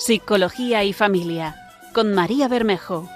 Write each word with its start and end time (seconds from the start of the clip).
Psicología 0.00 0.82
y 0.82 0.94
Familia, 0.94 1.54
con 1.92 2.14
María 2.14 2.48
Bermejo. 2.48 3.06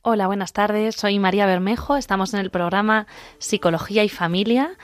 Hola, 0.00 0.26
buenas 0.26 0.54
tardes. 0.54 0.94
Soy 0.94 1.18
María 1.18 1.44
Bermejo. 1.44 1.98
Estamos 1.98 2.32
en 2.32 2.40
el 2.40 2.48
programa 2.48 3.06
Psicología 3.36 4.02
y 4.02 4.08
Familia. 4.08 4.78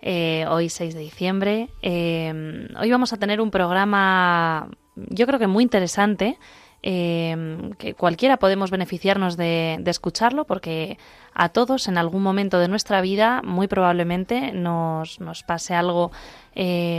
Eh, 0.00 0.46
hoy 0.48 0.68
6 0.68 0.94
de 0.94 1.00
diciembre. 1.00 1.70
Eh, 1.82 2.68
hoy 2.78 2.88
vamos 2.88 3.12
a 3.12 3.16
tener 3.16 3.40
un 3.40 3.50
programa, 3.50 4.70
yo 4.94 5.26
creo 5.26 5.40
que 5.40 5.48
muy 5.48 5.64
interesante, 5.64 6.38
eh, 6.86 7.72
que 7.78 7.94
cualquiera 7.94 8.36
podemos 8.36 8.70
beneficiarnos 8.70 9.36
de, 9.36 9.82
escucharlo 9.86 10.44
porque 10.44 10.98
a 11.32 11.48
todos 11.48 11.88
en 11.88 11.96
algún 11.96 12.22
momento 12.22 12.58
de 12.58 12.68
nuestra 12.68 13.00
vida 13.00 13.40
muy 13.42 13.68
probablemente 13.68 14.52
nos, 14.52 15.18
pase 15.46 15.74
algo 15.74 16.12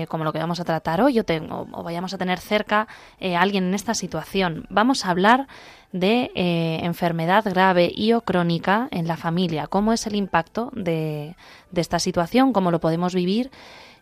como 0.09 0.25
lo 0.25 0.34
que 0.34 0.39
vamos 0.39 0.59
a 0.59 0.66
tratar 0.66 0.99
hoy 1.02 1.20
o, 1.20 1.23
tengo, 1.23 1.67
o 1.71 1.84
vayamos 1.84 2.13
a 2.13 2.17
tener 2.17 2.39
cerca 2.39 2.88
a 3.21 3.41
alguien 3.41 3.66
en 3.66 3.73
esta 3.73 3.94
situación. 3.94 4.66
Vamos 4.70 5.05
a 5.05 5.11
hablar 5.11 5.48
de 5.95 6.30
eh, 6.36 6.80
enfermedad 6.83 7.45
grave 7.45 7.89
y 7.95 8.11
o 8.11 8.20
crónica 8.20 8.89
en 8.91 9.08
la 9.08 9.16
familia, 9.16 9.67
cómo 9.67 9.94
es 9.94 10.05
el 10.08 10.16
impacto 10.16 10.70
de, 10.73 11.38
esta 11.73 11.99
situación, 11.99 12.52
cómo 12.52 12.70
lo 12.70 12.81
podemos 12.81 13.16
vivir 13.16 13.49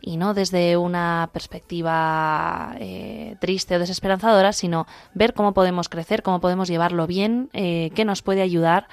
y 0.06 0.18
no 0.18 0.34
desde 0.34 0.76
una 0.76 1.30
perspectiva 1.32 2.76
eh, 2.78 3.38
triste 3.40 3.76
o 3.76 3.80
desesperanzadora, 3.80 4.52
sino 4.52 4.86
ver 5.14 5.34
cómo 5.34 5.54
podemos 5.54 5.88
crecer, 5.88 6.24
cómo 6.24 6.42
podemos 6.42 6.68
llevarlo 6.68 7.08
bien, 7.08 7.50
eh, 7.54 7.90
qué 7.96 8.04
nos 8.04 8.22
puede 8.22 8.42
ayudar 8.42 8.88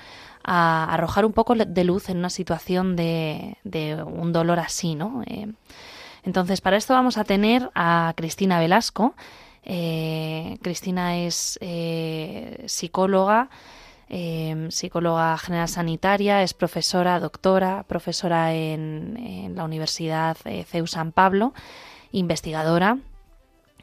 a 0.45 0.85
arrojar 0.95 1.25
un 1.25 1.33
poco 1.33 1.57
de 1.57 1.85
luz 1.85 2.09
en 2.09 2.19
una 2.19 2.31
situación 2.31 2.95
de, 2.95 3.59
de 3.65 4.01
un 4.03 4.33
dolor 4.33 4.61
así, 4.61 4.95
¿no? 4.95 5.23
entonces, 6.23 6.61
para 6.61 6.77
esto 6.77 6.95
vamos 6.95 7.19
a 7.19 7.25
tener 7.25 7.71
a 7.75 8.15
Cristina 8.17 8.59
Velasco, 8.59 9.15
eh, 9.65 10.59
Cristina 10.63 11.19
es 11.19 11.59
eh, 11.61 12.65
psicóloga, 12.67 13.51
eh, 14.11 14.67
psicóloga 14.71 15.39
general 15.39 15.69
sanitaria, 15.69 16.43
es 16.43 16.53
profesora, 16.53 17.21
doctora, 17.21 17.85
profesora 17.85 18.53
en, 18.53 19.55
la 19.55 19.65
Universidad 19.65 20.37
CEU 20.67 20.87
San 20.87 21.13
Pablo, 21.13 21.55
investigadora. 22.13 22.99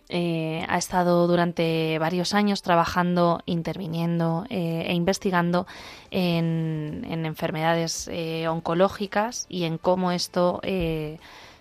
ha 0.10 0.78
estado 0.78 1.28
durante 1.28 1.98
varios 2.00 2.34
años 2.34 2.62
trabajando, 2.62 3.42
interviniendo 3.46 4.46
e 4.50 4.94
investigando 4.94 5.68
en, 6.12 7.06
en 7.10 7.26
enfermedades 7.26 8.10
oncológicas 8.48 9.46
y 9.50 9.64
en 9.66 9.78
cómo 9.78 10.12
esto 10.12 10.62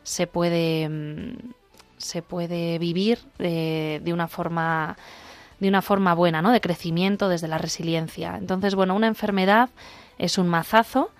se 0.02 0.26
puede 0.28 0.88
mm, 0.88 1.52
se 1.98 2.22
puede 2.22 2.78
vivir 2.78 3.18
de, 3.38 4.10
una 4.12 4.28
forma 4.28 4.96
de 5.60 5.68
una 5.68 5.82
forma 5.82 6.14
buena, 6.14 6.42
¿no? 6.42 6.52
De 6.52 6.60
crecimiento 6.60 7.28
desde 7.28 7.48
la 7.48 7.58
resiliencia. 7.58 8.36
Entonces, 8.36 8.74
bueno, 8.74 8.94
una 8.94 9.06
enfermedad 9.06 9.70
es 10.18 10.38
un 10.38 10.48
mazazo. 10.48 11.10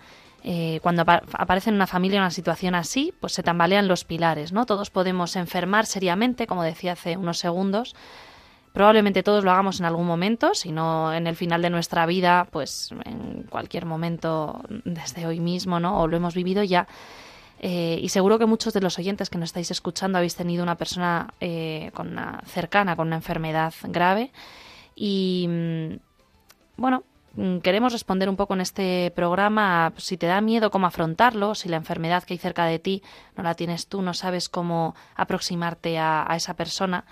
Eh, 0.43 0.79
cuando 0.81 1.01
aparece 1.01 1.69
en 1.69 1.75
una 1.75 1.87
familia 1.87 2.19
una 2.19 2.31
situación 2.31 2.75
así, 2.75 3.13
pues 3.19 3.33
se 3.33 3.43
tambalean 3.43 3.87
los 3.87 4.05
pilares, 4.05 4.51
¿no? 4.53 4.65
Todos 4.65 4.89
podemos 4.89 5.35
enfermar 5.35 5.85
seriamente, 5.85 6.47
como 6.47 6.63
decía 6.63 6.93
hace 6.93 7.17
unos 7.17 7.39
segundos. 7.39 7.95
Probablemente 8.73 9.23
todos 9.23 9.43
lo 9.43 9.51
hagamos 9.51 9.79
en 9.79 9.87
algún 9.87 10.05
momento, 10.05 10.53
si 10.53 10.71
no 10.71 11.11
en 11.11 11.25
el 11.25 11.35
final 11.35 11.63
de 11.63 11.71
nuestra 11.71 12.05
vida, 12.05 12.47
pues 12.51 12.91
en 13.05 13.43
cualquier 13.49 13.85
momento 13.85 14.61
desde 14.85 15.25
hoy 15.25 15.39
mismo, 15.39 15.79
¿no? 15.79 15.99
O 15.99 16.07
lo 16.07 16.15
hemos 16.15 16.35
vivido 16.35 16.63
ya. 16.63 16.87
Eh, 17.59 17.99
y 18.01 18.09
seguro 18.09 18.37
que 18.37 18.45
muchos 18.45 18.73
de 18.73 18.81
los 18.81 18.99
oyentes 18.99 19.29
que 19.29 19.37
nos 19.37 19.49
estáis 19.49 19.71
escuchando 19.71 20.17
habéis 20.17 20.35
tenido 20.35 20.63
una 20.63 20.75
persona 20.75 21.33
eh, 21.39 21.91
con 21.93 22.09
una, 22.09 22.41
cercana 22.45 22.95
con 22.95 23.07
una 23.07 23.15
enfermedad 23.15 23.73
grave. 23.83 24.31
Y 24.95 25.47
mm, 25.49 25.95
bueno, 26.77 27.03
mm, 27.33 27.57
queremos 27.59 27.93
responder 27.93 28.29
un 28.29 28.35
poco 28.35 28.53
en 28.53 28.61
este 28.61 29.11
programa 29.15 29.93
si 29.97 30.17
te 30.17 30.27
da 30.27 30.41
miedo 30.41 30.69
cómo 30.69 30.87
afrontarlo, 30.87 31.55
si 31.55 31.69
la 31.69 31.77
enfermedad 31.77 32.23
que 32.23 32.35
hay 32.35 32.37
cerca 32.37 32.65
de 32.65 32.79
ti 32.79 33.03
no 33.35 33.43
la 33.43 33.55
tienes 33.55 33.87
tú, 33.87 34.01
no 34.01 34.13
sabes 34.13 34.49
cómo 34.49 34.95
aproximarte 35.15 35.97
a, 35.97 36.27
esa 36.35 36.55
persona. 36.55 37.05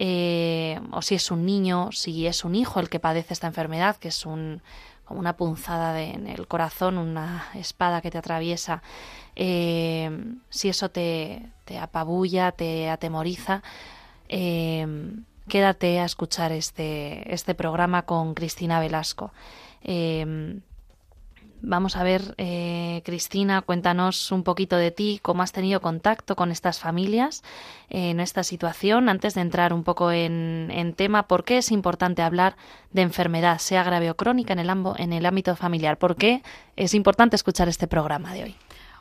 Eh, 0.00 0.78
o 0.92 1.02
si 1.02 1.16
es 1.16 1.30
un 1.32 1.44
niño, 1.44 1.90
si 1.92 2.26
es 2.26 2.44
un 2.44 2.54
hijo 2.54 2.78
el 2.78 2.88
que 2.88 3.00
padece 3.00 3.34
esta 3.34 3.48
enfermedad, 3.48 3.96
que 3.96 4.08
es 4.08 4.26
un, 4.26 4.62
como 5.08 5.20
una 5.20 5.36
punzada 5.36 6.00
en 6.02 6.26
el 6.26 6.46
corazón, 6.46 6.98
una 6.98 7.46
espada 7.54 8.02
que 8.02 8.10
te 8.10 8.18
atraviesa, 8.18 8.82
eh, 9.38 10.10
si 10.50 10.68
eso 10.68 10.90
te, 10.90 11.50
apabulla, 11.80 12.52
te 12.52 12.90
atemoriza, 12.90 13.62
eh, 14.28 14.86
quédate 15.48 16.00
a 16.00 16.04
escuchar 16.04 16.52
este, 16.52 17.32
este 17.32 17.54
programa 17.54 18.02
con 18.02 18.34
Cristina 18.34 18.80
Velasco. 18.80 19.32
Eh, 19.82 20.60
Vamos 21.60 21.96
a 21.96 22.04
ver, 22.04 22.34
eh, 22.38 23.02
Cristina, 23.04 23.62
cuéntanos 23.62 24.30
un 24.30 24.44
poquito 24.44 24.76
de 24.76 24.92
ti, 24.92 25.18
cómo 25.22 25.42
has 25.42 25.50
tenido 25.50 25.80
contacto 25.80 26.36
con 26.36 26.52
estas 26.52 26.78
familias 26.78 27.42
en 27.90 28.20
esta 28.20 28.44
situación, 28.44 29.08
antes 29.08 29.34
de 29.34 29.40
entrar 29.40 29.72
un 29.72 29.82
poco 29.82 30.12
en, 30.12 30.68
en 30.70 30.94
tema, 30.94 31.26
¿por 31.26 31.42
qué 31.42 31.58
es 31.58 31.72
importante 31.72 32.22
hablar 32.22 32.56
de 32.92 33.02
enfermedad, 33.02 33.58
sea 33.58 33.82
grave 33.82 34.08
o 34.10 34.16
crónica, 34.16 34.52
en 34.52 34.60
el, 34.60 34.70
en 34.98 35.12
el 35.12 35.26
ámbito 35.26 35.56
familiar? 35.56 35.98
¿Por 35.98 36.14
qué 36.14 36.42
es 36.76 36.94
importante 36.94 37.34
escuchar 37.34 37.68
este 37.68 37.88
programa 37.88 38.32
de 38.32 38.44
hoy? 38.44 38.56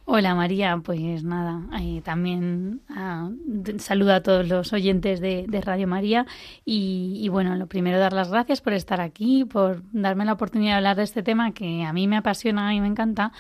Hola 0.10 0.36
María, 0.36 0.80
pues 0.86 1.26
nada, 1.26 1.64
eh, 1.82 2.02
también 2.02 2.80
ah, 2.88 3.30
saludo 3.78 4.14
a 4.14 4.24
todos 4.24 4.48
los 4.48 4.72
oyentes 4.72 5.20
de, 5.20 5.46
Radio 5.66 5.86
María 5.86 6.26
y, 6.64 7.28
bueno, 7.28 7.58
lo 7.58 7.68
primero 7.68 8.00
dar 8.00 8.14
las 8.14 8.32
gracias 8.32 8.62
por 8.62 8.72
estar 8.72 9.02
aquí, 9.02 9.44
por 9.44 9.84
darme 9.92 10.24
la 10.24 10.32
oportunidad 10.32 10.72
de 10.72 10.78
hablar 10.78 10.96
de 10.96 11.04
este 11.04 11.24
tema 11.24 11.52
que 11.52 11.84
a 11.84 11.92
mí 11.92 12.08
me 12.08 12.16
apasiona 12.16 12.74
y 12.74 12.80
me 12.80 12.88
encanta. 12.88 13.34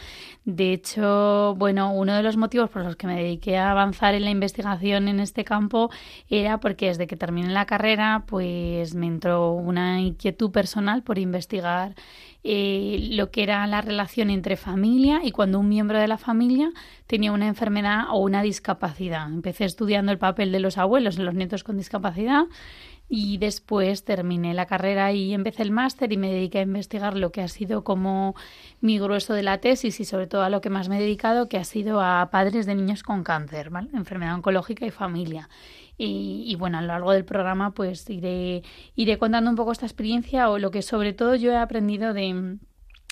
De 0.43 0.73
hecho, 0.73 1.55
bueno, 1.57 1.93
uno 1.93 2.13
de 2.13 2.21
los 2.21 2.35
motivos 2.35 2.69
por 2.69 2.83
los 2.83 2.97
que 2.97 3.07
me 3.07 3.15
dediqué 3.15 3.57
a 3.57 3.71
avanzar 3.71 4.13
en 4.13 4.25
la 4.25 4.31
investigación 4.31 5.07
en 5.07 5.21
este 5.21 5.45
campo 5.45 5.89
era 6.29 6.59
porque 6.59 6.87
desde 6.87 7.07
que 7.07 7.15
terminé 7.15 7.49
la 7.49 7.65
carrera, 7.65 8.25
pues 8.27 8.93
me 8.93 9.07
entró 9.07 9.53
una 9.53 10.01
inquietud 10.01 10.51
personal 10.51 11.01
por 11.01 11.17
investigar 11.17 11.95
eh, 12.43 13.09
lo 13.11 13.31
que 13.31 13.43
era 13.43 13.65
la 13.67 13.81
relación 13.81 14.29
entre 14.29 14.57
familia 14.57 15.21
y 15.23 15.31
cuando 15.31 15.59
un 15.59 15.67
miembro 15.67 15.99
de 15.99 16.07
la 16.07 16.17
familia 16.17 16.71
tenía 17.05 17.31
una 17.31 17.47
enfermedad 17.47 18.05
o 18.11 18.19
una 18.19 18.41
discapacidad. 18.41 19.27
Empecé 19.27 19.65
estudiando 19.65 20.11
el 20.11 20.17
papel 20.17 20.51
de 20.51 20.59
los 20.59 20.77
abuelos 20.77 21.17
en 21.17 21.25
los 21.25 21.35
nietos 21.35 21.63
con 21.63 21.77
discapacidad 21.77 22.45
y 23.09 23.37
después 23.37 24.03
terminé 24.03 24.53
la 24.53 24.65
carrera 24.65 25.13
y 25.13 25.33
empecé 25.33 25.63
el 25.63 25.71
máster 25.71 26.11
y 26.11 26.17
me 26.17 26.31
dediqué 26.31 26.59
a 26.59 26.63
investigar 26.63 27.15
lo 27.15 27.31
que 27.31 27.41
ha 27.41 27.47
sido 27.47 27.83
como 27.83 28.35
mi 28.81 28.99
grueso 28.99 29.33
de 29.33 29.43
la 29.43 29.59
tesis 29.59 29.99
y 29.99 30.05
sobre 30.05 30.27
todo 30.27 30.43
a 30.43 30.49
lo 30.49 30.59
que 30.59 30.69
más 30.69 30.89
me 30.89 30.97
he 30.97 31.01
dedicado, 31.01 31.47
que 31.47 31.57
ha 31.57 31.63
sido 31.63 32.01
a 32.01 32.29
padres 32.31 32.65
de 32.65 32.75
niños 32.75 33.03
con 33.03 33.23
cáncer, 33.23 33.69
¿vale? 33.69 33.89
enfermedad 33.93 34.35
oncológica 34.35 34.85
y 34.85 34.91
familia. 34.91 35.49
Y, 35.99 36.55
bueno, 36.59 36.77
a 36.77 36.81
lo 36.81 36.87
largo 36.87 37.11
del 37.11 37.25
programa 37.25 37.71
pues 37.71 38.07
iré, 38.09 38.61
iré 38.95 39.17
contando 39.17 39.49
un 39.49 39.55
poco 39.55 39.71
esta 39.71 39.87
experiencia 39.87 40.49
o 40.51 40.59
lo 40.59 40.69
que 40.69 40.83
sobre 40.83 41.11
todo 41.11 41.33
yo 41.33 41.51
he 41.51 41.57
aprendido 41.57 42.13
de, 42.13 42.57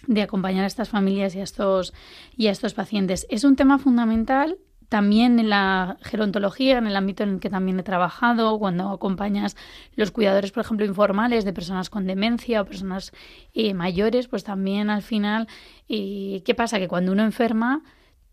de 0.05 0.21
acompañar 0.21 0.65
a 0.65 0.67
estas 0.67 0.89
familias 0.89 1.35
y 1.35 1.39
a 1.39 1.43
estos, 1.43 1.93
y 2.37 2.45
a 2.47 2.51
estos 2.51 2.75
pacientes. 2.75 3.25
Es 3.29 3.43
un 3.43 3.55
tema 3.55 3.79
fundamental 3.79 4.57
también 4.89 5.39
en 5.39 5.49
la 5.49 5.97
gerontología, 6.01 6.77
en 6.77 6.87
el 6.87 6.95
ámbito 6.95 7.23
en 7.23 7.29
el 7.29 7.39
que 7.39 7.49
también 7.49 7.79
he 7.79 7.83
trabajado, 7.83 8.57
cuando 8.59 8.89
acompañas 8.89 9.55
los 9.95 10.11
cuidadores, 10.11 10.51
por 10.51 10.63
ejemplo, 10.63 10.85
informales 10.85 11.45
de 11.45 11.53
personas 11.53 11.89
con 11.89 12.05
demencia 12.05 12.61
o 12.61 12.65
personas 12.65 13.11
eh, 13.53 13.73
mayores, 13.73 14.27
pues 14.27 14.43
también 14.43 14.89
al 14.89 15.01
final, 15.01 15.47
eh, 15.89 16.43
¿qué 16.45 16.53
pasa? 16.55 16.79
Que 16.79 16.87
cuando 16.87 17.11
uno 17.11 17.23
enferma, 17.23 17.83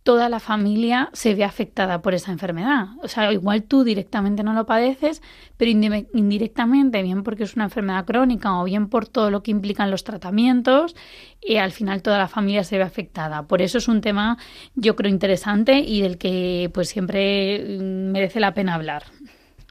toda 0.03 0.29
la 0.29 0.41
familia 0.41 1.11
se 1.13 1.35
ve 1.35 1.45
afectada 1.45 2.03
por 2.03 2.15
esa 2.15 2.33
enfermedad. 2.33 2.89
O 3.03 3.09
sea, 3.09 3.33
igual 3.33 3.63
tú 3.63 3.85
directamente 3.85 4.43
no 4.43 4.53
lo 4.53 4.67
padeces, 4.67 5.23
pero 5.57 5.71
indirectamente, 5.71 7.03
bien 7.03 7.23
porque 7.23 7.45
es 7.45 7.55
una 7.55 7.65
enfermedad 7.65 8.05
crónica 8.05 8.61
o 8.61 8.65
bien 8.65 8.89
por 8.89 9.07
todo 9.07 9.31
lo 9.31 9.43
que 9.43 9.53
implican 9.53 9.91
los 9.91 10.05
tratamientos, 10.05 10.97
y 11.41 11.57
al 11.57 11.73
final 11.73 12.03
toda 12.03 12.19
la 12.19 12.29
familia 12.29 12.65
se 12.65 12.79
ve 12.79 12.85
afectada. 12.85 13.47
Por 13.47 13.63
eso 13.63 13.79
es 13.79 13.89
un 13.89 14.01
tema, 14.01 14.39
yo 14.75 14.97
creo, 14.97 15.11
interesante 15.11 15.79
y 15.79 16.03
del 16.03 16.19
que 16.19 16.71
pues 16.75 16.89
siempre 16.89 17.79
mm, 17.79 18.11
merece 18.11 18.41
la 18.41 18.55
pena 18.55 18.75
hablar. 18.75 19.05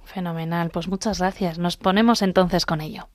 Fenomenal, 0.03 0.69
pues 0.71 0.87
muchas 0.87 1.19
gracias. 1.19 1.57
Nos 1.57 1.77
ponemos 1.77 2.21
entonces 2.21 2.65
con 2.65 2.81
ello. 2.81 3.07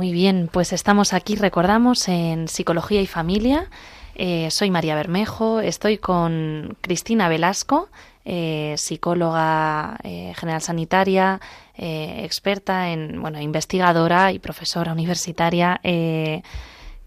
Muy 0.00 0.12
bien, 0.12 0.48
pues 0.50 0.72
estamos 0.72 1.12
aquí, 1.12 1.36
recordamos, 1.36 2.08
en 2.08 2.48
Psicología 2.48 3.02
y 3.02 3.06
Familia. 3.06 3.68
Eh, 4.14 4.50
soy 4.50 4.70
María 4.70 4.94
Bermejo, 4.94 5.60
estoy 5.60 5.98
con 5.98 6.78
Cristina 6.80 7.28
Velasco, 7.28 7.90
eh, 8.24 8.76
psicóloga 8.78 9.98
eh, 10.02 10.32
general 10.36 10.62
sanitaria, 10.62 11.38
experta 11.76 12.88
en, 12.92 13.20
bueno, 13.20 13.42
investigadora 13.42 14.32
y 14.32 14.38
profesora 14.38 14.94
universitaria, 14.94 15.78
que 15.82 16.42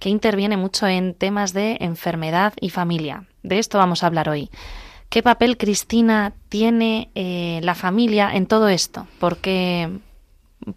interviene 0.03 0.55
mucho 0.55 0.85
en 0.85 1.15
temas 1.15 1.51
de 1.51 1.77
enfermedad 1.79 2.53
y 2.61 2.69
familia. 2.69 3.25
De 3.41 3.57
esto 3.57 3.79
vamos 3.79 4.03
a 4.03 4.05
hablar 4.05 4.29
hoy. 4.29 4.51
¿Qué 5.09 5.23
papel, 5.23 5.57
Cristina, 5.57 6.33
tiene 6.47 7.09
la 7.63 7.73
familia 7.73 8.35
en 8.35 8.45
todo 8.45 8.67
esto? 8.67 9.07
¿Por 9.17 9.37
qué, 9.37 9.89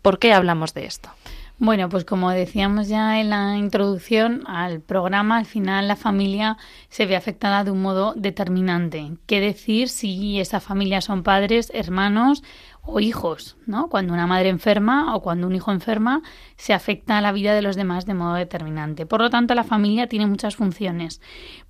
¿Por 0.00 0.18
qué 0.18 0.32
hablamos 0.32 0.72
de 0.72 0.86
esto? 0.86 1.10
Bueno, 1.58 1.88
pues 1.88 2.04
como 2.04 2.30
decíamos 2.30 2.86
ya 2.86 3.18
en 3.18 3.30
la 3.30 3.56
introducción 3.56 4.42
al 4.46 4.82
programa, 4.82 5.38
al 5.38 5.46
final 5.46 5.88
la 5.88 5.96
familia 5.96 6.58
se 6.90 7.06
ve 7.06 7.16
afectada 7.16 7.64
de 7.64 7.70
un 7.70 7.80
modo 7.80 8.12
determinante. 8.14 9.12
¿Qué 9.24 9.40
decir 9.40 9.88
si 9.88 10.38
esa 10.38 10.60
familia 10.60 11.00
son 11.00 11.22
padres, 11.22 11.70
hermanos 11.72 12.42
o 12.86 13.00
hijos, 13.00 13.56
¿no? 13.66 13.88
Cuando 13.88 14.14
una 14.14 14.26
madre 14.26 14.48
enferma 14.48 15.14
o 15.14 15.20
cuando 15.20 15.46
un 15.46 15.54
hijo 15.54 15.72
enferma, 15.72 16.22
se 16.56 16.72
afecta 16.72 17.18
a 17.18 17.20
la 17.20 17.32
vida 17.32 17.54
de 17.54 17.62
los 17.62 17.76
demás 17.76 18.06
de 18.06 18.14
modo 18.14 18.34
determinante. 18.34 19.06
Por 19.06 19.20
lo 19.20 19.28
tanto, 19.28 19.54
la 19.54 19.64
familia 19.64 20.06
tiene 20.06 20.26
muchas 20.26 20.56
funciones. 20.56 21.20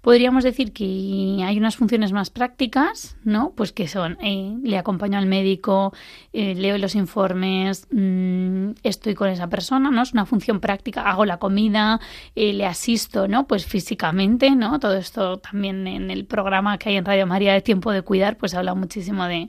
Podríamos 0.03 0.45
decir 0.45 0.73
que 0.73 1.43
hay 1.45 1.59
unas 1.59 1.77
funciones 1.77 2.13
más 2.13 2.31
prácticas, 2.31 3.17
¿no? 3.25 3.53
Pues 3.57 3.73
que 3.73 3.89
son, 3.89 4.19
eh, 4.21 4.57
le 4.63 4.79
acompaño 4.79 5.19
al 5.19 5.27
médico, 5.27 5.93
eh, 6.33 6.55
leo 6.55 6.79
los 6.79 6.95
informes, 6.95 7.89
mm, 7.91 8.73
estoy 8.83 9.15
con 9.15 9.29
esa 9.29 9.49
persona, 9.49 9.91
¿no? 9.91 10.03
Es 10.03 10.13
una 10.13 10.27
función 10.27 10.61
práctica, 10.61 11.03
hago 11.03 11.25
la 11.25 11.39
comida, 11.39 11.99
eh, 12.35 12.53
le 12.53 12.67
asisto, 12.67 13.27
¿no? 13.27 13.47
Pues 13.47 13.67
físicamente, 13.67 14.51
¿no? 14.51 14.79
Todo 14.79 14.97
esto 14.97 15.39
también 15.39 15.87
en 15.87 16.11
el 16.11 16.27
programa 16.27 16.79
que 16.79 16.91
hay 16.91 16.97
en 16.97 17.05
Radio 17.05 17.27
María 17.27 17.53
de 17.53 17.63
Tiempo 17.63 17.91
de 17.91 18.03
Cuidar, 18.03 18.37
pues 18.37 18.55
habla 18.55 18.75
muchísimo 18.75 19.25
de, 19.25 19.49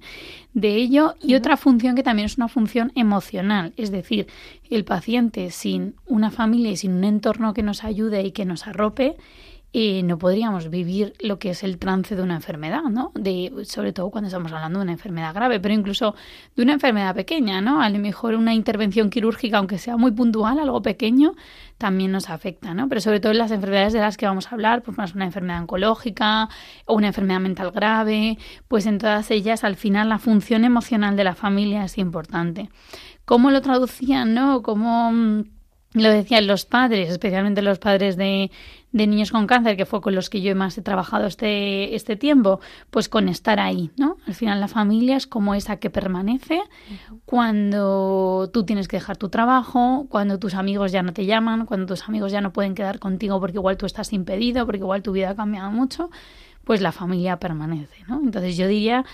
de 0.57 0.74
ello. 0.75 1.15
Y 1.21 1.36
otra 1.36 1.56
función 1.56 1.95
que 1.95 2.01
también 2.01 2.25
es 2.25 2.38
una 2.38 2.48
función 2.48 2.92
emocional, 2.95 3.74
es 3.77 3.92
decir, 3.92 4.27
el 4.69 4.83
paciente 4.83 5.51
sin 5.51 5.94
una 6.07 6.31
familia 6.31 6.71
y 6.71 6.77
sin 6.77 6.94
un 6.94 7.04
entorno 7.04 7.54
que 7.54 7.62
nos 7.62 7.83
ayude 7.83 8.24
y 8.24 8.31
que 8.31 8.44
nos 8.44 8.65
arrope, 8.65 9.15
no 10.03 10.18
podríamos 10.18 10.69
vivir 10.69 11.13
lo 11.19 11.38
que 11.38 11.51
es 11.51 11.63
el 11.63 11.77
trance 11.77 12.15
de 12.15 12.24
una 12.24 12.35
enfermedad, 12.35 12.83
¿no? 12.83 13.12
De, 13.13 13.51
sobre 13.65 13.94
todo 13.94 14.09
cuando 14.09 14.27
estamos 14.27 14.51
hablando 14.51 14.79
de 14.79 14.83
una 14.83 14.91
enfermedad 14.94 15.35
grave, 15.35 15.59
pero 15.59 15.74
incluso 15.74 16.15
de 16.56 16.63
una 16.63 16.74
enfermedad 16.74 17.13
pequeña, 17.13 17.62
¿no? 17.62 17.81
A 17.81 17.89
lo 17.89 18.00
mejor 18.00 18.33
una 18.33 18.56
intervención 18.56 19.12
quirúrgica, 19.12 19.59
aunque 19.59 19.77
sea 19.77 19.95
muy 19.95 20.12
puntual, 20.12 20.57
algo 20.57 20.81
pequeño, 20.81 21.33
también 21.77 22.12
nos 22.12 22.29
afecta, 22.31 22.74
¿no? 22.74 22.89
Pero 22.89 23.01
sobre 23.01 23.19
todo 23.19 23.31
en 23.33 23.38
las 23.38 23.51
enfermedades 23.51 23.94
de 23.94 24.00
las 24.00 24.18
que 24.18 24.25
vamos 24.25 24.47
a 24.47 24.56
hablar, 24.56 24.81
pues 24.81 24.97
más 24.97 25.13
una 25.13 25.25
enfermedad 25.25 25.62
oncológica 25.62 26.50
o 26.85 26.95
una 26.95 27.07
enfermedad 27.07 27.39
mental 27.39 27.71
grave, 27.71 28.39
pues 28.68 28.88
en 28.88 28.97
todas 28.97 29.30
ellas 29.30 29.63
al 29.63 29.75
final 29.75 30.09
la 30.09 30.18
función 30.18 30.65
emocional 30.65 31.15
de 31.15 31.23
la 31.23 31.35
familia 31.35 31.83
es 31.83 32.00
importante. 32.00 32.69
¿Cómo 33.25 33.51
lo 33.51 33.62
traducían, 33.62 34.33
no? 34.33 34.63
¿Cómo 34.63 35.12
mm, 35.12 35.56
lo 36.03 36.09
decían 36.09 36.47
los 36.47 36.65
padres, 36.65 37.09
especialmente 37.09 37.61
los 37.61 37.79
padres 37.79 38.17
de, 38.17 38.51
de, 38.91 39.07
niños 39.07 39.31
con 39.31 39.47
cáncer, 39.47 39.77
que 39.77 39.85
fue 39.85 40.01
con 40.01 40.15
los 40.15 40.29
que 40.29 40.41
yo 40.41 40.55
más 40.55 40.77
he 40.77 40.81
trabajado 40.81 41.27
este, 41.27 41.95
este 41.95 42.15
tiempo, 42.15 42.59
pues 42.89 43.09
con 43.09 43.29
estar 43.29 43.59
ahí, 43.59 43.91
¿no? 43.97 44.17
Al 44.27 44.33
final 44.33 44.59
la 44.59 44.67
familia 44.67 45.17
es 45.17 45.27
como 45.27 45.55
esa 45.55 45.77
que 45.77 45.89
permanece 45.89 46.61
cuando 47.25 48.49
tú 48.51 48.63
tienes 48.63 48.88
que 48.88 48.97
dejar 48.97 49.17
tu 49.17 49.29
trabajo, 49.29 50.07
cuando 50.09 50.39
tus 50.39 50.53
amigos 50.55 50.91
ya 50.91 51.03
no 51.03 51.13
te 51.13 51.25
llaman, 51.25 51.65
cuando 51.65 51.85
tus 51.85 52.07
amigos 52.07 52.31
ya 52.31 52.41
no 52.41 52.53
pueden 52.53 52.75
quedar 52.75 52.99
contigo 52.99 53.39
porque 53.39 53.57
igual 53.57 53.77
tú 53.77 53.85
estás 53.85 54.13
impedido, 54.13 54.65
porque 54.65 54.79
igual 54.79 55.03
tu 55.03 55.11
vida 55.11 55.31
ha 55.31 55.35
cambiado 55.35 55.71
mucho, 55.71 56.09
pues 56.67 56.81
la 56.81 56.91
familia 56.91 57.38
permanece, 57.39 58.03
¿no? 58.07 58.19
Entonces 58.21 58.57
yo 58.57 58.67
diría 58.67 59.05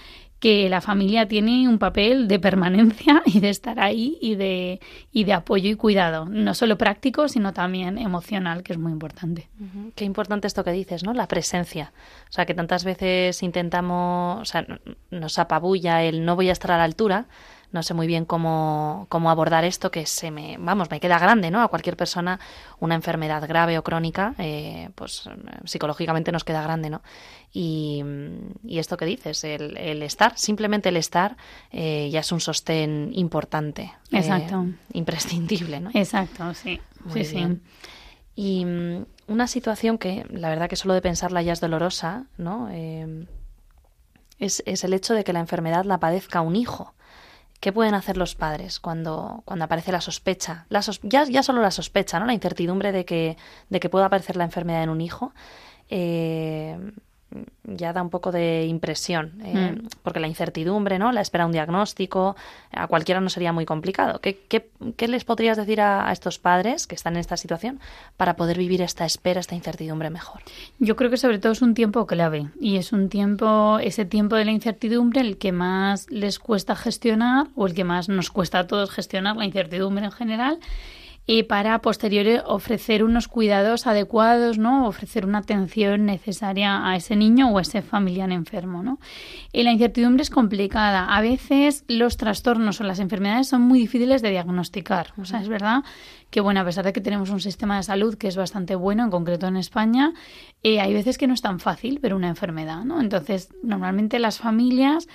que 0.44 0.68
la 0.68 0.82
familia 0.82 1.26
tiene 1.26 1.70
un 1.70 1.80
papel 1.80 2.28
de 2.28 2.38
permanencia 2.38 3.24
y 3.26 3.40
de 3.40 3.48
estar 3.48 3.80
ahí 3.80 4.18
y 4.20 4.36
de, 4.36 4.82
y 5.14 5.24
de 5.24 5.32
apoyo 5.32 5.70
y 5.70 5.76
cuidado, 5.76 6.26
no 6.26 6.54
solo 6.54 6.78
práctico, 6.78 7.30
sino 7.30 7.54
también 7.54 7.98
emocional, 7.98 8.62
que 8.62 8.74
es 8.74 8.78
muy 8.78 8.92
importante. 8.92 9.48
Qué 9.96 10.04
importante 10.04 10.48
esto 10.48 10.66
que 10.66 10.74
dices, 10.74 11.06
¿no? 11.06 11.14
La 11.14 11.30
presencia. 11.30 11.94
O 12.30 12.34
sea, 12.34 12.46
que 12.46 12.54
tantas 12.54 12.84
veces 12.84 13.42
intentamos, 13.42 14.42
o 14.42 14.44
sea, 14.44 14.68
nos 15.12 15.40
apabulla 15.40 16.04
el 16.04 16.26
no 16.26 16.36
voy 16.36 16.50
a 16.50 16.52
estar 16.52 16.72
a 16.72 16.78
la 16.78 16.84
altura, 16.84 17.28
no 17.74 17.82
sé 17.82 17.96
muy 17.96 18.06
bien 18.06 18.24
cómo, 18.24 19.08
cómo 19.10 19.32
abordar 19.32 19.66
esto, 19.66 19.90
que 19.90 20.06
se 20.06 20.30
me, 20.30 20.58
vamos, 20.60 20.92
me 20.92 21.00
queda 21.00 21.18
grande, 21.18 21.50
¿no? 21.50 21.62
A 21.62 21.68
cualquier 21.70 21.98
persona 21.98 22.40
una 22.80 22.94
enfermedad 22.94 23.46
grave 23.48 23.80
o 23.80 23.84
crónica, 23.84 24.36
eh, 24.38 24.92
pues 24.94 25.28
psicológicamente 25.66 26.32
nos 26.32 26.44
queda 26.44 26.62
grande, 26.62 26.92
¿no? 26.92 27.02
Y, 27.52 28.04
esto 28.70 28.96
que 28.96 29.06
dices, 29.06 29.44
el, 29.44 29.76
el, 29.78 30.04
estar, 30.04 30.38
simplemente 30.38 30.90
el 30.90 30.98
estar, 30.98 31.36
eh, 31.72 32.10
ya 32.12 32.20
es 32.20 32.32
un 32.32 32.40
sostén 32.40 33.10
importante. 33.14 33.92
Eh, 34.12 34.20
Exacto. 34.20 34.68
imprescindible, 34.94 35.80
¿no? 35.80 35.90
Exacto, 35.96 36.54
sí. 36.54 36.80
sí, 37.12 37.26
sí. 37.26 37.60
Y 38.36 38.66
mm, 38.66 39.06
una 39.28 39.48
situación 39.48 39.98
que, 39.98 40.28
la 40.30 40.50
verdad 40.50 40.70
que 40.70 40.76
solo 40.76 40.94
de 40.94 41.02
pensarla 41.02 41.42
ya 41.42 41.54
es 41.54 41.60
dolorosa, 41.60 42.26
¿no? 42.38 42.70
es, 42.70 44.62
es 44.66 44.84
el 44.84 44.94
hecho 44.94 45.16
de 45.16 45.24
que 45.24 45.34
la 45.34 45.40
enfermedad 45.40 45.86
la 45.86 46.00
padezca 46.00 46.42
un 46.42 46.56
hijo. 46.56 46.94
¿Qué 47.64 47.72
pueden 47.72 47.94
hacer 47.94 48.18
los 48.18 48.36
padres 48.36 48.82
cuando, 48.82 49.42
cuando 49.46 49.64
aparece 49.64 49.94
la 49.94 50.02
sospecha? 50.02 50.66
La 50.68 50.82
ya, 51.04 51.24
ya 51.24 51.44
solo 51.44 51.62
la 51.62 51.72
sospecha, 51.72 52.20
¿no? 52.20 52.26
La 52.26 52.34
incertidumbre 52.34 52.92
de 52.92 53.06
que, 53.06 53.38
de 53.70 53.80
que 53.80 53.88
pueda 53.88 54.08
aparecer 54.08 54.36
la 54.36 54.44
enfermedad 54.44 54.84
en 54.84 54.90
un 54.90 55.00
hijo. 55.00 55.34
Eh, 55.88 56.78
ya 57.64 57.94
da 57.94 58.02
un 58.02 58.10
poco 58.10 58.32
de 58.32 58.66
impresión, 58.66 59.42
eh, 59.44 59.72
mm. 59.74 59.88
porque 60.04 60.20
la 60.20 60.28
incertidumbre, 60.28 61.00
¿no? 61.00 61.12
La 61.12 61.22
espera 61.22 61.46
un 61.46 61.52
diagnóstico, 61.52 62.36
a 62.72 62.88
cualquiera 62.88 63.22
no 63.22 63.30
sería 63.30 63.54
muy 63.54 63.66
complicado. 63.66 64.20
¿Qué, 64.20 64.40
qué, 64.48 65.08
les 65.08 65.24
podrías 65.26 65.58
decir 65.58 65.82
a, 65.82 66.12
estos 66.12 66.40
padres 66.40 66.88
que 66.88 66.96
están 66.96 67.14
en 67.14 67.20
esta 67.20 67.38
situación 67.38 67.80
para 68.18 68.36
poder 68.36 68.58
vivir 68.58 68.82
esta 68.82 69.06
espera, 69.06 69.40
esta 69.40 69.56
incertidumbre 69.56 70.10
mejor? 70.10 70.42
Yo 70.80 70.96
creo 70.96 71.10
que 71.10 71.18
sobre 71.18 71.40
todo 71.40 71.52
es 71.52 71.62
un 71.62 71.74
tiempo 71.74 72.06
clave 72.06 72.50
y 72.60 72.78
es 72.78 72.92
un 72.92 73.10
tiempo, 73.10 73.80
ese 73.80 74.06
tiempo 74.06 74.36
de 74.36 74.46
la 74.46 74.52
incertidumbre 74.52 75.22
el 75.22 75.38
que 75.38 75.52
más 75.52 76.10
les 76.10 76.40
cuesta 76.40 76.76
gestionar 76.76 77.48
o 77.56 77.68
el 77.68 77.74
que 77.74 77.84
más 77.84 78.10
nos 78.10 78.30
cuesta 78.30 78.60
a 78.60 78.68
todos 78.68 78.92
gestionar 78.92 79.36
la 79.36 79.46
incertidumbre 79.46 80.06
en 80.06 80.12
general 80.12 80.60
y 81.26 81.44
para 81.44 81.80
posteriores 81.80 82.42
ofrecer 82.46 83.04
unos 83.04 83.30
cuidados 83.30 83.88
adecuados, 83.88 84.58
¿no? 84.58 84.88
Ofrecer 84.88 85.26
una 85.26 85.38
atención 85.40 86.06
necesaria 86.06 86.86
a 86.86 86.98
ese 86.98 87.16
niño 87.16 87.50
o 87.50 87.58
a 87.58 87.62
ese 87.62 87.82
familiar 87.82 88.30
enfermo, 88.32 88.84
¿no? 88.84 89.00
Y 89.54 89.64
la 89.64 89.72
incertidumbre 89.72 90.24
es 90.24 90.30
complicada. 90.30 91.06
A 91.06 91.22
veces 91.22 91.86
los 91.88 92.18
trastornos 92.18 92.82
o 92.82 92.84
las 92.84 93.00
enfermedades 93.00 93.48
son 93.48 93.62
muy 93.62 93.80
difíciles 93.80 94.22
de 94.22 94.32
diagnosticar. 94.32 95.14
O 95.18 95.24
sea, 95.24 95.40
es 95.40 95.48
verdad 95.48 95.84
que, 96.30 96.42
bueno, 96.42 96.60
a 96.60 96.66
pesar 96.66 96.84
de 96.84 96.92
que 96.92 97.00
tenemos 97.00 97.30
un 97.30 97.40
sistema 97.40 97.78
de 97.78 97.84
salud 97.84 98.18
que 98.18 98.28
es 98.28 98.36
bastante 98.36 98.76
bueno, 98.76 99.04
en 99.04 99.12
concreto 99.12 99.48
en 99.48 99.56
España, 99.56 100.14
eh, 100.62 100.82
hay 100.82 100.94
veces 100.94 101.18
que 101.18 101.28
no 101.28 101.36
es 101.36 101.42
tan 101.42 101.60
fácil 101.60 102.00
ver 102.00 102.14
una 102.14 102.28
enfermedad, 102.28 102.84
¿no? 102.84 103.00
Entonces, 103.00 103.50
normalmente 103.64 104.20
las 104.20 104.40
familias 104.40 105.08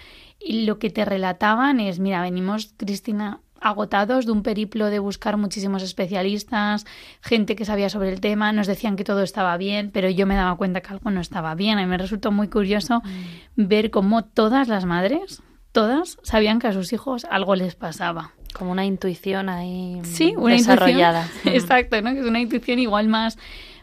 lo 0.46 0.78
que 0.78 0.90
te 0.90 1.04
relataban 1.04 1.80
es, 1.80 1.98
mira, 1.98 2.22
venimos, 2.22 2.72
Cristina, 2.76 3.40
agotados 3.60 4.26
de 4.26 4.32
un 4.32 4.42
periplo 4.42 4.86
de 4.86 4.98
buscar 4.98 5.36
muchísimos 5.36 5.82
especialistas, 5.82 6.86
gente 7.20 7.56
que 7.56 7.64
sabía 7.64 7.88
sobre 7.88 8.10
el 8.10 8.20
tema, 8.20 8.52
nos 8.52 8.66
decían 8.66 8.96
que 8.96 9.04
todo 9.04 9.22
estaba 9.22 9.56
bien, 9.56 9.90
pero 9.92 10.08
yo 10.08 10.26
me 10.26 10.34
daba 10.34 10.56
cuenta 10.56 10.80
que 10.80 10.92
algo 10.92 11.10
no 11.10 11.20
estaba 11.20 11.54
bien. 11.54 11.78
A 11.78 11.82
mí 11.82 11.88
me 11.88 11.98
resultó 11.98 12.32
muy 12.32 12.48
curioso 12.48 13.00
mm. 13.04 13.66
ver 13.66 13.90
cómo 13.90 14.24
todas 14.24 14.68
las 14.68 14.84
madres, 14.84 15.42
todas, 15.72 16.18
sabían 16.22 16.58
que 16.58 16.68
a 16.68 16.72
sus 16.72 16.92
hijos 16.92 17.26
algo 17.30 17.54
les 17.56 17.74
pasaba. 17.74 18.32
Como 18.54 18.72
una 18.72 18.86
intuición 18.86 19.48
ahí 19.48 20.00
sí, 20.04 20.34
una 20.36 20.54
desarrollada. 20.54 21.28
exacto, 21.44 22.00
¿no? 22.00 22.12
Que 22.12 22.20
es 22.20 22.26
una 22.26 22.40
intuición 22.40 22.78
igual 22.78 23.08
más 23.08 23.38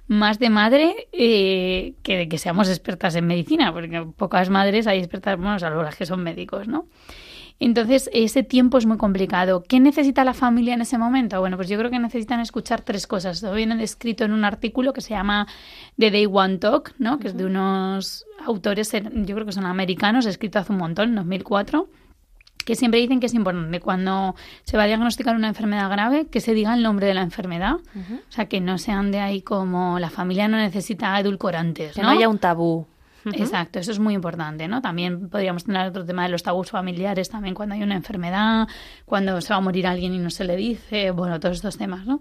más 0.08 0.40
de 0.40 0.50
madre 0.50 1.08
eh, 1.12 1.96
que 2.04 2.18
de 2.18 2.30
que 2.30 2.38
seamos 2.38 2.70
expertas 2.70 3.16
en 3.16 3.26
medicina, 3.26 3.74
porque 3.74 4.06
pocas 4.16 4.50
madres 4.50 4.88
hay 4.88 5.00
expertas, 5.00 5.38
bueno, 5.38 5.58
salvo 5.60 5.84
las 5.84 5.96
que 5.96 6.06
son 6.06 6.22
médicos, 6.22 6.68
¿no? 6.68 6.88
Entonces, 7.60 8.10
ese 8.14 8.44
tiempo 8.44 8.78
es 8.78 8.86
muy 8.86 8.98
complicado. 8.98 9.64
¿Qué 9.64 9.80
necesita 9.80 10.24
la 10.26 10.34
familia 10.34 10.74
en 10.74 10.82
ese 10.82 10.98
momento? 10.98 11.40
Bueno, 11.40 11.56
pues 11.56 11.70
yo 11.70 11.78
creo 11.78 11.90
que 11.90 12.00
necesitan 12.00 12.42
escuchar 12.42 12.82
tres 12.82 13.08
cosas. 13.08 13.42
Lo 13.42 13.54
viene 13.54 13.78
descrito 13.78 14.26
en 14.26 14.34
un 14.34 14.44
artículo 14.44 14.92
que 14.92 15.02
se 15.02 15.12
llama 15.12 15.48
The 15.98 16.12
Day 16.12 16.28
One 16.30 16.58
Talk, 16.58 16.94
¿no? 17.00 17.18
que 17.18 17.30
es 17.30 17.38
de 17.38 17.46
unos 17.46 18.26
autores, 18.46 18.92
yo 18.92 19.36
creo 19.36 19.46
que 19.46 19.54
son 19.54 19.66
americanos, 19.66 20.26
escrito 20.26 20.60
hace 20.60 20.72
un 20.72 20.80
montón, 20.80 21.10
en 21.10 21.16
2004 21.16 21.88
que 22.66 22.76
siempre 22.76 23.00
dicen 23.00 23.20
que 23.20 23.28
es 23.28 23.34
importante 23.34 23.80
cuando 23.80 24.36
se 24.64 24.76
va 24.76 24.84
a 24.84 24.88
diagnosticar 24.88 25.36
una 25.36 25.48
enfermedad 25.48 25.90
grave 25.90 26.28
que 26.28 26.42
se 26.42 26.54
diga 26.54 26.74
el 26.74 26.82
nombre 26.82 27.06
de 27.06 27.14
la 27.14 27.22
enfermedad, 27.22 27.76
o 27.76 28.32
sea 28.32 28.48
que 28.48 28.60
no 28.60 28.78
se 28.80 28.92
ande 28.92 29.20
ahí 29.20 29.42
como 29.42 30.00
la 30.00 30.10
familia 30.10 30.48
no 30.48 30.58
necesita 30.58 31.18
edulcorantes, 31.20 31.94
que 31.94 32.02
no 32.02 32.10
haya 32.10 32.28
un 32.28 32.40
tabú. 32.40 32.88
Exacto, 33.34 33.80
eso 33.80 33.92
es 33.92 34.00
muy 34.00 34.14
importante, 34.14 34.68
¿no? 34.68 34.82
También 34.82 35.30
podríamos 35.30 35.64
tener 35.64 35.88
otro 35.88 36.06
tema 36.06 36.24
de 36.24 36.30
los 36.30 36.44
tabús 36.44 36.70
familiares, 36.70 37.30
también 37.30 37.56
cuando 37.56 37.76
hay 37.76 37.84
una 37.84 37.96
enfermedad, 37.96 38.68
cuando 39.06 39.42
se 39.42 39.54
va 39.54 39.58
a 39.58 39.62
morir 39.62 39.88
alguien 39.88 40.14
y 40.14 40.20
no 40.20 40.30
se 40.30 40.44
le 40.44 40.56
dice, 40.56 41.12
bueno, 41.12 41.40
todos 41.40 41.58
estos 41.58 41.78
temas, 41.78 42.06
¿no? 42.06 42.20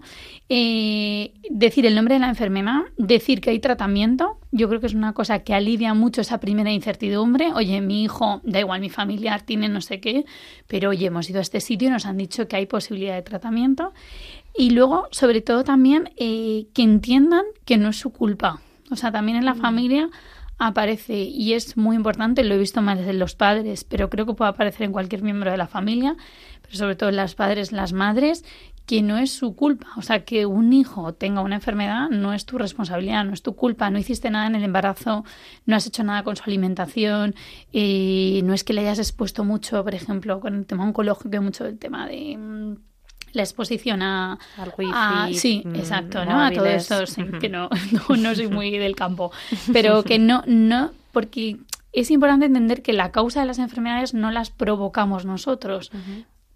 Eh, 0.49 1.33
decir 1.49 1.85
el 1.85 1.95
nombre 1.95 2.15
de 2.15 2.19
la 2.19 2.29
enfermedad, 2.29 2.81
decir 2.97 3.41
que 3.41 3.51
hay 3.51 3.59
tratamiento, 3.59 4.39
yo 4.51 4.69
creo 4.69 4.79
que 4.79 4.87
es 4.87 4.93
una 4.93 5.13
cosa 5.13 5.39
que 5.39 5.53
alivia 5.53 5.93
mucho 5.93 6.21
esa 6.21 6.39
primera 6.39 6.71
incertidumbre. 6.71 7.51
Oye, 7.53 7.81
mi 7.81 8.03
hijo, 8.03 8.41
da 8.43 8.59
igual, 8.59 8.79
mi 8.79 8.89
familiar 8.89 9.41
tiene 9.41 9.67
no 9.67 9.81
sé 9.81 9.99
qué, 9.99 10.25
pero 10.67 10.91
oye, 10.91 11.07
hemos 11.07 11.29
ido 11.29 11.39
a 11.39 11.41
este 11.41 11.59
sitio 11.59 11.89
y 11.89 11.91
nos 11.91 12.05
han 12.05 12.17
dicho 12.17 12.47
que 12.47 12.55
hay 12.55 12.65
posibilidad 12.65 13.15
de 13.15 13.21
tratamiento. 13.21 13.93
Y 14.57 14.69
luego, 14.69 15.07
sobre 15.11 15.41
todo 15.41 15.63
también, 15.63 16.11
eh, 16.15 16.67
que 16.73 16.83
entiendan 16.83 17.43
que 17.65 17.77
no 17.77 17.89
es 17.89 17.99
su 17.99 18.11
culpa. 18.11 18.61
O 18.91 18.95
sea, 18.95 19.11
también 19.11 19.37
en 19.37 19.45
la 19.45 19.55
mm. 19.55 19.61
familia 19.61 20.09
aparece 20.57 21.15
y 21.15 21.53
es 21.53 21.77
muy 21.77 21.95
importante, 21.95 22.43
lo 22.43 22.55
he 22.55 22.57
visto 22.57 22.81
más 22.81 22.99
en 22.99 23.19
los 23.19 23.35
padres, 23.35 23.83
pero 23.83 24.09
creo 24.09 24.25
que 24.25 24.33
puede 24.33 24.51
aparecer 24.51 24.83
en 24.83 24.91
cualquier 24.91 25.21
miembro 25.21 25.51
de 25.51 25.57
la 25.57 25.67
familia, 25.67 26.15
pero 26.61 26.75
sobre 26.75 26.95
todo 26.95 27.09
en 27.09 27.17
las 27.17 27.35
padres, 27.35 27.71
las 27.71 27.93
madres, 27.93 28.43
que 28.85 29.01
no 29.01 29.17
es 29.17 29.31
su 29.31 29.55
culpa. 29.55 29.87
O 29.97 30.01
sea, 30.01 30.25
que 30.25 30.45
un 30.45 30.71
hijo 30.73 31.13
tenga 31.13 31.41
una 31.41 31.55
enfermedad 31.55 32.09
no 32.09 32.33
es 32.33 32.45
tu 32.45 32.57
responsabilidad, 32.57 33.25
no 33.25 33.33
es 33.33 33.41
tu 33.41 33.55
culpa, 33.55 33.89
no 33.89 33.97
hiciste 33.97 34.29
nada 34.29 34.47
en 34.47 34.55
el 34.55 34.63
embarazo, 34.63 35.25
no 35.65 35.75
has 35.75 35.87
hecho 35.87 36.03
nada 36.03 36.23
con 36.23 36.35
su 36.35 36.43
alimentación, 36.45 37.35
y 37.71 38.41
no 38.43 38.53
es 38.53 38.63
que 38.63 38.73
le 38.73 38.81
hayas 38.81 38.99
expuesto 38.99 39.43
mucho, 39.43 39.83
por 39.83 39.95
ejemplo, 39.95 40.39
con 40.39 40.55
el 40.55 40.65
tema 40.65 40.85
oncológico, 40.85 41.41
mucho 41.41 41.65
el 41.65 41.79
tema 41.79 42.07
de 42.07 42.37
mm, 42.37 42.75
la 43.35 43.43
exposición 43.43 44.01
a, 44.01 44.39
al 44.57 44.73
wifi, 44.77 45.37
sí 45.37 45.63
mm, 45.65 45.75
exacto 45.75 46.25
no 46.25 46.43
a 46.43 46.51
todo 46.51 46.65
eso 46.65 47.03
que 47.39 47.49
no, 47.49 47.69
no, 48.17 48.35
soy 48.35 48.47
muy 48.47 48.77
del 48.77 48.95
campo 48.95 49.31
pero 49.73 50.03
que 50.03 50.19
no 50.19 50.43
no 50.47 50.91
porque 51.11 51.57
es 51.93 52.11
importante 52.11 52.45
entender 52.45 52.81
que 52.81 52.93
la 52.93 53.11
causa 53.11 53.39
de 53.39 53.45
las 53.45 53.59
enfermedades 53.59 54.13
no 54.13 54.31
las 54.31 54.49
provocamos 54.49 55.25
nosotros 55.25 55.91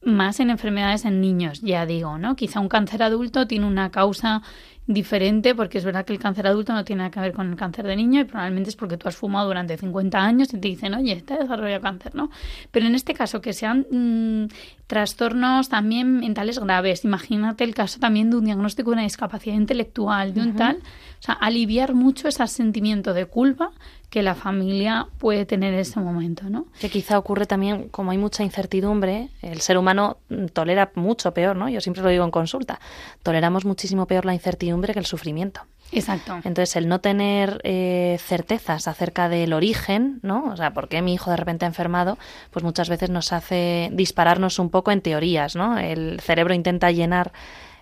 más 0.01 0.39
en 0.39 0.49
enfermedades 0.49 1.05
en 1.05 1.21
niños, 1.21 1.61
ya 1.61 1.85
digo, 1.85 2.17
¿no? 2.17 2.35
Quizá 2.35 2.59
un 2.59 2.69
cáncer 2.69 3.03
adulto 3.03 3.47
tiene 3.47 3.65
una 3.65 3.91
causa 3.91 4.41
diferente, 4.87 5.53
porque 5.53 5.77
es 5.77 5.85
verdad 5.85 6.03
que 6.03 6.13
el 6.13 6.19
cáncer 6.19 6.47
adulto 6.47 6.73
no 6.73 6.83
tiene 6.83 7.01
nada 7.01 7.11
que 7.11 7.19
ver 7.19 7.33
con 7.33 7.49
el 7.49 7.55
cáncer 7.55 7.85
de 7.85 7.95
niño 7.95 8.21
y 8.21 8.23
probablemente 8.23 8.71
es 8.71 8.75
porque 8.75 8.97
tú 8.97 9.07
has 9.07 9.15
fumado 9.15 9.47
durante 9.47 9.77
50 9.77 10.17
años 10.17 10.53
y 10.53 10.59
te 10.59 10.67
dicen, 10.67 10.95
oye, 10.95 11.21
te 11.21 11.37
desarrollado 11.37 11.81
cáncer, 11.81 12.15
¿no? 12.15 12.31
Pero 12.71 12.87
en 12.87 12.95
este 12.95 13.13
caso, 13.13 13.39
que 13.39 13.53
sean 13.53 13.85
mm, 13.91 14.45
trastornos 14.89 15.69
también 15.69 16.19
mentales 16.19 16.57
graves, 16.57 17.05
imagínate 17.05 17.63
el 17.63 17.75
caso 17.75 17.99
también 17.99 18.31
de 18.31 18.37
un 18.37 18.45
diagnóstico 18.45 18.89
de 18.89 18.95
una 18.95 19.03
discapacidad 19.03 19.53
intelectual, 19.55 20.33
de 20.33 20.41
un 20.41 20.55
tal, 20.55 20.77
o 20.77 21.21
sea, 21.21 21.35
aliviar 21.35 21.93
mucho 21.93 22.27
ese 22.27 22.47
sentimiento 22.47 23.13
de 23.13 23.27
culpa 23.27 23.69
que 24.09 24.23
la 24.23 24.33
familia 24.33 25.05
puede 25.19 25.45
tener 25.45 25.75
en 25.75 25.81
ese 25.81 25.99
momento, 25.99 26.49
¿no? 26.49 26.65
Que 26.79 26.89
quizá 26.89 27.19
ocurre 27.19 27.45
también, 27.45 27.89
como 27.89 28.09
hay 28.09 28.17
mucha 28.17 28.43
incertidumbre, 28.43 29.29
el 29.43 29.61
ser 29.61 29.77
humano 29.77 30.17
tolera 30.53 30.91
mucho 30.95 31.35
peor, 31.35 31.55
¿no? 31.55 31.69
Yo 31.69 31.81
siempre 31.81 32.01
lo 32.01 32.09
digo 32.09 32.25
en 32.25 32.31
consulta, 32.31 32.79
toleramos 33.21 33.65
muchísimo 33.65 34.07
peor 34.07 34.25
la 34.25 34.33
incertidumbre 34.33 34.93
que 34.93 34.99
el 34.99 35.05
sufrimiento. 35.05 35.61
Exacto. 35.91 36.35
Entonces, 36.43 36.75
el 36.75 36.87
no 36.87 36.99
tener 36.99 37.61
eh, 37.63 38.17
certezas 38.19 38.87
acerca 38.87 39.29
del 39.29 39.53
origen, 39.53 40.19
¿no? 40.21 40.45
O 40.51 40.57
sea, 40.57 40.73
por 40.73 40.87
qué 40.87 41.01
mi 41.01 41.13
hijo 41.13 41.31
de 41.31 41.37
repente 41.37 41.65
ha 41.65 41.67
enfermado, 41.67 42.17
pues 42.51 42.63
muchas 42.63 42.89
veces 42.89 43.09
nos 43.09 43.33
hace 43.33 43.89
dispararnos 43.91 44.59
un 44.59 44.69
poco 44.69 44.91
en 44.91 45.01
teorías, 45.01 45.55
¿no? 45.55 45.77
El 45.77 46.19
cerebro 46.21 46.53
intenta 46.53 46.91
llenar 46.91 47.31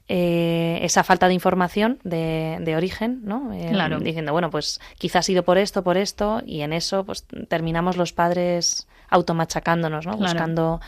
eh, 0.09 0.79
esa 0.83 1.03
falta 1.03 1.27
de 1.27 1.33
información 1.33 1.99
de, 2.03 2.57
de 2.61 2.75
origen, 2.77 3.21
¿no? 3.23 3.51
Eh, 3.53 3.69
claro. 3.71 3.99
Diciendo, 3.99 4.31
bueno, 4.31 4.49
pues 4.49 4.79
quizás 4.97 5.17
ha 5.17 5.23
sido 5.23 5.43
por 5.43 5.57
esto, 5.57 5.83
por 5.83 5.97
esto, 5.97 6.41
y 6.45 6.61
en 6.61 6.71
eso 6.71 7.03
pues 7.03 7.25
terminamos 7.49 7.97
los 7.97 8.13
padres 8.13 8.87
automachacándonos, 9.09 10.05
¿no? 10.05 10.15
Buscando 10.15 10.79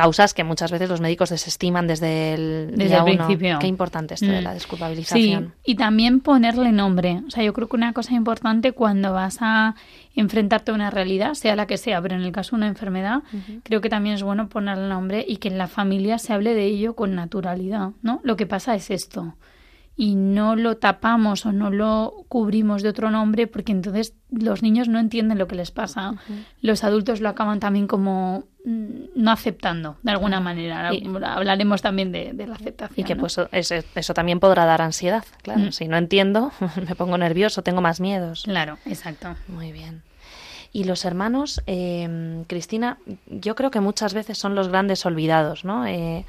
causas 0.00 0.32
que 0.32 0.44
muchas 0.44 0.70
veces 0.70 0.88
los 0.88 1.00
médicos 1.00 1.28
desestiman 1.28 1.86
desde 1.86 2.32
el, 2.32 2.72
desde 2.74 3.02
principio. 3.02 3.58
Qué 3.58 3.66
importante 3.66 4.14
esto 4.14 4.26
de 4.26 4.40
mm. 4.40 4.44
la 4.44 4.54
desculpabilización. 4.54 5.54
Sí, 5.62 5.72
y 5.72 5.74
también 5.74 6.20
ponerle 6.20 6.72
nombre. 6.72 7.22
O 7.26 7.30
sea, 7.30 7.44
yo 7.44 7.52
creo 7.52 7.68
que 7.68 7.76
una 7.76 7.92
cosa 7.92 8.14
importante 8.14 8.72
cuando 8.72 9.12
vas 9.12 9.38
a 9.40 9.74
enfrentarte 10.16 10.70
a 10.70 10.74
una 10.74 10.90
realidad, 10.90 11.34
sea 11.34 11.54
la 11.54 11.66
que 11.66 11.76
sea, 11.76 12.00
pero 12.00 12.14
en 12.14 12.22
el 12.22 12.32
caso 12.32 12.52
de 12.52 12.56
una 12.56 12.68
enfermedad, 12.68 13.22
creo 13.62 13.82
que 13.82 13.90
también 13.90 14.14
es 14.14 14.22
bueno 14.22 14.48
ponerle 14.48 14.88
nombre 14.88 15.22
y 15.28 15.36
que 15.36 15.48
en 15.48 15.58
la 15.58 15.68
familia 15.68 16.18
se 16.18 16.32
hable 16.32 16.54
de 16.54 16.64
ello 16.64 16.94
con 16.94 17.14
naturalidad, 17.14 17.90
¿no? 18.00 18.20
Lo 18.24 18.36
que 18.36 18.46
pasa 18.46 18.74
es 18.74 18.90
esto 18.90 19.34
y 20.00 20.14
no 20.14 20.56
lo 20.56 20.78
tapamos 20.78 21.44
o 21.44 21.52
no 21.52 21.70
lo 21.70 22.24
cubrimos 22.28 22.82
de 22.82 22.88
otro 22.88 23.10
nombre 23.10 23.46
porque 23.46 23.72
entonces 23.72 24.14
los 24.30 24.62
niños 24.62 24.88
no 24.88 24.98
entienden 24.98 25.36
lo 25.36 25.46
que 25.46 25.56
les 25.56 25.70
pasa. 25.72 26.14
Los 26.62 26.84
adultos 26.84 27.20
lo 27.20 27.28
acaban 27.28 27.60
también 27.60 27.86
como 27.86 28.44
no 28.64 29.30
aceptando 29.30 29.96
de 30.02 30.10
alguna 30.10 30.40
manera. 30.40 30.90
Hablaremos 31.24 31.82
también 31.82 32.12
de, 32.12 32.32
la 32.46 32.54
aceptación. 32.54 33.00
Y 33.00 33.04
que 33.04 33.16
pues 33.16 33.38
eso, 33.52 34.14
también 34.14 34.40
podrá 34.40 34.64
dar 34.64 34.82
ansiedad, 34.82 35.24
claro. 35.42 35.60
Mm. 35.60 35.72
Si 35.72 35.88
no 35.88 35.96
entiendo, 35.96 36.52
me 36.88 36.94
pongo 36.94 37.16
nervioso, 37.18 37.62
tengo 37.62 37.80
más 37.80 38.00
miedos. 38.00 38.44
Claro, 38.44 38.78
exacto. 38.86 39.34
Muy 39.48 39.72
bien. 39.72 40.02
Y 40.72 40.84
los 40.84 41.04
hermanos, 41.04 41.62
eh, 41.66 42.44
Cristina, 42.46 42.98
yo 43.26 43.54
creo 43.56 43.70
que 43.70 43.80
muchas 43.80 44.14
veces 44.14 44.38
son 44.38 44.54
los 44.54 44.68
grandes 44.68 45.04
olvidados, 45.04 45.64
¿no? 45.64 45.84
Eh, 45.86 46.24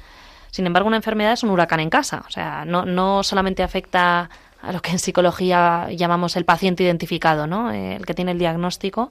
sin 0.50 0.66
embargo, 0.66 0.88
una 0.88 0.96
enfermedad 0.96 1.32
es 1.32 1.42
un 1.44 1.50
huracán 1.50 1.80
en 1.80 1.90
casa. 1.90 2.24
O 2.26 2.30
sea, 2.30 2.64
no, 2.64 2.84
no 2.84 3.22
solamente 3.22 3.62
afecta 3.62 4.30
a 4.60 4.72
lo 4.72 4.80
que 4.80 4.90
en 4.90 4.98
psicología 4.98 5.88
llamamos 5.90 6.36
el 6.36 6.44
paciente 6.44 6.82
identificado, 6.82 7.46
¿no? 7.46 7.70
Eh, 7.72 7.96
el 7.96 8.06
que 8.06 8.14
tiene 8.14 8.32
el 8.32 8.38
diagnóstico, 8.38 9.10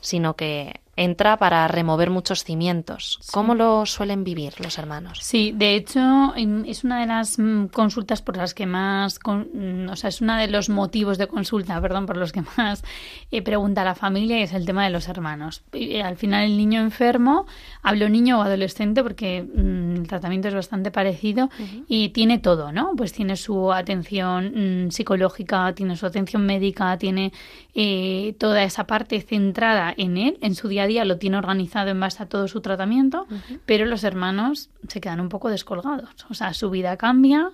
sino 0.00 0.34
que 0.36 0.80
entra 0.96 1.36
para 1.36 1.68
remover 1.68 2.10
muchos 2.10 2.42
cimientos. 2.42 3.20
¿Cómo 3.32 3.54
lo 3.54 3.84
suelen 3.86 4.24
vivir 4.24 4.54
los 4.60 4.78
hermanos? 4.78 5.18
Sí, 5.22 5.52
de 5.54 5.74
hecho 5.74 6.34
es 6.34 6.84
una 6.84 7.00
de 7.00 7.06
las 7.06 7.38
mm, 7.38 7.66
consultas 7.66 8.22
por 8.22 8.36
las 8.36 8.54
que 8.54 8.66
más, 8.66 9.20
mm, 9.24 9.88
o 9.90 9.96
sea, 9.96 10.08
es 10.08 10.20
uno 10.20 10.36
de 10.36 10.48
los 10.48 10.68
motivos 10.68 11.18
de 11.18 11.26
consulta, 11.26 11.80
perdón, 11.82 12.06
por 12.06 12.16
los 12.16 12.32
que 12.32 12.42
más 12.56 12.82
eh, 13.30 13.42
pregunta 13.42 13.84
la 13.84 13.94
familia 13.94 14.38
y 14.38 14.42
es 14.42 14.54
el 14.54 14.64
tema 14.64 14.84
de 14.84 14.90
los 14.90 15.08
hermanos. 15.08 15.62
Y, 15.72 15.96
al 15.96 16.16
final 16.16 16.44
el 16.44 16.56
niño 16.56 16.80
enfermo, 16.80 17.46
hablo 17.82 18.08
niño 18.08 18.38
o 18.38 18.42
adolescente 18.42 19.02
porque 19.02 19.42
mm, 19.42 19.96
el 19.96 20.08
tratamiento 20.08 20.48
es 20.48 20.54
bastante 20.54 20.90
parecido 20.90 21.50
y 21.88 22.08
tiene 22.10 22.38
todo, 22.38 22.72
¿no? 22.72 22.92
Pues 22.96 23.12
tiene 23.12 23.36
su 23.36 23.72
atención 23.72 24.90
psicológica, 24.90 25.74
tiene 25.74 25.96
su 25.96 26.06
atención 26.06 26.46
médica, 26.46 26.96
tiene 26.96 27.32
eh, 27.74 28.34
toda 28.38 28.62
esa 28.62 28.86
parte 28.86 29.20
centrada 29.20 29.92
en 29.96 30.16
él, 30.16 30.38
en 30.40 30.54
su 30.54 30.68
día 30.68 30.85
día 30.86 31.04
lo 31.04 31.18
tiene 31.18 31.36
organizado 31.36 31.90
en 31.90 32.00
base 32.00 32.22
a 32.22 32.26
todo 32.26 32.48
su 32.48 32.60
tratamiento, 32.60 33.26
pero 33.64 33.86
los 33.86 34.04
hermanos 34.04 34.70
se 34.88 35.00
quedan 35.00 35.20
un 35.20 35.28
poco 35.28 35.48
descolgados. 35.48 36.26
O 36.30 36.34
sea, 36.34 36.54
su 36.54 36.70
vida 36.70 36.96
cambia. 36.96 37.50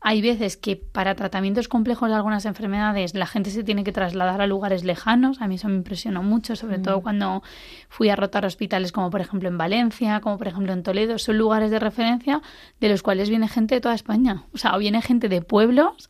Hay 0.00 0.22
veces 0.22 0.56
que 0.56 0.76
para 0.76 1.14
tratamientos 1.14 1.68
complejos 1.68 2.08
de 2.08 2.14
algunas 2.14 2.44
enfermedades 2.44 3.14
la 3.14 3.26
gente 3.26 3.50
se 3.50 3.64
tiene 3.64 3.82
que 3.82 3.92
trasladar 3.92 4.40
a 4.40 4.46
lugares 4.46 4.84
lejanos. 4.84 5.40
A 5.40 5.48
mí 5.48 5.56
eso 5.56 5.68
me 5.68 5.76
impresionó 5.76 6.22
mucho, 6.22 6.54
sobre 6.54 6.78
todo 6.78 6.98
mm. 6.98 7.02
cuando 7.02 7.42
fui 7.88 8.08
a 8.08 8.16
rotar 8.16 8.44
hospitales 8.44 8.92
como 8.92 9.10
por 9.10 9.20
ejemplo 9.20 9.48
en 9.48 9.58
Valencia, 9.58 10.20
como 10.20 10.38
por 10.38 10.48
ejemplo 10.48 10.72
en 10.72 10.82
Toledo. 10.82 11.18
Son 11.18 11.38
lugares 11.38 11.70
de 11.70 11.78
referencia 11.78 12.42
de 12.80 12.88
los 12.88 13.02
cuales 13.02 13.30
viene 13.30 13.48
gente 13.48 13.74
de 13.74 13.80
toda 13.80 13.94
España. 13.94 14.44
O 14.52 14.58
sea, 14.58 14.76
viene 14.76 15.02
gente 15.02 15.28
de 15.28 15.42
pueblos 15.42 16.08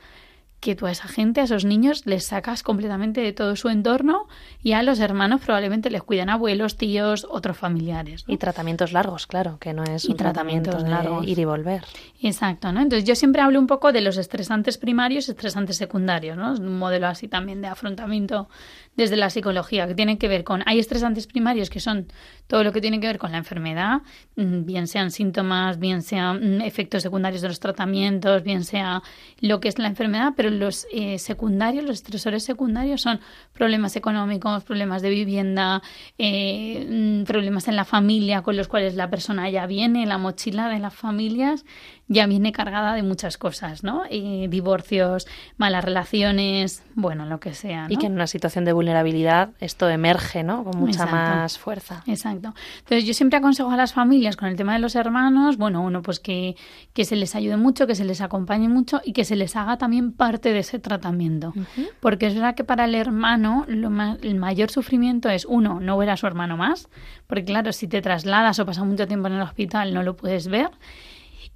que 0.66 0.74
tú 0.74 0.86
a 0.86 0.90
esa 0.90 1.06
gente, 1.06 1.40
a 1.40 1.44
esos 1.44 1.64
niños, 1.64 2.06
les 2.06 2.26
sacas 2.26 2.64
completamente 2.64 3.20
de 3.20 3.32
todo 3.32 3.54
su 3.54 3.68
entorno 3.68 4.26
y 4.64 4.72
a 4.72 4.82
los 4.82 4.98
hermanos 4.98 5.40
probablemente 5.40 5.90
les 5.90 6.02
cuidan 6.02 6.28
abuelos, 6.28 6.76
tíos, 6.76 7.24
otros 7.30 7.56
familiares. 7.56 8.24
Y 8.26 8.36
tratamientos 8.36 8.92
largos, 8.92 9.28
claro, 9.28 9.58
que 9.60 9.72
no 9.72 9.84
es 9.84 10.06
un 10.06 10.16
tratamiento 10.16 10.76
de 10.76 11.24
ir 11.24 11.38
y 11.38 11.44
volver. 11.44 11.84
Exacto, 12.20 12.72
¿no? 12.72 12.80
Entonces 12.80 13.08
yo 13.08 13.14
siempre 13.14 13.42
hablo 13.42 13.60
un 13.60 13.68
poco 13.68 13.92
de 13.92 14.00
los 14.00 14.16
estresantes 14.16 14.76
primarios 14.76 15.28
y 15.28 15.30
estresantes 15.30 15.76
secundarios, 15.76 16.36
¿no? 16.36 16.54
Es 16.54 16.58
un 16.58 16.76
modelo 16.80 17.06
así 17.06 17.28
también 17.28 17.62
de 17.62 17.68
afrontamiento 17.68 18.48
desde 18.96 19.16
la 19.16 19.30
psicología, 19.30 19.86
que 19.86 19.94
tienen 19.94 20.16
que 20.16 20.28
ver 20.28 20.42
con, 20.44 20.62
hay 20.66 20.78
estresantes 20.78 21.26
primarios 21.26 21.70
que 21.70 21.80
son 21.80 22.06
todo 22.46 22.64
lo 22.64 22.72
que 22.72 22.80
tiene 22.80 23.00
que 23.00 23.06
ver 23.06 23.18
con 23.18 23.32
la 23.32 23.38
enfermedad, 23.38 24.02
mm, 24.36 24.64
bien 24.64 24.86
sean 24.86 25.10
síntomas, 25.10 25.78
bien 25.78 26.02
sean 26.02 26.58
mm, 26.58 26.60
efectos 26.62 27.02
secundarios 27.02 27.42
de 27.42 27.48
los 27.48 27.60
tratamientos, 27.60 28.42
bien 28.42 28.64
sea 28.64 29.02
lo 29.40 29.60
que 29.60 29.68
es 29.68 29.78
la 29.78 29.88
enfermedad, 29.88 30.32
pero 30.36 30.50
los 30.50 30.86
eh, 30.92 31.18
secundarios, 31.18 31.84
los 31.84 31.96
estresores 31.96 32.44
secundarios 32.44 33.02
son 33.02 33.20
problemas 33.52 33.96
económicos, 33.96 34.64
problemas 34.64 35.02
de 35.02 35.10
vivienda, 35.10 35.82
eh, 36.18 36.86
mm, 36.88 37.24
problemas 37.24 37.68
en 37.68 37.76
la 37.76 37.84
familia 37.84 38.42
con 38.42 38.56
los 38.56 38.68
cuales 38.68 38.94
la 38.94 39.10
persona 39.10 39.50
ya 39.50 39.66
viene, 39.66 40.06
la 40.06 40.18
mochila 40.18 40.68
de 40.68 40.78
las 40.78 40.94
familias 40.94 41.64
ya 42.08 42.26
viene 42.26 42.52
cargada 42.52 42.94
de 42.94 43.02
muchas 43.02 43.36
cosas, 43.36 43.82
¿no? 43.82 44.04
Y 44.08 44.46
divorcios, 44.46 45.26
malas 45.56 45.84
relaciones, 45.84 46.84
bueno, 46.94 47.26
lo 47.26 47.40
que 47.40 47.52
sea. 47.52 47.86
Y 47.88 47.96
que 47.96 48.06
en 48.06 48.12
una 48.12 48.28
situación 48.28 48.64
de 48.64 48.72
vulnerabilidad 48.86 49.50
esto 49.58 49.88
emerge, 49.88 50.44
¿no? 50.44 50.62
Con 50.64 50.78
mucha 50.78 51.06
más 51.06 51.58
fuerza. 51.58 52.02
Exacto. 52.06 52.54
Entonces 52.78 53.04
yo 53.04 53.14
siempre 53.14 53.38
aconsejo 53.38 53.70
a 53.70 53.76
las 53.76 53.92
familias 53.92 54.36
con 54.36 54.48
el 54.48 54.56
tema 54.56 54.74
de 54.74 54.78
los 54.78 54.94
hermanos, 54.94 55.56
bueno, 55.56 55.82
uno 55.82 56.02
pues 56.02 56.20
que, 56.20 56.56
que 56.92 57.04
se 57.04 57.16
les 57.16 57.34
ayude 57.34 57.56
mucho, 57.56 57.86
que 57.86 57.94
se 57.94 58.04
les 58.04 58.20
acompañe 58.20 58.68
mucho 58.68 59.00
y 59.04 59.12
que 59.12 59.24
se 59.24 59.34
les 59.34 59.56
haga 59.56 59.76
también 59.76 60.12
parte 60.12 60.52
de 60.52 60.60
ese 60.60 60.78
tratamiento. 60.78 61.52
Porque 62.00 62.28
es 62.28 62.34
verdad 62.34 62.54
que 62.54 62.64
para 62.64 62.84
el 62.84 62.94
hermano 62.94 63.64
lo 63.66 63.90
el 64.22 64.34
mayor 64.34 64.70
sufrimiento 64.70 65.28
es, 65.28 65.44
uno, 65.46 65.80
no 65.80 65.96
ver 65.96 66.10
a 66.10 66.16
su 66.16 66.26
hermano 66.26 66.56
más, 66.56 66.88
porque 67.26 67.44
claro, 67.44 67.72
si 67.72 67.88
te 67.88 68.02
trasladas 68.02 68.58
o 68.58 68.66
pasas 68.66 68.84
mucho 68.84 69.06
tiempo 69.06 69.26
en 69.28 69.34
el 69.34 69.42
hospital 69.42 69.94
no 69.94 70.02
lo 70.02 70.16
puedes 70.16 70.48
ver. 70.48 70.70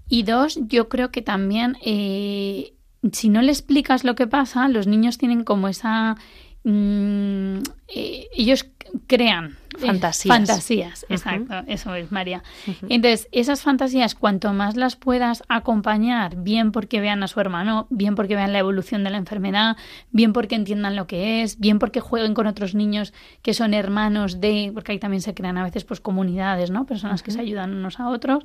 Y 0.09 0.25
dos, 0.25 0.59
yo 0.67 0.89
creo 0.89 1.11
que 1.11 1.23
también, 1.23 1.77
eh, 1.85 2.75
si 3.13 3.29
no 3.29 3.43
le 3.43 3.53
explicas 3.53 4.03
lo 4.03 4.15
que 4.17 4.27
pasa, 4.27 4.69
los 4.69 4.87
niños 4.87 5.19
tienen 5.19 5.45
como 5.45 5.69
esa... 5.69 6.17
Mm, 6.64 7.62
eh, 7.88 8.29
ellos 8.37 8.67
crean 9.07 9.57
Fantasías. 9.87 10.37
fantasías, 10.37 11.07
exacto, 11.09 11.55
eso 11.67 11.95
es, 11.95 12.13
María. 12.13 12.43
Entonces, 12.89 13.29
esas 13.33 13.63
fantasías, 13.63 14.15
cuanto 14.15 14.53
más 14.53 14.77
las 14.77 14.97
puedas 14.97 15.43
acompañar, 15.49 16.37
bien 16.37 16.73
porque 16.73 17.01
vean 17.01 17.23
a 17.23 17.29
su 17.29 17.41
hermano, 17.41 17.87
bien 17.91 18.15
porque 18.15 18.37
vean 18.37 18.53
la 18.53 18.59
evolución 18.59 19.05
de 19.05 19.11
la 19.11 19.19
enfermedad, 19.19 19.77
bien 20.11 20.33
porque 20.33 20.55
entiendan 20.55 20.97
lo 20.97 21.07
que 21.07 21.43
es, 21.43 21.59
bien 21.59 21.79
porque 21.79 22.01
jueguen 22.01 22.35
con 22.35 22.47
otros 22.47 22.75
niños 22.75 23.13
que 23.43 23.55
son 23.55 23.75
hermanos 23.75 24.41
de, 24.41 24.71
porque 24.75 24.93
ahí 24.93 24.99
también 24.99 25.23
se 25.23 25.35
crean 25.35 25.59
a 25.59 25.65
veces 25.65 25.85
pues 25.85 26.01
comunidades, 26.01 26.71
¿no? 26.71 26.87
Personas 26.87 27.23
que 27.23 27.31
se 27.31 27.41
ayudan 27.41 27.75
unos 27.75 28.01
a 28.01 28.09
otros. 28.09 28.45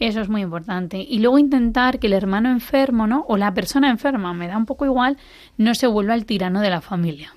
Eso 0.00 0.20
es 0.20 0.28
muy 0.28 0.42
importante. 0.42 0.98
Y 1.08 1.20
luego 1.20 1.38
intentar 1.38 2.00
que 2.00 2.08
el 2.08 2.14
hermano 2.14 2.50
enfermo, 2.50 3.06
¿no? 3.06 3.24
O 3.28 3.36
la 3.36 3.54
persona 3.54 3.90
enferma, 3.90 4.34
me 4.34 4.48
da 4.48 4.56
un 4.56 4.66
poco 4.66 4.84
igual, 4.84 5.16
no 5.56 5.74
se 5.74 5.86
vuelva 5.86 6.14
el 6.14 6.26
tirano 6.26 6.60
de 6.60 6.70
la 6.70 6.80
familia. 6.80 7.32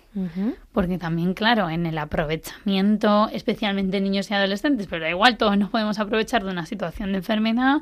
Porque 0.72 0.98
también, 0.98 1.36
claro, 1.36 1.70
en 1.70 1.86
el 1.86 1.96
aprovechamiento, 2.00 3.30
especialmente 3.38 4.01
niños 4.01 4.29
y 4.29 4.34
adolescentes, 4.34 4.88
pero 4.88 5.03
da 5.03 5.10
igual, 5.10 5.38
todos 5.38 5.58
nos 5.58 5.70
podemos 5.70 6.00
aprovechar 6.00 6.44
de 6.44 6.51
una 6.51 6.65
situación 6.65 7.12
de 7.12 7.20
enfermedad, 7.20 7.77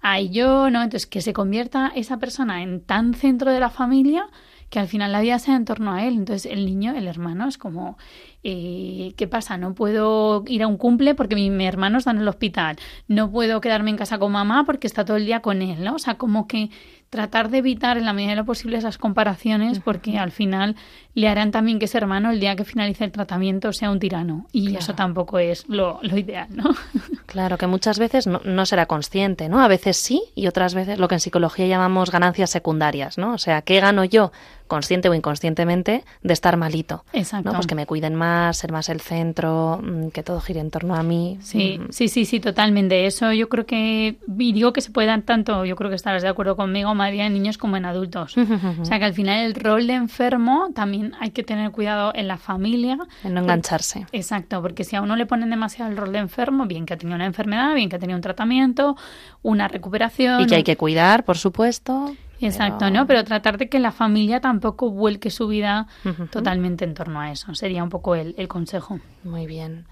hay 0.00 0.28
yo, 0.28 0.70
¿no? 0.70 0.82
Entonces, 0.82 1.06
que 1.06 1.20
se 1.20 1.32
convierta 1.32 1.92
esa 1.94 2.18
persona 2.18 2.62
en 2.62 2.80
tan 2.80 3.14
centro 3.14 3.50
de 3.50 3.60
la 3.60 3.70
familia 3.70 4.28
que 4.70 4.80
al 4.80 4.88
final 4.88 5.12
la 5.12 5.20
vida 5.20 5.38
sea 5.38 5.56
en 5.56 5.64
torno 5.64 5.92
a 5.92 6.04
él. 6.04 6.14
Entonces, 6.14 6.50
el 6.50 6.66
niño, 6.66 6.94
el 6.96 7.06
hermano, 7.06 7.48
es 7.48 7.56
como, 7.56 7.96
eh, 8.42 9.14
¿qué 9.16 9.28
pasa? 9.28 9.56
No 9.56 9.74
puedo 9.74 10.44
ir 10.46 10.62
a 10.62 10.66
un 10.66 10.76
cumple 10.76 11.14
porque 11.14 11.34
mi, 11.34 11.50
mi, 11.50 11.66
hermano 11.66 11.98
está 11.98 12.10
en 12.10 12.18
el 12.18 12.28
hospital. 12.28 12.76
No 13.06 13.30
puedo 13.30 13.60
quedarme 13.60 13.90
en 13.90 13.96
casa 13.96 14.18
con 14.18 14.32
mamá 14.32 14.64
porque 14.64 14.86
está 14.86 15.04
todo 15.04 15.16
el 15.16 15.26
día 15.26 15.40
con 15.40 15.62
él, 15.62 15.84
¿no? 15.84 15.94
O 15.94 15.98
sea, 15.98 16.16
como 16.16 16.48
que 16.48 16.70
tratar 17.10 17.50
de 17.50 17.58
evitar 17.58 17.96
en 17.96 18.04
la 18.04 18.12
medida 18.12 18.30
de 18.30 18.36
lo 18.36 18.44
posible 18.44 18.76
esas 18.76 18.98
comparaciones 18.98 19.80
porque 19.80 20.18
al 20.18 20.32
final 20.32 20.76
le 21.14 21.28
harán 21.28 21.50
también 21.50 21.78
que 21.78 21.86
ese 21.86 21.98
hermano 21.98 22.30
el 22.30 22.40
día 22.40 22.56
que 22.56 22.64
finalice 22.64 23.04
el 23.04 23.12
tratamiento 23.12 23.72
sea 23.72 23.90
un 23.90 24.00
tirano 24.00 24.46
y 24.52 24.76
eso 24.76 24.94
tampoco 24.94 25.38
es 25.38 25.68
lo, 25.68 25.98
lo, 26.02 26.18
ideal, 26.18 26.48
¿no? 26.50 26.74
Claro, 27.26 27.58
que 27.58 27.66
muchas 27.66 27.98
veces 27.98 28.26
no, 28.26 28.40
no, 28.44 28.64
será 28.66 28.86
consciente, 28.86 29.48
¿no? 29.48 29.60
A 29.60 29.68
veces 29.68 29.96
sí 29.96 30.22
y 30.34 30.46
otras 30.46 30.74
veces 30.74 30.98
lo 30.98 31.08
que 31.08 31.16
en 31.16 31.20
psicología 31.20 31.66
llamamos 31.66 32.10
ganancias 32.10 32.50
secundarias, 32.50 33.18
¿no? 33.18 33.34
O 33.34 33.38
sea, 33.38 33.62
¿qué 33.62 33.80
gano 33.80 34.04
yo, 34.04 34.32
consciente 34.66 35.08
o 35.08 35.14
inconscientemente, 35.14 36.04
de 36.22 36.32
estar 36.32 36.56
malito? 36.56 37.04
Exacto. 37.12 37.50
¿no? 37.50 37.56
Pues 37.56 37.66
que 37.66 37.74
me 37.74 37.86
cuiden 37.86 38.14
más, 38.14 38.58
ser 38.58 38.72
más 38.72 38.88
el 38.88 39.00
centro, 39.00 39.80
mm, 39.82 40.08
que 40.08 40.22
todo 40.22 40.40
gire 40.40 40.60
en 40.60 40.70
torno 40.70 40.94
a 40.94 41.02
mí. 41.02 41.38
Sí, 41.40 41.78
mm. 41.78 41.86
sí, 41.90 42.08
sí, 42.08 42.24
sí, 42.24 42.40
totalmente. 42.40 43.06
Eso 43.06 43.32
yo 43.32 43.48
creo 43.48 43.66
que, 43.66 44.18
y 44.38 44.52
digo 44.52 44.72
que 44.72 44.80
se 44.80 44.90
puede 44.90 45.08
dar 45.08 45.22
tanto, 45.22 45.64
yo 45.64 45.76
creo 45.76 45.90
que 45.90 45.96
estarás 45.96 46.22
de 46.22 46.28
acuerdo 46.28 46.56
conmigo, 46.56 46.94
María, 46.94 47.26
en 47.26 47.34
niños 47.34 47.58
como 47.58 47.76
en 47.76 47.84
adultos. 47.84 48.36
o 48.80 48.84
sea, 48.84 48.98
que 48.98 49.04
al 49.04 49.14
final 49.14 49.44
el 49.44 49.54
rol 49.54 49.86
de 49.86 49.94
enfermo 49.94 50.68
también 50.74 51.14
hay 51.20 51.30
que 51.30 51.42
tener 51.42 51.70
cuidado 51.70 52.12
en 52.14 52.28
la 52.28 52.38
familia. 52.38 52.98
En 53.24 53.34
no 53.34 53.40
engancharse. 53.40 54.06
Exacto, 54.12 54.62
porque 54.62 54.84
si 54.84 54.96
a 54.96 55.02
uno 55.02 55.16
le 55.16 55.26
ponen 55.26 55.50
demasiado 55.50 55.90
el 55.90 55.96
rol 55.96 56.12
de 56.12 56.18
enfermo, 56.18 56.66
bien 56.66 56.86
que 56.86 56.94
ha 56.94 56.96
tenido 56.96 57.16
una 57.16 57.26
enfermedad, 57.26 57.74
bien 57.74 57.88
que 57.88 57.96
ha 57.96 57.98
tenido 57.98 58.16
un 58.16 58.22
tratamiento, 58.22 58.96
una 59.42 59.68
recuperación. 59.68 60.40
Y 60.40 60.46
que 60.46 60.56
hay 60.56 60.64
que 60.64 60.76
cuidar, 60.76 61.24
por 61.24 61.38
supuesto. 61.38 62.14
Exacto, 62.40 62.90
¿no? 62.90 63.06
Pero 63.06 63.24
tratar 63.24 63.58
de 63.58 63.68
que 63.68 63.78
la 63.78 63.92
familia 63.92 64.40
tampoco 64.40 64.90
vuelque 64.90 65.30
su 65.30 65.48
vida 65.48 65.86
totalmente 66.30 66.84
en 66.84 66.94
torno 66.94 67.20
a 67.20 67.30
eso. 67.30 67.54
Sería 67.54 67.82
un 67.82 67.90
poco 67.90 68.14
el, 68.14 68.34
el 68.38 68.48
consejo. 68.48 69.00
Muy 69.24 69.46
bien. 69.46 69.86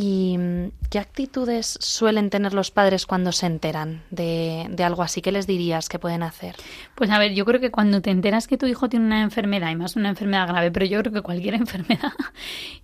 ¿Y 0.00 0.36
mm, 0.38 0.70
qué 0.90 1.00
actitudes 1.00 1.76
suelen 1.80 2.30
tener 2.30 2.54
los 2.54 2.70
padres 2.70 3.04
cuando 3.04 3.32
se 3.32 3.46
enteran 3.46 4.02
de, 4.10 4.68
de, 4.70 4.84
algo 4.84 5.02
así? 5.02 5.22
¿Qué 5.22 5.32
les 5.32 5.48
dirías 5.48 5.88
que 5.88 5.98
pueden 5.98 6.22
hacer? 6.22 6.54
Pues 6.94 7.10
a 7.10 7.18
ver, 7.18 7.34
yo 7.34 7.44
creo 7.44 7.60
que 7.60 7.70
cuando 7.72 8.00
te 8.00 8.10
enteras 8.10 8.46
que 8.46 8.56
tu 8.58 8.66
hijo 8.66 8.88
tiene 8.88 9.06
una 9.06 9.22
enfermedad, 9.22 9.70
y 9.70 9.76
más 9.76 9.96
una 9.96 10.10
enfermedad 10.10 10.46
grave, 10.46 10.70
pero 10.70 10.86
yo 10.86 11.00
creo 11.00 11.12
que 11.12 11.22
cualquier 11.22 11.54
enfermedad, 11.54 12.12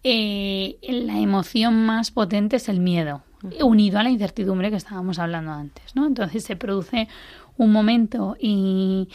eh, 0.03 0.77
la 0.83 1.21
emoción 1.21 1.87
más 1.87 2.11
potente 2.11 2.57
es 2.57 2.69
el 2.69 2.81
miedo, 2.81 3.23
unido 3.61 3.99
a 3.99 4.03
la 4.03 4.11
incertidumbre 4.11 4.71
que 4.71 4.77
estábamos 4.77 5.19
hablando 5.19 5.53
antes, 5.53 5.95
¿no? 5.95 6.07
Entonces 6.07 6.43
se 6.43 6.57
produce 6.57 7.09
un 7.57 7.73
momento 7.73 8.37
y 8.41 9.09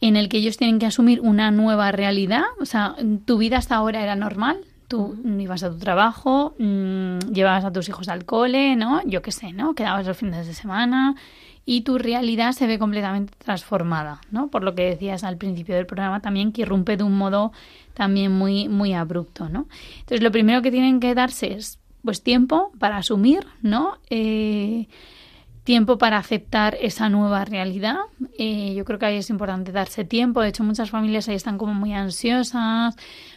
en 0.00 0.16
el 0.16 0.28
que 0.28 0.36
ellos 0.36 0.56
tienen 0.56 0.78
que 0.78 0.86
asumir 0.86 1.20
una 1.20 1.50
nueva 1.50 1.90
realidad. 1.92 2.44
O 2.60 2.66
sea, 2.66 2.94
tu 3.24 3.38
vida 3.38 3.58
hasta 3.58 3.76
ahora 3.76 4.02
era 4.02 4.16
normal, 4.16 4.58
tú 4.88 5.16
ibas 5.38 5.62
a 5.62 5.70
tu 5.70 5.78
trabajo, 5.78 6.54
mmm, 6.58 7.18
llevabas 7.32 7.64
a 7.64 7.72
tus 7.72 7.88
hijos 7.88 8.08
al 8.08 8.24
cole, 8.24 8.76
¿no? 8.76 9.00
Yo 9.06 9.22
qué 9.22 9.32
sé, 9.32 9.52
¿no? 9.52 9.74
Quedabas 9.74 10.06
los 10.06 10.16
fines 10.16 10.46
de 10.46 10.54
semana 10.54 11.14
y 11.66 11.80
tu 11.80 11.98
realidad 11.98 12.52
se 12.52 12.66
ve 12.66 12.78
completamente 12.78 13.32
transformada, 13.38 14.20
¿no? 14.30 14.48
Por 14.48 14.62
lo 14.62 14.74
que 14.74 14.82
decías 14.82 15.24
al 15.24 15.38
principio 15.38 15.74
del 15.74 15.86
programa 15.86 16.20
también, 16.20 16.52
que 16.52 16.62
irrumpe 16.62 16.96
de 16.96 17.04
un 17.04 17.16
modo 17.16 17.52
también 17.94 18.32
muy, 18.32 18.68
muy 18.68 18.92
abrupto, 18.92 19.48
¿no? 19.48 19.66
Entonces, 20.00 20.22
lo 20.22 20.30
primero 20.30 20.60
que 20.60 20.70
tienen 20.70 21.00
que 21.00 21.14
darse 21.14 21.54
es, 21.54 21.78
pues, 22.02 22.22
tiempo 22.22 22.72
para 22.78 22.98
asumir, 22.98 23.46
¿no? 23.62 23.98
Eh, 24.10 24.88
tiempo 25.64 25.96
para 25.96 26.18
aceptar 26.18 26.76
esa 26.80 27.08
nueva 27.08 27.44
realidad. 27.44 27.96
Eh, 28.38 28.74
yo 28.76 28.84
creo 28.84 28.98
que 28.98 29.06
ahí 29.06 29.16
es 29.16 29.30
importante 29.30 29.72
darse 29.72 30.04
tiempo. 30.04 30.42
De 30.42 30.48
hecho, 30.48 30.62
muchas 30.62 30.90
familias 30.90 31.28
ahí 31.28 31.34
están 31.34 31.58
como 31.58 31.74
muy 31.74 31.94
ansiosas, 31.94 32.94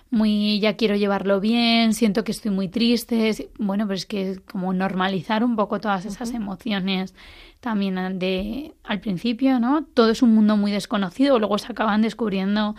muy 0.10 0.60
ya 0.60 0.76
quiero 0.76 0.96
llevarlo 0.96 1.40
bien, 1.40 1.94
siento 1.94 2.24
que 2.26 2.34
estoy 2.34 2.52
muy 2.52 2.68
triste. 2.68 3.50
Bueno, 3.58 3.88
pero 3.88 3.96
es 3.96 4.06
que 4.06 4.40
como 4.52 4.74
normalizar 4.74 5.44
un 5.44 5.56
poco 5.56 5.80
todas 5.80 6.06
esas 6.06 6.34
emociones 6.34 7.16
también 7.62 8.20
de 8.20 8.74
al 8.84 9.00
principio, 9.00 9.60
¿no? 9.60 9.84
Todo 9.86 10.12
es 10.12 10.22
un 10.22 10.36
mundo 10.36 10.58
muy 10.58 10.72
desconocido, 10.72 11.40
luego 11.40 11.58
se 11.58 11.72
acaban 11.72 12.02
descubriendo 12.02 12.76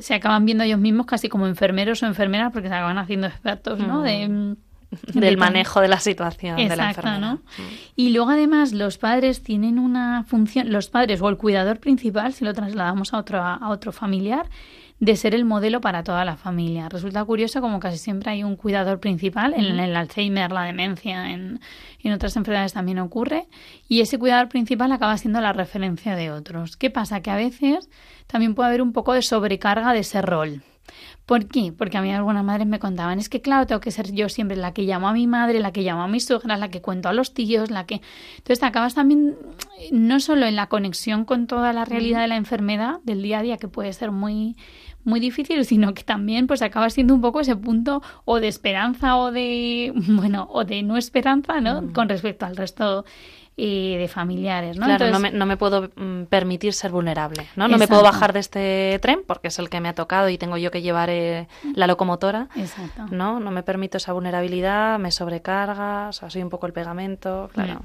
se 0.00 0.14
acaban 0.14 0.46
viendo 0.46 0.64
ellos 0.64 0.78
mismos 0.78 1.04
casi 1.04 1.28
como 1.28 1.46
enfermeros 1.46 2.02
o 2.02 2.06
enfermeras 2.06 2.52
porque 2.52 2.68
se 2.68 2.74
acaban 2.74 2.96
haciendo 2.96 3.26
expertos, 3.26 3.78
¿no? 3.78 4.00
De 4.00 4.56
del 5.14 5.36
manejo 5.36 5.80
de 5.80 5.88
la 5.88 6.00
situación 6.00 6.58
Exacto, 6.58 6.70
de 6.70 6.76
la 6.76 6.88
enfermedad. 6.88 7.20
¿no? 7.20 7.40
Y 7.96 8.10
luego 8.10 8.30
además 8.30 8.72
los 8.72 8.98
padres 8.98 9.42
tienen 9.42 9.78
una 9.78 10.24
función, 10.24 10.72
los 10.72 10.88
padres 10.88 11.20
o 11.20 11.28
el 11.28 11.36
cuidador 11.36 11.78
principal, 11.80 12.32
si 12.32 12.44
lo 12.44 12.54
trasladamos 12.54 13.14
a 13.14 13.18
otro, 13.18 13.42
a 13.42 13.68
otro 13.68 13.92
familiar, 13.92 14.48
de 15.00 15.16
ser 15.16 15.34
el 15.34 15.44
modelo 15.44 15.80
para 15.80 16.02
toda 16.02 16.24
la 16.24 16.36
familia. 16.36 16.88
Resulta 16.88 17.24
curioso 17.24 17.60
como 17.60 17.80
casi 17.80 17.98
siempre 17.98 18.30
hay 18.30 18.44
un 18.44 18.56
cuidador 18.56 19.00
principal, 19.00 19.54
en 19.54 19.78
el 19.78 19.96
Alzheimer, 19.96 20.52
la 20.52 20.62
demencia, 20.62 21.30
en, 21.30 21.60
en 22.00 22.12
otras 22.12 22.36
enfermedades 22.36 22.72
también 22.72 22.98
ocurre, 22.98 23.46
y 23.88 24.00
ese 24.00 24.18
cuidador 24.18 24.48
principal 24.48 24.92
acaba 24.92 25.16
siendo 25.18 25.40
la 25.40 25.52
referencia 25.52 26.16
de 26.16 26.30
otros. 26.30 26.76
¿Qué 26.76 26.90
pasa? 26.90 27.20
Que 27.20 27.30
a 27.30 27.36
veces 27.36 27.88
también 28.26 28.54
puede 28.54 28.68
haber 28.68 28.82
un 28.82 28.92
poco 28.92 29.12
de 29.12 29.22
sobrecarga 29.22 29.92
de 29.92 30.00
ese 30.00 30.22
rol. 30.22 30.62
¿Por 31.26 31.46
qué? 31.46 31.72
Porque 31.72 31.96
a 31.96 32.02
mí 32.02 32.12
algunas 32.12 32.44
madres 32.44 32.66
me 32.66 32.78
contaban, 32.78 33.18
es 33.18 33.28
que 33.28 33.40
claro, 33.40 33.66
tengo 33.66 33.80
que 33.80 33.90
ser 33.90 34.12
yo 34.12 34.28
siempre 34.28 34.56
la 34.56 34.72
que 34.72 34.82
llamo 34.82 35.08
a 35.08 35.12
mi 35.12 35.26
madre, 35.26 35.60
la 35.60 35.72
que 35.72 35.82
llamo 35.82 36.02
a 36.02 36.08
mis 36.08 36.26
suegras, 36.26 36.58
la 36.58 36.70
que 36.70 36.82
cuento 36.82 37.08
a 37.08 37.12
los 37.12 37.32
tíos, 37.34 37.70
la 37.70 37.86
que... 37.86 38.02
Entonces 38.36 38.60
te 38.60 38.66
acabas 38.66 38.94
también 38.94 39.36
no 39.90 40.20
solo 40.20 40.46
en 40.46 40.56
la 40.56 40.68
conexión 40.68 41.24
con 41.24 41.46
toda 41.46 41.72
la 41.72 41.84
realidad 41.84 42.20
de 42.20 42.28
la 42.28 42.36
enfermedad 42.36 43.00
del 43.04 43.22
día 43.22 43.38
a 43.38 43.42
día, 43.42 43.56
que 43.56 43.68
puede 43.68 43.92
ser 43.92 44.10
muy 44.10 44.56
muy 45.04 45.20
difícil, 45.20 45.64
sino 45.64 45.94
que 45.94 46.02
también 46.02 46.46
pues 46.46 46.62
acaba 46.62 46.90
siendo 46.90 47.14
un 47.14 47.20
poco 47.20 47.40
ese 47.40 47.56
punto 47.56 48.02
o 48.24 48.40
de 48.40 48.48
esperanza 48.48 49.16
o 49.16 49.30
de, 49.30 49.92
bueno, 50.08 50.48
o 50.50 50.64
de 50.64 50.82
no 50.82 50.96
esperanza, 50.96 51.60
¿no? 51.60 51.92
Con 51.92 52.08
respecto 52.08 52.46
al 52.46 52.56
resto 52.56 53.04
y 53.56 53.96
de 53.96 54.08
familiares, 54.08 54.78
¿no? 54.78 54.86
Claro, 54.86 55.10
no, 55.10 55.20
me, 55.20 55.30
no, 55.30 55.46
me, 55.46 55.56
puedo 55.56 55.90
mm, 55.94 56.24
permitir 56.24 56.72
ser 56.72 56.90
vulnerable, 56.90 57.46
¿no? 57.54 57.68
No 57.68 57.78
me 57.78 57.86
puedo 57.86 58.02
bajar 58.02 58.32
de 58.32 58.40
este 58.40 58.98
tren 59.00 59.20
porque 59.24 59.48
es 59.48 59.58
el 59.60 59.70
que 59.70 59.80
me 59.80 59.88
ha 59.88 59.94
tocado 59.94 60.28
y 60.28 60.38
tengo 60.38 60.56
yo 60.56 60.72
que 60.72 60.82
llevar 60.82 61.08
eh, 61.08 61.46
la 61.74 61.86
locomotora, 61.86 62.48
Exacto. 62.56 63.06
¿no? 63.12 63.38
No 63.38 63.52
me 63.52 63.62
permito 63.62 63.98
esa 63.98 64.12
vulnerabilidad, 64.12 64.98
me 64.98 65.12
sobrecarga, 65.12 66.08
o 66.08 66.12
sea, 66.12 66.30
soy 66.30 66.42
un 66.42 66.50
poco 66.50 66.66
el 66.66 66.72
pegamento, 66.72 67.48
claro. 67.52 67.82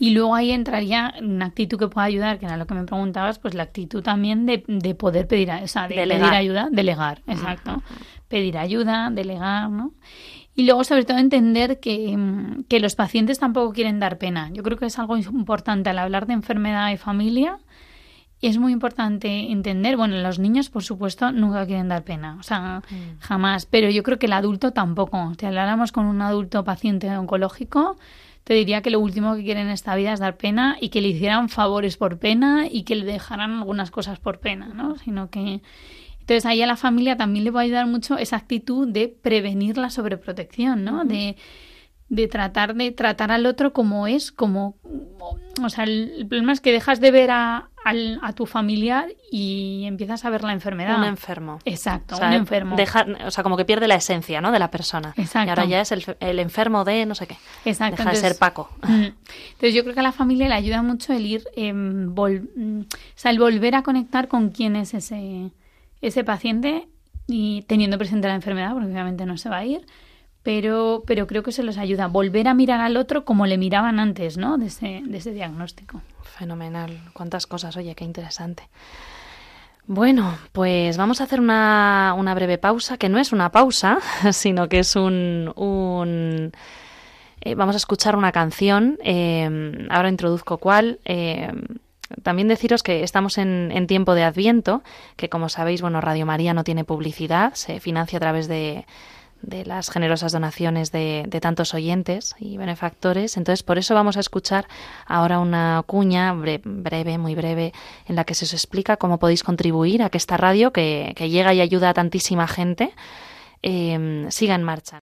Y 0.00 0.10
luego 0.10 0.34
ahí 0.34 0.50
entraría 0.50 1.14
una 1.20 1.46
actitud 1.46 1.78
que 1.78 1.86
pueda 1.86 2.06
ayudar, 2.06 2.40
que 2.40 2.46
era 2.46 2.56
lo 2.56 2.66
que 2.66 2.74
me 2.74 2.84
preguntabas, 2.84 3.38
pues 3.38 3.54
la 3.54 3.62
actitud 3.62 4.02
también 4.02 4.44
de, 4.44 4.64
de 4.66 4.94
poder 4.96 5.28
pedir, 5.28 5.50
o 5.50 5.68
sea, 5.68 5.86
de 5.86 5.94
delegar. 5.94 6.30
pedir 6.30 6.34
ayuda, 6.34 6.68
delegar, 6.72 7.22
exacto. 7.28 7.80
Pedir 8.26 8.58
ayuda, 8.58 9.10
delegar, 9.10 9.70
¿no? 9.70 9.92
Y 10.54 10.64
luego, 10.64 10.84
sobre 10.84 11.04
todo, 11.04 11.18
entender 11.18 11.80
que, 11.80 12.16
mm, 12.16 12.64
que, 12.64 12.80
los 12.80 12.94
pacientes 12.94 13.38
tampoco 13.38 13.72
quieren 13.72 14.00
dar 14.00 14.18
pena. 14.18 14.50
Yo 14.52 14.62
creo 14.62 14.76
que 14.76 14.86
es 14.86 14.98
algo 14.98 15.16
importante 15.16 15.90
al 15.90 15.98
hablar 15.98 16.26
de 16.26 16.34
enfermedad 16.34 16.90
y 16.90 16.96
familia. 16.98 17.58
Es 18.42 18.58
muy 18.58 18.72
importante 18.72 19.52
entender, 19.52 19.96
bueno, 19.96 20.16
los 20.20 20.38
niños, 20.38 20.68
por 20.68 20.82
supuesto, 20.82 21.32
nunca 21.32 21.64
quieren 21.64 21.88
dar 21.88 22.02
pena, 22.02 22.36
o 22.40 22.42
sea, 22.42 22.82
mm. 22.90 23.20
jamás. 23.20 23.66
Pero 23.66 23.88
yo 23.88 24.02
creo 24.02 24.18
que 24.18 24.26
el 24.26 24.32
adulto 24.32 24.72
tampoco. 24.72 25.32
Si 25.38 25.46
habláramos 25.46 25.92
con 25.92 26.06
un 26.06 26.20
adulto 26.20 26.64
paciente 26.64 27.08
oncológico, 27.16 27.96
te 28.44 28.54
diría 28.54 28.82
que 28.82 28.90
lo 28.90 29.00
último 29.00 29.36
que 29.36 29.44
quieren 29.44 29.68
en 29.68 29.72
esta 29.72 29.94
vida 29.94 30.12
es 30.12 30.20
dar 30.20 30.36
pena 30.36 30.76
y 30.80 30.88
que 30.88 31.00
le 31.00 31.08
hicieran 31.08 31.48
favores 31.48 31.96
por 31.96 32.18
pena 32.18 32.66
y 32.70 32.82
que 32.82 32.96
le 32.96 33.04
dejaran 33.04 33.58
algunas 33.58 33.90
cosas 33.90 34.18
por 34.18 34.40
pena, 34.40 34.68
¿no? 34.74 34.96
Sino 34.98 35.30
que 35.30 35.62
entonces 36.22 36.46
ahí 36.46 36.62
a 36.62 36.66
la 36.66 36.76
familia 36.76 37.16
también 37.16 37.44
le 37.44 37.50
va 37.50 37.60
a 37.60 37.64
ayudar 37.64 37.86
mucho 37.86 38.16
esa 38.16 38.36
actitud 38.36 38.88
de 38.88 39.08
prevenir 39.08 39.76
la 39.76 39.90
sobreprotección, 39.90 40.84
¿no? 40.84 41.04
De 41.04 41.36
de 42.12 42.28
tratar 42.28 42.74
de 42.74 42.90
tratar 42.92 43.32
al 43.32 43.46
otro 43.46 43.72
como 43.72 44.06
es, 44.06 44.32
como 44.32 44.76
o 45.62 45.68
sea, 45.70 45.84
el, 45.84 46.26
problema 46.28 46.52
es 46.52 46.60
que 46.60 46.70
dejas 46.70 47.00
de 47.00 47.10
ver 47.10 47.30
a, 47.30 47.70
a, 47.86 48.32
tu 48.34 48.44
familiar 48.44 49.08
y 49.30 49.84
empiezas 49.86 50.26
a 50.26 50.30
ver 50.30 50.44
la 50.44 50.52
enfermedad. 50.52 50.98
Un 50.98 51.04
enfermo. 51.04 51.58
Exacto, 51.64 52.18
un 52.18 52.34
enfermo. 52.34 52.76
o 53.24 53.30
sea, 53.30 53.42
como 53.42 53.56
que 53.56 53.64
pierde 53.64 53.88
la 53.88 53.94
esencia, 53.94 54.42
¿no? 54.42 54.52
De 54.52 54.58
la 54.58 54.70
persona. 54.70 55.14
Exacto. 55.16 55.46
Y 55.46 55.48
ahora 55.48 55.64
ya 55.64 55.80
es 55.80 55.90
el, 55.90 56.04
el 56.20 56.38
enfermo 56.38 56.84
de 56.84 57.06
no 57.06 57.14
sé 57.14 57.26
qué. 57.26 57.38
Exacto. 57.64 57.96
Deja 57.96 58.10
de 58.10 58.16
ser 58.16 58.38
Paco. 58.38 58.70
Mm. 58.82 59.14
Entonces 59.52 59.74
yo 59.74 59.84
creo 59.84 59.94
que 59.94 60.00
a 60.00 60.02
la 60.02 60.12
familia 60.12 60.48
le 60.48 60.54
ayuda 60.54 60.82
mucho 60.82 61.14
el 61.14 61.24
ir, 61.24 61.44
eh, 61.56 61.72
o 61.72 62.28
sea, 63.14 63.30
el 63.30 63.38
volver 63.38 63.74
a 63.74 63.82
conectar 63.82 64.28
con 64.28 64.50
quién 64.50 64.76
es 64.76 64.92
ese, 64.92 65.50
ese 66.02 66.24
paciente 66.24 66.88
y 67.26 67.62
teniendo 67.62 67.96
presente 67.96 68.28
la 68.28 68.34
enfermedad, 68.34 68.72
porque 68.72 68.88
obviamente 68.88 69.24
no 69.24 69.38
se 69.38 69.48
va 69.48 69.58
a 69.58 69.64
ir 69.64 69.86
pero, 70.42 71.04
pero 71.06 71.26
creo 71.26 71.42
que 71.42 71.52
se 71.52 71.62
les 71.62 71.78
ayuda 71.78 72.04
a 72.04 72.08
volver 72.08 72.48
a 72.48 72.54
mirar 72.54 72.80
al 72.80 72.96
otro 72.96 73.24
como 73.24 73.46
le 73.46 73.58
miraban 73.58 74.00
antes, 74.00 74.36
¿no? 74.36 74.58
De 74.58 74.66
ese, 74.66 75.02
de 75.04 75.18
ese 75.18 75.32
diagnóstico. 75.32 76.00
Fenomenal. 76.22 77.00
Cuántas 77.12 77.46
cosas, 77.46 77.76
oye, 77.76 77.94
qué 77.94 78.04
interesante. 78.04 78.68
Bueno, 79.86 80.36
pues 80.52 80.96
vamos 80.96 81.20
a 81.20 81.24
hacer 81.24 81.40
una, 81.40 82.14
una 82.16 82.34
breve 82.34 82.58
pausa, 82.58 82.98
que 82.98 83.08
no 83.08 83.18
es 83.18 83.32
una 83.32 83.50
pausa, 83.50 83.98
sino 84.32 84.68
que 84.68 84.80
es 84.80 84.96
un... 84.96 85.52
un 85.54 86.52
eh, 87.44 87.56
vamos 87.56 87.74
a 87.74 87.78
escuchar 87.78 88.16
una 88.16 88.32
canción. 88.32 88.98
Eh, 89.04 89.86
ahora 89.90 90.08
introduzco 90.08 90.58
cuál. 90.58 91.00
Eh, 91.04 91.52
también 92.22 92.48
deciros 92.48 92.82
que 92.82 93.02
estamos 93.02 93.38
en, 93.38 93.70
en, 93.72 93.86
tiempo 93.86 94.14
de 94.14 94.24
Adviento, 94.24 94.82
que 95.16 95.28
como 95.28 95.48
sabéis, 95.48 95.82
bueno, 95.82 96.00
Radio 96.00 96.26
María 96.26 96.54
no 96.54 96.64
tiene 96.64 96.84
publicidad, 96.84 97.54
se 97.54 97.80
financia 97.80 98.16
a 98.16 98.20
través 98.20 98.48
de, 98.48 98.84
de 99.42 99.64
las 99.64 99.90
generosas 99.90 100.32
donaciones 100.32 100.92
de, 100.92 101.26
tantos 101.42 101.74
oyentes 101.74 102.34
y 102.38 102.56
benefactores. 102.56 103.36
Entonces, 103.36 103.62
por 103.62 103.78
eso 103.78 103.94
vamos 103.94 104.16
a 104.16 104.20
escuchar 104.20 104.66
ahora 105.06 105.40
una 105.40 105.82
cuña 105.86 106.32
breve, 106.32 107.18
muy 107.18 107.34
breve, 107.34 107.72
en 108.06 108.16
la 108.16 108.24
que 108.24 108.34
se 108.34 108.44
os 108.44 108.54
explica 108.54 108.96
cómo 108.96 109.18
podéis 109.18 109.42
contribuir 109.42 110.02
a 110.02 110.10
que 110.10 110.18
esta 110.18 110.36
radio, 110.36 110.72
que, 110.72 111.14
llega 111.18 111.52
y 111.54 111.60
ayuda 111.60 111.90
a 111.90 111.94
tantísima 111.94 112.46
gente, 112.46 112.92
eh, 113.62 114.26
siga 114.30 114.54
en 114.54 114.62
marcha. 114.62 115.01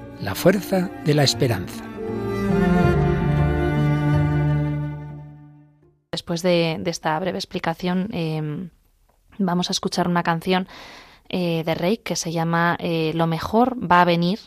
la 0.21 0.35
fuerza 0.35 0.89
de 1.03 1.13
la 1.13 1.23
esperanza. 1.23 1.83
Después 6.11 6.43
de, 6.43 6.81
esta 6.85 7.17
breve 7.19 7.37
explicación, 7.37 8.09
em, 8.11 8.69
vamos 9.37 9.69
a 9.69 9.71
escuchar 9.71 10.07
una 10.07 10.23
canción 10.23 10.67
eh, 11.29 11.63
de 11.65 11.75
Rey 11.75 11.97
que 11.97 12.15
se 12.15 12.31
llama 12.31 12.77
eh, 12.79 13.13
Lo 13.15 13.25
mejor 13.25 13.77
va 13.79 14.01
a 14.01 14.05
venir 14.05 14.39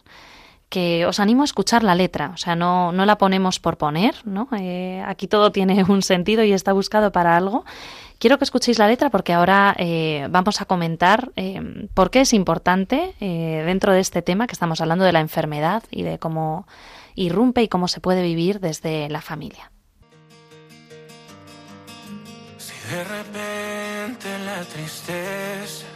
que 0.69 1.07
os 1.07 1.21
animo 1.21 1.43
a 1.43 1.45
escuchar 1.45 1.85
la 1.85 1.95
letra, 1.95 2.33
o 2.35 2.37
sea, 2.37 2.57
no, 2.57 2.91
no 2.91 3.07
la 3.07 3.17
ponemos 3.17 3.61
por 3.61 3.79
poner, 3.79 4.17
¿no? 4.25 4.49
Eh, 4.59 5.05
aquí 5.07 5.29
todo 5.29 5.53
tiene 5.53 5.85
un 5.89 6.03
sentido 6.03 6.43
y 6.43 6.53
está 6.53 6.73
buscado 6.73 7.13
para 7.13 7.37
algo. 7.37 7.65
Quiero 8.19 8.39
que 8.39 8.45
escuchéis 8.45 8.79
la 8.79 8.89
letra 8.89 9.11
porque 9.11 9.33
ahora 9.33 9.77
vamos 10.31 10.61
a 10.61 10.65
comentar 10.65 11.31
por 11.93 12.11
qué 12.11 12.23
es 12.23 12.33
importante 12.33 13.15
dentro 13.21 13.93
de 13.93 14.01
este 14.01 14.23
tema 14.23 14.47
que 14.47 14.55
estamos 14.55 14.81
hablando 14.81 15.05
de 15.05 15.13
la 15.13 15.21
enfermedad 15.21 15.83
y 15.91 16.03
de 16.03 16.19
cómo 16.19 16.67
irrumpe 17.15 17.63
y 17.63 17.69
cómo 17.69 17.87
se 17.87 18.01
puede 18.01 18.23
vivir 18.23 18.61
desde 18.61 19.09
la 19.09 19.21
familia. 19.21 19.71
De 22.91 23.03
repente 23.03 24.39
la 24.45 24.63
tristeza 24.65 25.87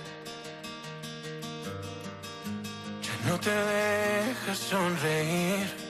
no 3.27 3.39
te 3.39 3.51
deja 3.51 4.55
sonreír. 4.55 5.88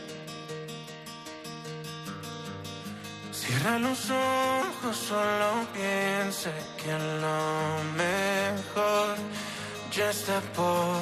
Cierra 3.49 3.79
los 3.79 4.11
ojos, 4.11 4.95
solo 4.95 5.67
piensa 5.73 6.51
que 6.77 6.93
lo 6.93 7.83
mejor 7.97 9.17
ya 9.91 10.11
está 10.11 10.39
por 10.55 11.01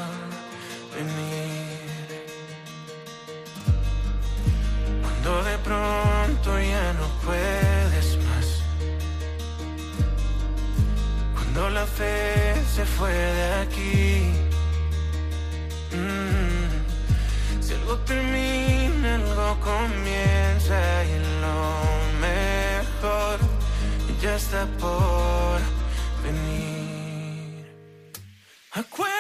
venir. 0.95 2.23
Cuando 5.03 5.43
de 5.43 5.59
pronto 5.59 6.61
ya 6.61 6.93
no 6.93 7.09
puedes 7.25 8.17
Cuando 11.35 11.71
la 11.71 11.85
fe 11.85 12.55
se 12.77 12.85
fue 12.85 13.11
de 13.11 13.53
aquí. 13.55 14.31
Mm. 15.91 17.61
Si 17.61 17.75
algo 17.75 17.97
termina, 18.11 19.17
algo 19.17 19.59
comienza 19.59 20.79
y 21.07 21.41
lo 21.41 22.06
mejor 22.21 23.39
ya 24.21 24.37
está 24.37 24.67
por 24.79 25.61
venir. 26.23 27.65
Acuérdate 28.73 29.16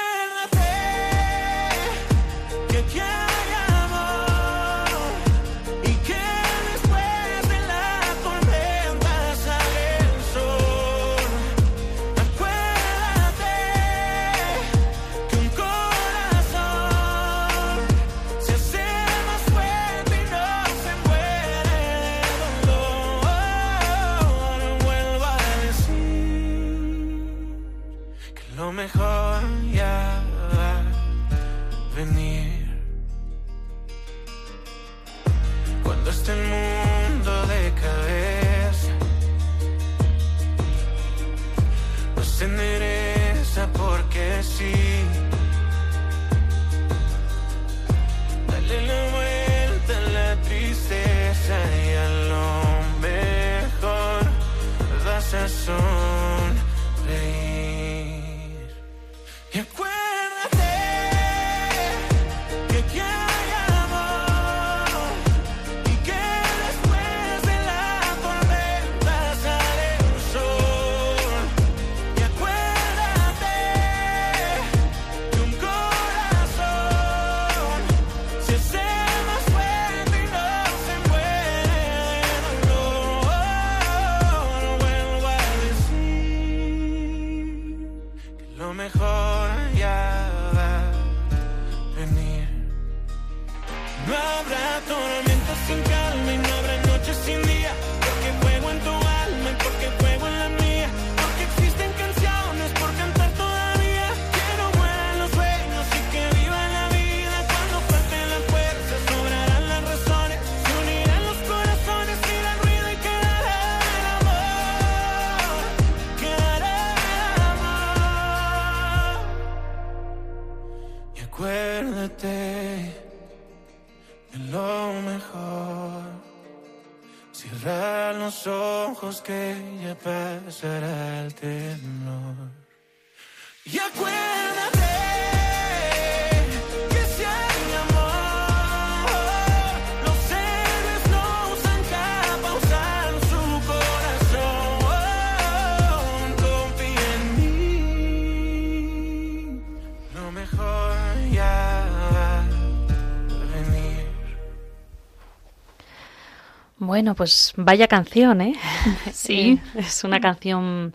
Bueno, 156.86 157.14
pues 157.14 157.52
vaya 157.56 157.88
canción, 157.88 158.40
¿eh? 158.40 158.54
Sí. 159.12 159.60
Eh, 159.74 159.80
es 159.80 160.04
una 160.04 160.20
canción 160.20 160.94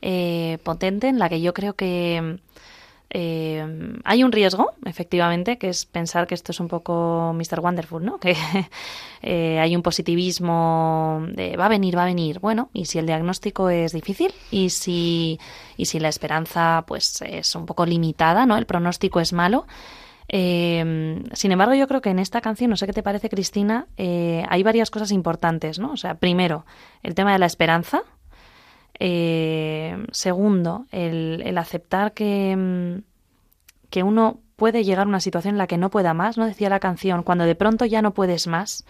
eh, 0.00 0.58
potente 0.62 1.08
en 1.08 1.18
la 1.18 1.28
que 1.28 1.40
yo 1.40 1.52
creo 1.52 1.74
que 1.74 2.38
eh, 3.14 3.66
hay 4.04 4.24
un 4.24 4.32
riesgo, 4.32 4.72
efectivamente, 4.86 5.58
que 5.58 5.68
es 5.68 5.84
pensar 5.84 6.26
que 6.26 6.34
esto 6.34 6.52
es 6.52 6.60
un 6.60 6.68
poco 6.68 7.34
Mr. 7.34 7.60
Wonderful, 7.60 8.04
¿no? 8.04 8.18
Que 8.20 8.34
eh, 9.22 9.58
hay 9.60 9.76
un 9.76 9.82
positivismo 9.82 11.26
de 11.34 11.56
va 11.56 11.66
a 11.66 11.68
venir, 11.68 11.96
va 11.96 12.04
a 12.04 12.06
venir. 12.06 12.40
Bueno, 12.40 12.70
y 12.72 12.86
si 12.86 12.98
el 12.98 13.06
diagnóstico 13.06 13.68
es 13.68 13.92
difícil 13.92 14.32
y 14.50 14.70
si, 14.70 15.38
y 15.76 15.86
si 15.86 16.00
la 16.00 16.08
esperanza 16.08 16.84
pues 16.86 17.20
es 17.22 17.54
un 17.54 17.66
poco 17.66 17.84
limitada, 17.84 18.46
¿no? 18.46 18.56
El 18.56 18.66
pronóstico 18.66 19.20
es 19.20 19.32
malo. 19.32 19.66
Eh, 20.28 21.22
sin 21.32 21.52
embargo, 21.52 21.74
yo 21.74 21.88
creo 21.88 22.00
que 22.00 22.10
en 22.10 22.18
esta 22.18 22.40
canción, 22.40 22.70
no 22.70 22.76
sé 22.76 22.86
qué 22.86 22.92
te 22.92 23.02
parece, 23.02 23.28
Cristina, 23.28 23.86
eh, 23.96 24.44
hay 24.48 24.62
varias 24.62 24.90
cosas 24.90 25.12
importantes, 25.12 25.78
¿no? 25.78 25.92
O 25.92 25.96
sea, 25.96 26.14
primero, 26.14 26.64
el 27.02 27.14
tema 27.14 27.32
de 27.32 27.38
la 27.38 27.46
esperanza. 27.46 28.02
Eh, 28.98 29.96
segundo, 30.12 30.86
el, 30.92 31.42
el 31.44 31.58
aceptar 31.58 32.12
que, 32.12 32.54
mm, 32.56 33.02
que 33.90 34.02
uno 34.02 34.40
puede 34.56 34.84
llegar 34.84 35.06
a 35.06 35.08
una 35.08 35.20
situación 35.20 35.54
en 35.54 35.58
la 35.58 35.66
que 35.66 35.78
no 35.78 35.90
pueda 35.90 36.14
más, 36.14 36.38
¿no? 36.38 36.46
Decía 36.46 36.68
la 36.68 36.78
canción, 36.78 37.22
cuando 37.22 37.44
de 37.44 37.54
pronto 37.54 37.84
ya 37.84 38.02
no 38.02 38.14
puedes 38.14 38.46
más. 38.46 38.84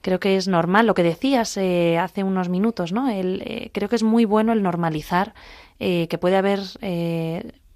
Creo 0.00 0.20
que 0.20 0.36
es 0.36 0.46
normal 0.46 0.86
lo 0.86 0.94
que 0.94 1.02
decías 1.02 1.56
eh, 1.56 1.98
hace 1.98 2.22
unos 2.22 2.48
minutos, 2.48 2.92
¿no? 2.92 3.08
Eh, 3.10 3.70
creo 3.74 3.88
que 3.88 3.96
es 3.96 4.04
muy 4.04 4.24
bueno 4.24 4.52
el 4.52 4.62
normalizar 4.62 5.34
que 5.78 6.18
puede 6.18 6.36
haber 6.36 6.60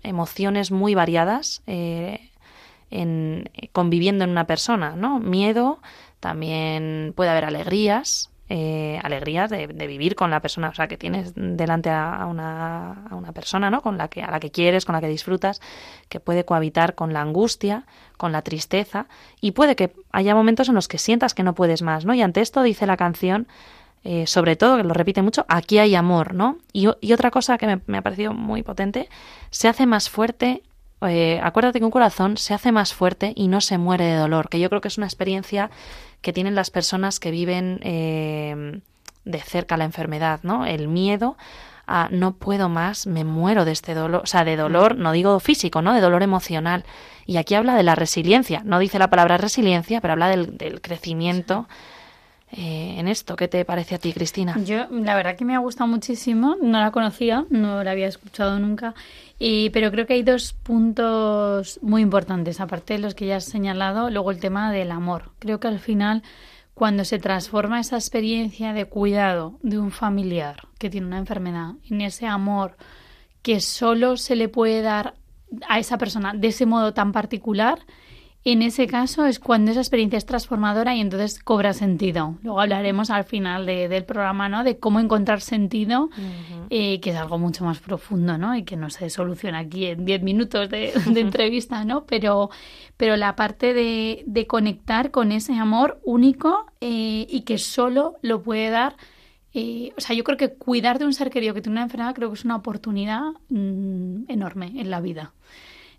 emociones 0.02 0.70
muy 0.70 0.94
variadas 0.94 1.62
eh, 1.66 2.29
en, 2.90 3.50
conviviendo 3.72 4.24
en 4.24 4.30
una 4.30 4.46
persona, 4.46 4.96
¿no? 4.96 5.20
Miedo, 5.20 5.80
también 6.20 7.12
puede 7.16 7.30
haber 7.30 7.44
alegrías, 7.44 8.30
eh, 8.52 8.98
alegrías 9.04 9.48
de, 9.48 9.66
vivir 9.68 10.16
con 10.16 10.30
la 10.30 10.40
persona, 10.40 10.70
o 10.70 10.74
sea, 10.74 10.88
que 10.88 10.96
tienes 10.96 11.32
delante 11.36 11.88
a, 11.88 12.26
una, 12.26 13.32
persona, 13.32 13.70
¿no? 13.70 13.80
Con 13.80 13.96
la 13.96 14.08
que, 14.08 14.22
a 14.22 14.30
la 14.30 14.40
que 14.40 14.50
quieres, 14.50 14.84
con 14.84 14.94
la 14.94 15.00
que 15.00 15.06
disfrutas, 15.06 15.60
que 16.08 16.18
puede 16.18 16.44
cohabitar 16.44 16.96
con 16.96 17.12
la 17.12 17.20
angustia, 17.20 17.86
con 18.16 18.32
la 18.32 18.42
tristeza, 18.42 19.06
y 19.40 19.52
puede 19.52 19.76
que 19.76 19.92
haya 20.10 20.34
momentos 20.34 20.68
en 20.68 20.74
los 20.74 20.88
que 20.88 20.98
sientas 20.98 21.32
que 21.32 21.44
no 21.44 21.54
puedes 21.54 21.82
más, 21.82 22.04
¿no? 22.04 22.12
Y 22.12 22.22
ante 22.22 22.40
esto 22.40 22.62
dice 22.62 22.86
la 22.86 22.96
canción, 22.96 23.46
eh, 24.02 24.26
sobre 24.26 24.56
todo, 24.56 24.78
que 24.78 24.82
lo 24.82 24.94
repite 24.94 25.22
mucho, 25.22 25.46
aquí 25.48 25.78
hay 25.78 25.94
amor, 25.94 26.34
¿no? 26.34 26.58
Y, 26.72 26.88
otra 26.88 27.30
cosa 27.30 27.56
que 27.56 27.80
me 27.86 27.98
ha 27.98 28.02
parecido 28.02 28.34
muy 28.34 28.64
potente, 28.64 29.08
se 29.50 29.68
hace 29.68 29.86
más 29.86 30.10
fuerte, 30.10 30.64
eh, 31.02 31.40
acuérdate 31.42 31.78
que 31.78 31.84
un 31.84 31.90
corazón 31.90 32.36
se 32.36 32.54
hace 32.54 32.72
más 32.72 32.92
fuerte 32.92 33.32
y 33.34 33.48
no 33.48 33.60
se 33.60 33.78
muere 33.78 34.04
de 34.04 34.16
dolor, 34.16 34.48
que 34.48 34.60
yo 34.60 34.68
creo 34.68 34.80
que 34.80 34.88
es 34.88 34.98
una 34.98 35.06
experiencia 35.06 35.70
que 36.20 36.32
tienen 36.32 36.54
las 36.54 36.70
personas 36.70 37.20
que 37.20 37.30
viven 37.30 37.80
eh, 37.82 38.80
de 39.24 39.40
cerca 39.40 39.76
la 39.76 39.84
enfermedad, 39.84 40.40
¿no? 40.42 40.66
El 40.66 40.88
miedo 40.88 41.36
a 41.86 42.08
no 42.10 42.34
puedo 42.34 42.68
más, 42.68 43.06
me 43.06 43.24
muero 43.24 43.64
de 43.64 43.72
este 43.72 43.94
dolor, 43.94 44.22
o 44.22 44.26
sea, 44.26 44.44
de 44.44 44.56
dolor, 44.56 44.96
no 44.96 45.12
digo 45.12 45.40
físico, 45.40 45.82
¿no? 45.82 45.94
De 45.94 46.00
dolor 46.00 46.22
emocional. 46.22 46.84
Y 47.26 47.36
aquí 47.38 47.54
habla 47.54 47.74
de 47.74 47.82
la 47.82 47.94
resiliencia, 47.94 48.62
no 48.64 48.78
dice 48.78 48.98
la 48.98 49.10
palabra 49.10 49.38
resiliencia, 49.38 50.00
pero 50.00 50.12
habla 50.12 50.28
del, 50.28 50.56
del 50.56 50.80
crecimiento 50.80 51.66
eh, 52.52 52.96
en 52.98 53.06
esto. 53.06 53.36
¿Qué 53.36 53.48
te 53.48 53.64
parece 53.64 53.94
a 53.94 53.98
ti, 53.98 54.12
Cristina? 54.12 54.56
Yo, 54.64 54.86
la 54.90 55.14
verdad 55.14 55.36
que 55.36 55.44
me 55.44 55.54
ha 55.54 55.58
gustado 55.58 55.88
muchísimo, 55.88 56.56
no 56.60 56.80
la 56.80 56.90
conocía, 56.90 57.46
no 57.50 57.84
la 57.84 57.92
había 57.92 58.08
escuchado 58.08 58.58
nunca, 58.58 58.94
y, 59.38 59.70
pero 59.70 59.90
creo 59.90 60.06
que 60.06 60.14
hay 60.14 60.22
dos 60.22 60.52
puntos 60.52 61.78
muy 61.82 62.02
importantes, 62.02 62.60
aparte 62.60 62.94
de 62.94 62.98
los 62.98 63.14
que 63.14 63.26
ya 63.26 63.36
has 63.36 63.44
señalado, 63.44 64.10
luego 64.10 64.30
el 64.32 64.40
tema 64.40 64.72
del 64.72 64.90
amor. 64.90 65.30
Creo 65.38 65.60
que 65.60 65.68
al 65.68 65.78
final, 65.78 66.22
cuando 66.74 67.04
se 67.04 67.18
transforma 67.18 67.78
esa 67.78 67.96
experiencia 67.96 68.72
de 68.72 68.84
cuidado 68.86 69.58
de 69.62 69.78
un 69.78 69.92
familiar 69.92 70.68
que 70.78 70.90
tiene 70.90 71.06
una 71.06 71.18
enfermedad 71.18 71.74
en 71.88 72.00
ese 72.00 72.26
amor 72.26 72.76
que 73.42 73.60
solo 73.60 74.16
se 74.16 74.36
le 74.36 74.48
puede 74.48 74.82
dar 74.82 75.14
a 75.68 75.78
esa 75.78 75.98
persona 75.98 76.32
de 76.34 76.48
ese 76.48 76.66
modo 76.66 76.94
tan 76.94 77.12
particular, 77.12 77.80
en 78.42 78.62
ese 78.62 78.86
caso 78.86 79.26
es 79.26 79.38
cuando 79.38 79.70
esa 79.70 79.80
experiencia 79.80 80.16
es 80.16 80.24
transformadora 80.24 80.94
y 80.96 81.00
entonces 81.00 81.42
cobra 81.42 81.74
sentido. 81.74 82.38
Luego 82.42 82.60
hablaremos 82.60 83.10
al 83.10 83.24
final 83.24 83.66
de- 83.66 83.88
del 83.88 84.04
programa, 84.04 84.48
¿no? 84.48 84.64
De 84.64 84.78
cómo 84.78 84.98
encontrar 84.98 85.42
sentido, 85.42 86.08
eh, 86.70 87.00
que 87.00 87.10
es 87.10 87.16
algo 87.16 87.38
mucho 87.38 87.64
más 87.64 87.80
profundo, 87.80 88.38
¿no? 88.38 88.56
Y 88.56 88.62
que 88.62 88.76
no 88.76 88.88
se 88.88 89.10
soluciona 89.10 89.58
aquí 89.58 89.86
en 89.86 90.06
10 90.06 90.22
minutos 90.22 90.70
de, 90.70 90.92
de 91.06 91.20
entrevista, 91.20 91.84
¿no? 91.84 92.04
Pero, 92.06 92.48
pero 92.96 93.16
la 93.18 93.36
parte 93.36 93.74
de, 93.74 94.22
de 94.26 94.46
conectar 94.46 95.10
con 95.10 95.32
ese 95.32 95.54
amor 95.54 96.00
único 96.04 96.64
eh, 96.80 97.26
y 97.28 97.42
que 97.42 97.58
solo 97.58 98.14
lo 98.22 98.42
puede 98.42 98.70
dar 98.70 98.96
eh, 99.52 99.92
o 99.98 100.00
sea, 100.00 100.14
yo 100.14 100.22
creo 100.22 100.38
que 100.38 100.54
cuidar 100.54 101.00
de 101.00 101.04
un 101.06 101.12
ser 101.12 101.28
querido 101.28 101.54
que 101.54 101.60
tiene 101.60 101.74
una 101.74 101.82
enfermedad 101.82 102.14
creo 102.14 102.28
que 102.30 102.36
es 102.36 102.44
una 102.44 102.54
oportunidad 102.54 103.22
mm, 103.48 104.26
enorme 104.28 104.72
en 104.76 104.90
la 104.90 105.00
vida. 105.00 105.32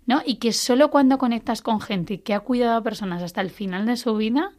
¿No? 0.06 0.22
Y 0.24 0.36
que 0.36 0.52
solo 0.52 0.90
cuando 0.90 1.18
conectas 1.18 1.62
con 1.62 1.80
gente 1.80 2.22
que 2.22 2.34
ha 2.34 2.40
cuidado 2.40 2.76
a 2.76 2.82
personas 2.82 3.22
hasta 3.22 3.40
el 3.40 3.50
final 3.50 3.86
de 3.86 3.96
su 3.96 4.16
vida, 4.16 4.52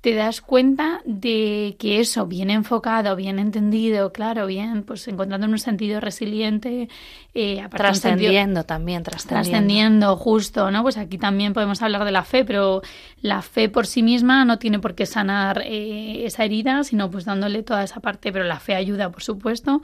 te 0.00 0.14
das 0.14 0.40
cuenta 0.40 1.00
de 1.04 1.76
que 1.80 1.98
eso, 1.98 2.26
bien 2.26 2.50
enfocado, 2.50 3.16
bien 3.16 3.40
entendido, 3.40 4.12
claro, 4.12 4.46
bien, 4.46 4.84
pues 4.84 5.08
encontrando 5.08 5.48
un 5.48 5.58
sentido 5.58 5.98
resiliente, 6.00 6.88
eh, 7.34 7.66
Trascendiendo 7.68 8.62
también, 8.62 9.02
trascendiendo. 9.02 9.50
trascendiendo 9.50 10.16
justo, 10.16 10.70
¿no? 10.70 10.82
Pues 10.82 10.98
aquí 10.98 11.18
también 11.18 11.52
podemos 11.52 11.82
hablar 11.82 12.04
de 12.04 12.12
la 12.12 12.22
fe, 12.22 12.44
pero 12.44 12.80
la 13.22 13.42
fe 13.42 13.68
por 13.68 13.88
sí 13.88 14.04
misma 14.04 14.44
no 14.44 14.60
tiene 14.60 14.78
por 14.78 14.94
qué 14.94 15.04
sanar 15.04 15.62
eh, 15.64 16.24
esa 16.24 16.44
herida, 16.44 16.84
sino 16.84 17.10
pues 17.10 17.24
dándole 17.24 17.64
toda 17.64 17.82
esa 17.82 17.98
parte, 17.98 18.30
pero 18.32 18.44
la 18.44 18.60
fe 18.60 18.76
ayuda, 18.76 19.10
por 19.10 19.24
supuesto, 19.24 19.82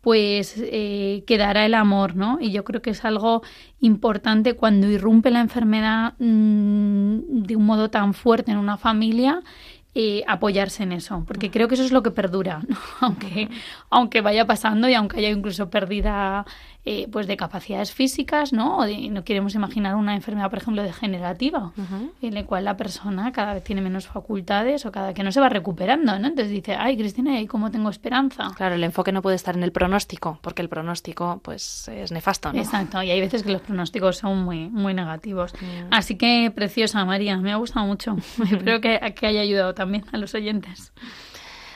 pues 0.00 0.54
eh, 0.58 1.24
quedará 1.26 1.66
el 1.66 1.74
amor, 1.74 2.16
¿no? 2.16 2.38
Y 2.40 2.52
yo 2.52 2.64
creo 2.64 2.80
que 2.82 2.90
es 2.90 3.04
algo 3.04 3.42
importante 3.80 4.54
cuando 4.54 4.88
irrumpe 4.88 5.30
la 5.30 5.40
enfermedad 5.40 6.14
mm, 6.18 7.42
de 7.44 7.56
un 7.56 7.66
modo 7.66 7.90
tan 7.90 8.14
fuerte 8.14 8.52
en 8.52 8.58
una 8.58 8.76
familia. 8.78 9.42
eh, 9.94 10.22
apoyarse 10.28 10.84
en 10.84 10.92
eso, 10.92 11.24
porque 11.26 11.50
creo 11.50 11.66
que 11.66 11.74
eso 11.74 11.82
es 11.84 11.90
lo 11.92 12.02
que 12.04 12.12
perdura, 12.12 12.62
¿no? 12.68 12.76
aunque, 13.00 13.48
aunque 13.90 14.20
vaya 14.20 14.46
pasando 14.46 14.88
y 14.88 14.94
aunque 14.94 15.18
haya 15.18 15.30
incluso 15.30 15.68
pérdida 15.68 16.46
eh, 16.86 17.08
pues 17.12 17.26
de 17.26 17.36
capacidades 17.36 17.92
físicas, 17.92 18.52
¿no? 18.54 18.78
O 18.78 18.84
de- 18.84 19.10
no 19.10 19.22
queremos 19.22 19.54
imaginar 19.54 19.96
una 19.96 20.14
enfermedad, 20.14 20.48
por 20.48 20.58
ejemplo, 20.60 20.82
degenerativa, 20.82 21.72
en 22.22 22.34
la 22.34 22.44
cual 22.46 22.64
la 22.64 22.76
persona 22.76 23.32
cada 23.32 23.54
vez 23.54 23.64
tiene 23.64 23.82
menos 23.82 24.06
facultades 24.06 24.86
o 24.86 24.92
cada 24.92 25.12
que 25.12 25.22
no 25.22 25.30
se 25.30 25.40
va 25.40 25.48
recuperando, 25.50 26.18
¿no? 26.18 26.28
Entonces 26.28 26.50
dice, 26.50 26.74
ay, 26.76 26.96
Cristina, 26.96 27.38
¿y 27.40 27.46
cómo 27.46 27.70
tengo 27.70 27.90
esperanza? 27.90 28.50
Claro, 28.56 28.76
el 28.76 28.84
enfoque 28.84 29.12
no 29.12 29.20
puede 29.20 29.36
estar 29.36 29.54
en 29.56 29.62
el 29.62 29.72
pronóstico, 29.72 30.38
porque 30.40 30.62
el 30.62 30.68
pronóstico 30.70 31.40
pues 31.44 31.88
es 31.88 32.12
nefasto, 32.12 32.52
¿no? 32.52 32.58
Exacto, 32.58 33.02
y 33.02 33.10
hay 33.10 33.20
veces 33.20 33.42
que 33.42 33.52
los 33.52 33.60
pronósticos 33.60 34.16
son 34.16 34.42
muy, 34.42 34.68
muy 34.70 34.94
negativos. 34.94 35.52
Mm. 35.54 35.92
Así 35.92 36.16
que, 36.16 36.50
preciosa 36.54 37.04
María, 37.04 37.36
me 37.36 37.52
ha 37.52 37.56
gustado 37.56 37.84
mucho. 37.86 38.16
Espero 38.42 38.80
que, 38.80 38.98
que 39.14 39.26
haya 39.26 39.40
ayudado 39.42 39.74
también 39.74 40.04
a 40.12 40.16
los 40.16 40.34
oyentes. 40.34 40.92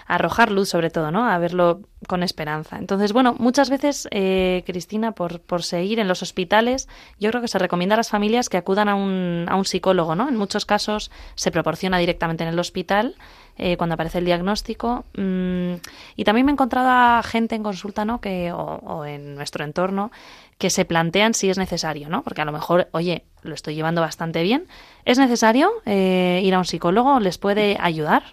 Arrojar 0.07 0.51
luz 0.51 0.69
sobre 0.69 0.91
todo, 0.91 1.11
¿no? 1.11 1.29
A 1.29 1.39
verlo 1.39 1.81
con 2.07 2.23
esperanza. 2.23 2.77
Entonces, 2.77 3.13
bueno, 3.13 3.35
muchas 3.39 3.71
veces, 3.71 4.09
eh, 4.11 4.63
Cristina, 4.67 5.13
por, 5.13 5.41
por 5.41 5.63
seguir 5.63 5.99
en 5.99 6.09
los 6.09 6.23
hospitales, 6.23 6.89
yo 7.19 7.31
creo 7.31 7.41
que 7.41 7.49
se 7.49 7.59
recomienda 7.59 7.95
a 7.95 7.97
las 7.97 8.11
familias 8.11 8.49
que 8.49 8.57
acudan 8.57 8.89
a 8.89 8.95
un, 8.95 9.47
a 9.49 9.57
un 9.57 9.65
psicólogo, 9.65 10.15
¿no? 10.15 10.29
En 10.29 10.37
muchos 10.37 10.67
casos 10.67 11.11
se 11.35 11.51
proporciona 11.51 11.99
directamente 11.99 12.45
en 12.45 12.51
el 12.51 12.59
hospital 12.59 13.17
eh, 13.57 13.77
cuando 13.77 13.95
aparece 13.95 14.19
el 14.19 14.25
diagnóstico. 14.25 15.05
Mm, 15.17 15.75
y 16.17 16.25
también 16.25 16.47
me 16.47 16.53
he 16.53 16.55
encontrado 16.55 16.89
a 16.91 17.23
gente 17.23 17.55
en 17.55 17.63
consulta, 17.63 18.05
¿no? 18.05 18.21
Que, 18.21 18.53
o, 18.53 18.59
o 18.59 19.05
en 19.05 19.35
nuestro 19.35 19.65
entorno, 19.65 20.11
que 20.59 20.71
se 20.71 20.85
plantean 20.85 21.35
si 21.35 21.51
es 21.51 21.59
necesario, 21.59 22.09
¿no? 22.09 22.23
Porque 22.23 22.43
a 22.43 22.45
lo 22.45 22.53
mejor, 22.53 22.89
oye, 22.93 23.25
lo 23.43 23.55
estoy 23.55 23.75
llevando 23.75 24.01
bastante 24.01 24.43
bien. 24.43 24.67
¿Es 25.05 25.19
necesario 25.19 25.71
eh, 25.85 26.41
ir 26.43 26.55
a 26.55 26.59
un 26.59 26.65
psicólogo? 26.65 27.21
¿Les 27.21 27.39
puede 27.39 27.77
ayudar? 27.81 28.25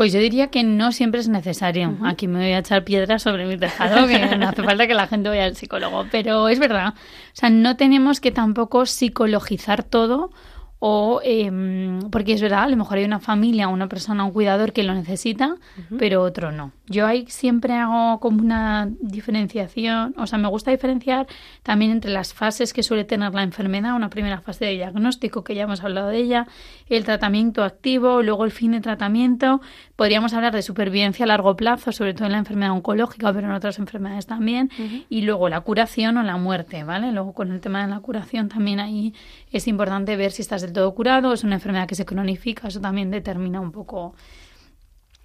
Pues 0.00 0.14
yo 0.14 0.18
diría 0.18 0.46
que 0.46 0.64
no 0.64 0.92
siempre 0.92 1.20
es 1.20 1.28
necesario. 1.28 1.94
Aquí 2.06 2.26
me 2.26 2.38
voy 2.38 2.52
a 2.52 2.60
echar 2.60 2.84
piedras 2.84 3.22
sobre 3.22 3.44
mi 3.44 3.58
tejado, 3.58 4.06
que 4.06 4.18
no 4.38 4.48
hace 4.48 4.62
falta 4.62 4.86
que 4.86 4.94
la 4.94 5.06
gente 5.06 5.28
vaya 5.28 5.44
al 5.44 5.56
psicólogo. 5.56 6.06
Pero 6.10 6.48
es 6.48 6.58
verdad. 6.58 6.94
O 6.96 7.34
sea, 7.34 7.50
no 7.50 7.76
tenemos 7.76 8.18
que 8.18 8.30
tampoco 8.30 8.86
psicologizar 8.86 9.82
todo 9.82 10.30
o 10.82 11.20
em, 11.22 12.00
porque 12.10 12.32
es 12.32 12.40
verdad, 12.40 12.62
a 12.62 12.68
lo 12.68 12.76
mejor 12.76 12.96
hay 12.96 13.04
una 13.04 13.20
familia, 13.20 13.68
una 13.68 13.86
persona, 13.86 14.24
un 14.24 14.32
cuidador 14.32 14.72
que 14.72 14.82
lo 14.82 14.94
necesita, 14.94 15.56
pero 15.98 16.22
otro 16.22 16.52
no. 16.52 16.72
Yo 16.86 17.06
ahí 17.06 17.26
siempre 17.28 17.74
hago 17.74 18.18
como 18.18 18.40
una 18.40 18.88
diferenciación, 19.00 20.14
o 20.16 20.26
sea, 20.26 20.38
me 20.38 20.48
gusta 20.48 20.70
diferenciar 20.70 21.26
también 21.62 21.90
entre 21.90 22.10
las 22.10 22.32
fases 22.32 22.72
que 22.72 22.82
suele 22.82 23.04
tener 23.04 23.34
la 23.34 23.42
enfermedad, 23.42 23.94
una 23.94 24.08
primera 24.08 24.40
fase 24.40 24.64
de 24.64 24.72
diagnóstico, 24.72 25.44
que 25.44 25.54
ya 25.54 25.64
hemos 25.64 25.84
hablado 25.84 26.08
de 26.08 26.16
ella, 26.16 26.46
el 26.88 27.04
tratamiento 27.04 27.62
activo, 27.62 28.22
luego 28.22 28.46
el 28.46 28.50
fin 28.50 28.72
de 28.72 28.80
tratamiento, 28.80 29.60
podríamos 29.96 30.32
hablar 30.32 30.54
de 30.54 30.62
supervivencia 30.62 31.24
a 31.24 31.28
largo 31.28 31.56
plazo, 31.56 31.92
sobre 31.92 32.14
todo 32.14 32.24
en 32.24 32.32
la 32.32 32.38
enfermedad 32.38 32.72
oncológica, 32.72 33.30
pero 33.34 33.48
en 33.48 33.52
otras 33.52 33.78
enfermedades 33.78 34.24
también, 34.24 34.70
y 35.10 35.22
luego 35.22 35.50
la 35.50 35.60
curación 35.60 36.16
o 36.16 36.22
la 36.22 36.38
muerte, 36.38 36.84
¿vale? 36.84 37.12
Luego 37.12 37.34
con 37.34 37.52
el 37.52 37.60
tema 37.60 37.82
de 37.82 37.88
la 37.88 38.00
curación 38.00 38.48
también 38.48 38.80
ahí 38.80 39.12
es 39.52 39.68
importante 39.68 40.16
ver 40.16 40.32
si 40.32 40.40
estás 40.40 40.62
del 40.70 40.72
todo 40.72 40.94
curado, 40.94 41.32
es 41.32 41.44
una 41.44 41.56
enfermedad 41.56 41.86
que 41.86 41.94
se 41.94 42.04
cronifica, 42.04 42.68
eso 42.68 42.80
también 42.80 43.10
determina 43.10 43.60
un 43.60 43.72
poco 43.72 44.14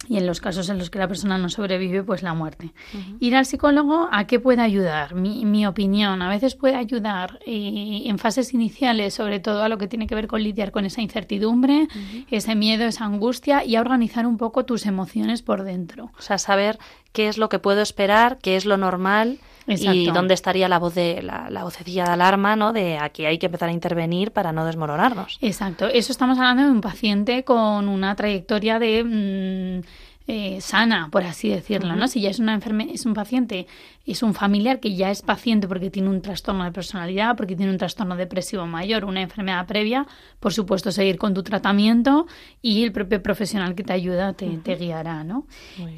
y 0.07 0.17
en 0.17 0.27
los 0.27 0.39
casos 0.39 0.69
en 0.69 0.77
los 0.77 0.89
que 0.89 0.99
la 0.99 1.07
persona 1.07 1.37
no 1.37 1.49
sobrevive, 1.49 2.03
pues 2.03 2.21
la 2.21 2.33
muerte. 2.33 2.73
Ir 3.19 3.35
al 3.35 3.45
psicólogo, 3.45 4.07
¿a 4.11 4.27
qué 4.27 4.39
puede 4.39 4.61
ayudar? 4.61 5.15
Mi, 5.15 5.45
mi 5.45 5.65
opinión, 5.65 6.21
a 6.21 6.29
veces 6.29 6.55
puede 6.55 6.75
ayudar 6.75 7.39
eh, 7.45 8.03
en 8.05 8.19
fases 8.19 8.53
iniciales, 8.53 9.13
sobre 9.13 9.39
todo 9.39 9.63
a 9.63 9.69
lo 9.69 9.77
que 9.77 9.87
tiene 9.87 10.07
que 10.07 10.15
ver 10.15 10.27
con 10.27 10.43
lidiar 10.43 10.71
con 10.71 10.85
esa 10.85 11.01
incertidumbre, 11.01 11.87
ese 12.29 12.55
miedo, 12.55 12.85
esa 12.85 13.05
angustia 13.05 13.63
y 13.63 13.75
a 13.75 13.81
organizar 13.81 14.27
un 14.27 14.37
poco 14.37 14.65
tus 14.65 14.85
emociones 14.85 15.41
por 15.41 15.63
dentro. 15.63 16.11
O 16.17 16.21
sea, 16.21 16.37
saber 16.37 16.77
qué 17.15 17.29
es 17.29 17.37
lo 17.39 17.49
que 17.49 17.57
puedo 17.57 17.81
esperar, 17.81 18.37
qué 18.41 18.57
es 18.57 18.65
lo 18.65 18.77
normal 18.77 19.39
y 19.67 20.11
dónde 20.11 20.35
estaría 20.35 20.67
la 20.67 20.77
voz 20.77 20.93
de 20.93 21.23
la, 21.23 21.49
la 21.49 21.63
vocecilla 21.63 22.03
de 22.03 22.11
alarma, 22.11 22.55
¿no? 22.55 22.73
De 22.73 22.99
aquí 22.99 23.25
hay 23.25 23.39
que 23.39 23.47
empezar 23.47 23.69
a 23.69 23.71
intervenir 23.71 24.31
para 24.31 24.51
no 24.51 24.65
desmoronarnos. 24.65 25.39
Exacto, 25.41 25.87
eso 25.87 26.11
estamos 26.11 26.37
hablando 26.37 26.63
de 26.63 26.69
un 26.69 26.81
paciente 26.81 27.43
con 27.43 27.87
una 27.87 28.15
trayectoria 28.15 28.77
de 28.77 29.03
mm, 29.03 30.04
eh, 30.27 30.59
sana, 30.59 31.09
por 31.11 31.23
así 31.23 31.49
decirlo, 31.49 31.95
¿no? 31.95 32.07
Si 32.07 32.19
ya 32.19 32.31
es 32.31 32.39
una 32.39 32.55
enferme 32.55 32.87
es 32.91 33.05
un 33.05 33.13
paciente, 33.13 33.67
es 34.07 34.23
un 34.23 34.33
familiar 34.33 34.79
que 34.79 34.95
ya 34.95 35.11
es 35.11 35.21
paciente 35.21 35.67
porque 35.67 35.91
tiene 35.91 36.09
un 36.09 36.21
trastorno 36.21 36.63
de 36.63 36.71
personalidad, 36.71 37.35
porque 37.35 37.55
tiene 37.55 37.71
un 37.71 37.77
trastorno 37.77 38.15
depresivo 38.15 38.65
mayor, 38.65 39.05
una 39.05 39.21
enfermedad 39.21 39.67
previa, 39.67 40.07
por 40.39 40.51
supuesto 40.51 40.91
seguir 40.91 41.19
con 41.19 41.35
tu 41.35 41.43
tratamiento 41.43 42.25
y 42.61 42.83
el 42.83 42.91
propio 42.91 43.21
profesional 43.21 43.75
que 43.75 43.83
te 43.83 43.93
ayuda 43.93 44.33
te, 44.33 44.47
te 44.57 44.75
guiará, 44.75 45.23
¿no? 45.23 45.45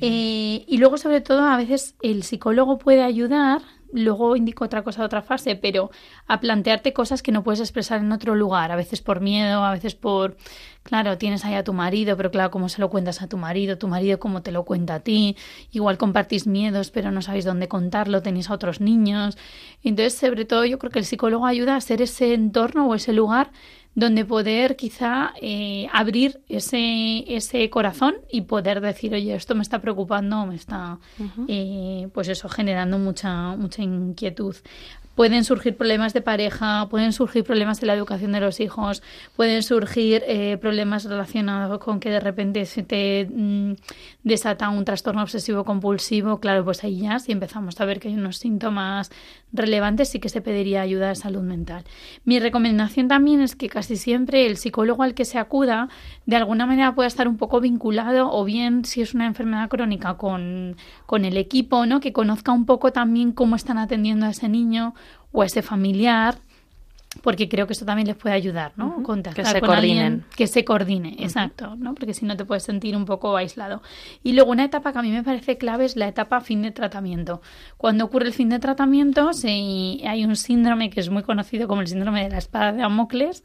Eh, 0.01 0.65
y 0.67 0.77
luego, 0.77 0.97
sobre 0.97 1.21
todo, 1.21 1.43
a 1.43 1.55
veces 1.55 1.95
el 2.01 2.23
psicólogo 2.23 2.77
puede 2.77 3.03
ayudar 3.03 3.61
luego 3.91 4.35
indico 4.35 4.65
otra 4.65 4.83
cosa 4.83 5.01
de 5.01 5.05
otra 5.05 5.21
fase, 5.21 5.55
pero 5.55 5.91
a 6.27 6.39
plantearte 6.39 6.93
cosas 6.93 7.21
que 7.21 7.31
no 7.31 7.43
puedes 7.43 7.59
expresar 7.59 7.99
en 7.99 8.11
otro 8.11 8.35
lugar, 8.35 8.71
a 8.71 8.75
veces 8.75 9.01
por 9.01 9.21
miedo, 9.21 9.63
a 9.63 9.71
veces 9.71 9.95
por, 9.95 10.37
claro, 10.83 11.17
tienes 11.17 11.45
ahí 11.45 11.55
a 11.55 11.63
tu 11.63 11.73
marido, 11.73 12.17
pero 12.17 12.31
claro, 12.31 12.51
¿cómo 12.51 12.69
se 12.69 12.81
lo 12.81 12.89
cuentas 12.89 13.21
a 13.21 13.27
tu 13.27 13.37
marido? 13.37 13.77
Tu 13.77 13.87
marido, 13.87 14.19
¿cómo 14.19 14.41
te 14.41 14.51
lo 14.51 14.63
cuenta 14.63 14.95
a 14.95 14.99
ti? 14.99 15.37
Igual 15.71 15.97
compartís 15.97 16.47
miedos, 16.47 16.91
pero 16.91 17.11
no 17.11 17.21
sabéis 17.21 17.45
dónde 17.45 17.67
contarlo, 17.67 18.21
tenéis 18.21 18.49
a 18.49 18.53
otros 18.53 18.81
niños. 18.81 19.37
Entonces, 19.83 20.15
sobre 20.15 20.45
todo, 20.45 20.65
yo 20.65 20.79
creo 20.79 20.91
que 20.91 20.99
el 20.99 21.05
psicólogo 21.05 21.45
ayuda 21.45 21.75
a 21.75 21.81
ser 21.81 22.01
ese 22.01 22.33
entorno 22.33 22.87
o 22.87 22.95
ese 22.95 23.13
lugar 23.13 23.51
donde 23.97 24.25
poder 24.25 24.75
quizá 24.75 25.33
eh, 25.41 25.87
abrir 25.91 26.39
ese, 26.49 27.25
ese 27.35 27.67
corazón 27.71 28.13
y 28.31 28.41
poder 28.41 28.79
decir, 28.79 29.15
oye, 29.15 29.33
esto 29.33 29.55
me 29.55 29.63
está 29.63 29.81
preocupando, 29.81 30.45
me 30.45 30.53
está, 30.53 30.99
eh, 31.47 32.07
pues 32.13 32.27
eso, 32.27 32.47
generando 32.47 32.99
mucha, 32.99 33.55
mucha 33.55 33.81
inquietud. 33.81 34.55
Pueden 35.17 35.43
surgir 35.43 35.75
problemas 35.75 36.13
de 36.13 36.21
pareja, 36.21 36.85
pueden 36.91 37.11
surgir 37.11 37.43
problemas 37.43 37.81
de 37.81 37.87
la 37.87 37.95
educación 37.95 38.33
de 38.33 38.39
los 38.39 38.59
hijos, 38.59 39.01
pueden 39.35 39.63
surgir 39.63 40.21
eh, 40.27 40.59
problemas 40.61 41.05
relacionados 41.05 41.79
con 41.79 41.99
que 41.99 42.11
de 42.11 42.19
repente 42.19 42.63
se 42.65 42.83
te 42.83 43.27
mm, 43.27 43.71
desata 44.23 44.69
un 44.69 44.85
trastorno 44.85 45.23
obsesivo 45.23 45.63
compulsivo. 45.63 46.39
Claro, 46.39 46.63
pues 46.63 46.83
ahí 46.83 46.99
ya 46.99 47.17
si 47.17 47.31
empezamos 47.31 47.81
a 47.81 47.85
ver 47.85 47.99
que 47.99 48.09
hay 48.09 48.13
unos 48.13 48.37
síntomas 48.37 49.09
relevantes, 49.51 50.09
sí 50.09 50.19
que 50.19 50.29
se 50.29 50.41
pediría 50.41 50.81
ayuda 50.81 51.07
de 51.07 51.15
salud 51.15 51.41
mental. 51.41 51.83
Mi 52.23 52.37
recomendación 52.39 53.07
también 53.07 53.41
es 53.41 53.55
que 53.55 53.69
casi 53.69 53.95
siempre 53.95 54.45
el 54.45 54.57
psicólogo 54.57 55.01
al 55.01 55.15
que 55.15 55.25
se 55.25 55.39
acuda 55.39 55.89
de 56.27 56.35
alguna 56.35 56.67
manera 56.67 56.93
pueda 56.93 57.07
estar 57.07 57.27
un 57.27 57.37
poco 57.37 57.59
vinculado 57.59 58.31
o 58.31 58.43
bien 58.43 58.85
si 58.85 59.01
es 59.01 59.15
una 59.15 59.25
enfermedad 59.25 59.67
crónica 59.67 60.13
con, 60.13 60.75
con 61.07 61.25
el 61.25 61.37
equipo, 61.37 61.87
¿no? 61.87 62.01
Que 62.01 62.13
conozca 62.13 62.51
un 62.51 62.67
poco 62.67 62.91
también 62.91 63.31
cómo 63.31 63.55
están 63.55 63.79
atendiendo 63.79 64.27
a 64.27 64.29
ese 64.29 64.47
niño 64.47 64.93
o 65.31 65.41
a 65.41 65.45
ese 65.45 65.61
familiar 65.61 66.39
porque 67.21 67.49
creo 67.49 67.67
que 67.67 67.73
esto 67.73 67.85
también 67.85 68.07
les 68.07 68.15
puede 68.15 68.35
ayudar, 68.35 68.73
¿no? 68.75 69.01
Contactar 69.03 69.45
Que 69.45 69.51
se 69.51 69.59
con 69.59 69.71
alguien 69.71 69.97
coordinen. 69.97 70.25
que 70.35 70.47
se 70.47 70.65
coordine, 70.65 71.15
exacto, 71.19 71.75
¿no? 71.75 71.93
Porque 71.95 72.13
si 72.13 72.25
no 72.25 72.35
te 72.35 72.45
puedes 72.45 72.63
sentir 72.63 72.95
un 72.95 73.05
poco 73.05 73.35
aislado. 73.35 73.81
Y 74.23 74.33
luego 74.33 74.51
una 74.51 74.65
etapa 74.65 74.91
que 74.91 74.99
a 74.99 75.01
mí 75.01 75.11
me 75.11 75.23
parece 75.23 75.57
clave 75.57 75.85
es 75.85 75.95
la 75.95 76.07
etapa 76.07 76.41
fin 76.41 76.61
de 76.61 76.71
tratamiento. 76.71 77.41
Cuando 77.77 78.05
ocurre 78.05 78.27
el 78.27 78.33
fin 78.33 78.49
de 78.49 78.59
tratamiento, 78.59 79.33
se, 79.33 79.49
hay 79.49 80.25
un 80.25 80.35
síndrome 80.35 80.89
que 80.89 80.99
es 80.99 81.09
muy 81.09 81.23
conocido 81.23 81.67
como 81.67 81.81
el 81.81 81.87
síndrome 81.87 82.23
de 82.23 82.29
la 82.29 82.37
espada 82.37 82.71
de 82.71 82.79
Damocles, 82.79 83.43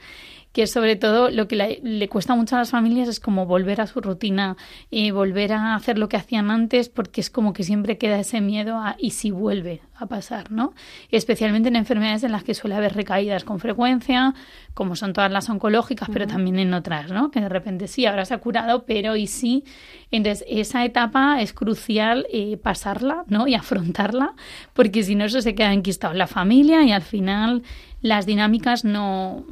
que 0.53 0.67
sobre 0.67 0.97
todo 0.97 1.31
lo 1.31 1.49
que 1.49 1.57
le, 1.57 1.81
le 1.83 2.09
cuesta 2.09 2.35
mucho 2.35 2.57
a 2.57 2.61
las 2.61 2.71
familias 2.71 3.09
es 3.09 3.21
como 3.21 3.47
volver 3.47 3.81
a 3.81 3.87
su 3.87 4.01
rutina, 4.01 4.57
eh, 4.91 5.11
volver 5.13 5.53
a 5.53 5.75
hacer 5.75 5.99
lo 5.99 6.09
que 6.09 6.17
hacían 6.17 6.51
antes, 6.51 6.89
porque 6.89 7.21
es 7.21 7.31
como 7.31 7.53
que 7.53 7.63
siempre 7.63 7.99
queda 7.99 8.21
ese 8.21 8.41
miedo 8.41 8.77
a 8.77 8.97
y 8.99 9.11
si 9.11 9.31
vuelve 9.31 9.81
a 9.95 10.07
pasar, 10.07 10.51
¿no? 10.51 10.75
Especialmente 11.11 11.69
en 11.69 11.77
enfermedades 11.77 12.25
en 12.25 12.33
las 12.33 12.45
que 12.45 12.55
suele 12.55 12.75
haber 12.75 12.95
recaídas 12.95 13.45
con 13.45 13.61
frecuencia, 13.61 14.35
como 14.75 14.97
son 14.97 15.13
todas 15.13 15.31
las 15.31 15.49
oncológicas, 15.49 16.09
pero 16.13 16.27
también 16.27 16.59
en 16.59 16.75
otras, 16.75 17.11
¿no? 17.11 17.31
Que 17.31 17.41
de 17.41 17.49
repente 17.49 17.89
sí, 17.89 18.05
ahora 18.07 18.25
se 18.25 18.35
ha 18.35 18.39
curado, 18.39 18.85
pero 18.85 19.17
y 19.17 19.27
sí. 19.27 19.65
Entonces, 20.11 20.45
esa 20.49 20.85
etapa 20.85 21.41
es 21.41 21.53
crucial 21.53 22.27
eh, 22.33 22.57
pasarla, 22.57 23.25
¿no? 23.29 23.47
Y 23.47 23.55
afrontarla, 23.55 24.35
porque 24.73 25.03
si 25.03 25.15
no, 25.15 25.25
eso 25.25 25.41
se 25.41 25.55
queda 25.55 25.73
enquistado 25.73 26.13
en 26.13 26.19
la 26.19 26.27
familia 26.27 26.83
y 26.85 26.93
al 26.93 27.03
final 27.03 27.63
las 28.03 28.27
dinámicas 28.27 28.85
no, 28.85 29.45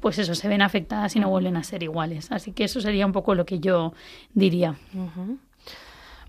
pues 0.00 0.18
eso, 0.18 0.34
se 0.34 0.48
ven 0.48 0.62
afectadas 0.62 1.14
y 1.16 1.20
no 1.20 1.28
vuelven 1.28 1.56
a 1.56 1.64
ser 1.64 1.82
iguales. 1.82 2.30
Así 2.32 2.52
que 2.52 2.64
eso 2.64 2.80
sería 2.80 3.04
un 3.04 3.12
poco 3.12 3.34
lo 3.34 3.44
que 3.44 3.58
yo 3.58 3.92
diría. 4.32 4.76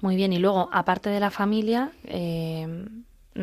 Muy 0.02 0.16
bien, 0.16 0.34
y 0.34 0.38
luego, 0.40 0.70
aparte 0.72 1.10
de 1.10 1.20
la 1.20 1.32
familia, 1.32 1.92
eh, 2.06 2.68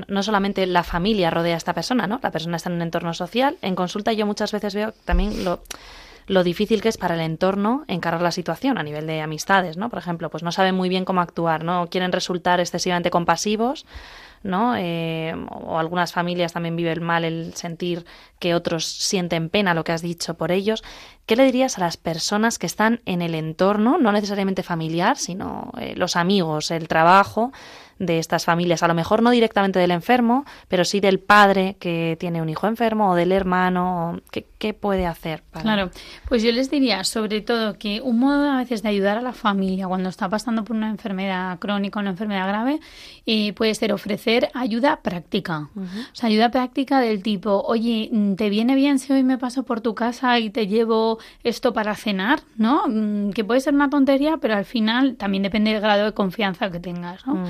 no- 0.08 0.22
solamente 0.22 0.66
la 0.66 0.82
familia 0.84 1.30
rodea 1.30 1.54
a 1.54 1.56
esta 1.58 1.72
persona, 1.74 2.06
¿no? 2.06 2.20
La 2.22 2.30
persona 2.30 2.56
está 2.56 2.68
en 2.70 2.76
un 2.76 2.82
entorno 2.82 3.12
social. 3.14 3.56
En 3.62 3.74
consulta 3.74 4.12
yo 4.12 4.26
muchas 4.26 4.52
veces 4.52 4.74
veo 4.74 4.92
también 5.04 5.44
lo, 5.44 5.62
lo 6.26 6.42
difícil 6.44 6.80
que 6.80 6.88
es 6.88 6.96
para 6.96 7.14
el 7.16 7.20
entorno 7.20 7.84
encarar 7.88 8.22
la 8.22 8.30
situación 8.30 8.78
a 8.78 8.82
nivel 8.82 9.06
de 9.06 9.20
amistades, 9.20 9.76
¿no? 9.76 9.90
Por 9.90 9.98
ejemplo, 9.98 10.30
pues 10.30 10.42
no 10.42 10.52
saben 10.52 10.74
muy 10.76 10.88
bien 10.88 11.04
cómo 11.04 11.20
actuar, 11.20 11.64
¿no? 11.64 11.88
Quieren 11.88 12.12
resultar 12.12 12.60
excesivamente 12.60 13.10
compasivos, 13.10 13.84
¿no? 14.44 14.76
Eh, 14.76 15.34
o 15.50 15.78
algunas 15.78 16.12
familias 16.12 16.52
también 16.52 16.76
viven 16.76 17.02
mal 17.02 17.24
el 17.24 17.54
sentir 17.54 18.04
que 18.38 18.54
otros 18.54 18.84
sienten 18.84 19.48
pena, 19.48 19.74
lo 19.74 19.82
que 19.82 19.92
has 19.92 20.02
dicho, 20.02 20.34
por 20.34 20.52
ellos. 20.52 20.84
¿Qué 21.26 21.34
le 21.34 21.44
dirías 21.44 21.78
a 21.78 21.80
las 21.80 21.96
personas 21.96 22.58
que 22.58 22.66
están 22.66 23.00
en 23.06 23.22
el 23.22 23.34
entorno, 23.34 23.98
no 23.98 24.12
necesariamente 24.12 24.62
familiar, 24.62 25.16
sino 25.16 25.72
eh, 25.80 25.94
los 25.96 26.14
amigos, 26.14 26.70
el 26.70 26.86
trabajo, 26.86 27.52
de 27.98 28.18
estas 28.18 28.44
familias. 28.44 28.82
A 28.82 28.88
lo 28.88 28.94
mejor 28.94 29.22
no 29.22 29.30
directamente 29.30 29.78
del 29.78 29.90
enfermo, 29.90 30.44
pero 30.68 30.84
sí 30.84 31.00
del 31.00 31.18
padre 31.20 31.76
que 31.78 32.16
tiene 32.18 32.42
un 32.42 32.48
hijo 32.48 32.66
enfermo 32.66 33.10
o 33.10 33.14
del 33.14 33.32
hermano. 33.32 34.20
¿Qué, 34.30 34.46
qué 34.58 34.74
puede 34.74 35.06
hacer? 35.06 35.42
para- 35.50 35.62
Claro, 35.62 35.90
pues 36.28 36.42
yo 36.42 36.52
les 36.52 36.70
diría 36.70 37.04
sobre 37.04 37.40
todo 37.40 37.78
que 37.78 38.00
un 38.00 38.18
modo 38.18 38.50
a 38.50 38.56
veces 38.58 38.82
de 38.82 38.88
ayudar 38.88 39.18
a 39.18 39.22
la 39.22 39.32
familia 39.32 39.86
cuando 39.86 40.08
está 40.08 40.28
pasando 40.28 40.64
por 40.64 40.76
una 40.76 40.88
enfermedad 40.90 41.58
crónica 41.58 41.98
o 41.98 42.02
una 42.02 42.10
enfermedad 42.10 42.48
grave 42.48 42.80
eh, 43.26 43.52
puede 43.52 43.74
ser 43.74 43.92
ofrecer 43.92 44.50
ayuda 44.54 45.00
práctica. 45.02 45.68
O 45.76 46.14
sea, 46.14 46.28
ayuda 46.28 46.50
práctica 46.50 47.00
del 47.00 47.22
tipo, 47.22 47.62
oye, 47.66 48.08
mm, 48.12 48.34
¿te 48.34 48.48
viene 48.50 48.74
bien 48.74 48.98
si 48.98 49.12
hoy 49.12 49.22
me 49.22 49.38
paso 49.38 49.62
por 49.64 49.80
tu 49.80 49.94
casa 49.94 50.38
y 50.38 50.50
te 50.50 50.66
llevo 50.66 51.18
esto 51.42 51.72
para 51.72 51.94
cenar? 51.94 52.40
¿No? 52.56 52.82
Mm, 52.88 53.30
Que 53.30 53.44
puede 53.44 53.60
ser 53.60 53.74
una 53.74 53.90
tontería, 53.90 54.36
pero 54.40 54.54
al 54.56 54.64
final 54.64 55.16
también 55.16 55.42
depende 55.42 55.72
del 55.72 55.80
grado 55.80 56.04
de 56.06 56.12
confianza 56.12 56.70
que 56.70 56.80
tengas, 56.80 57.26
¿no? 57.26 57.34
Mm. 57.36 57.44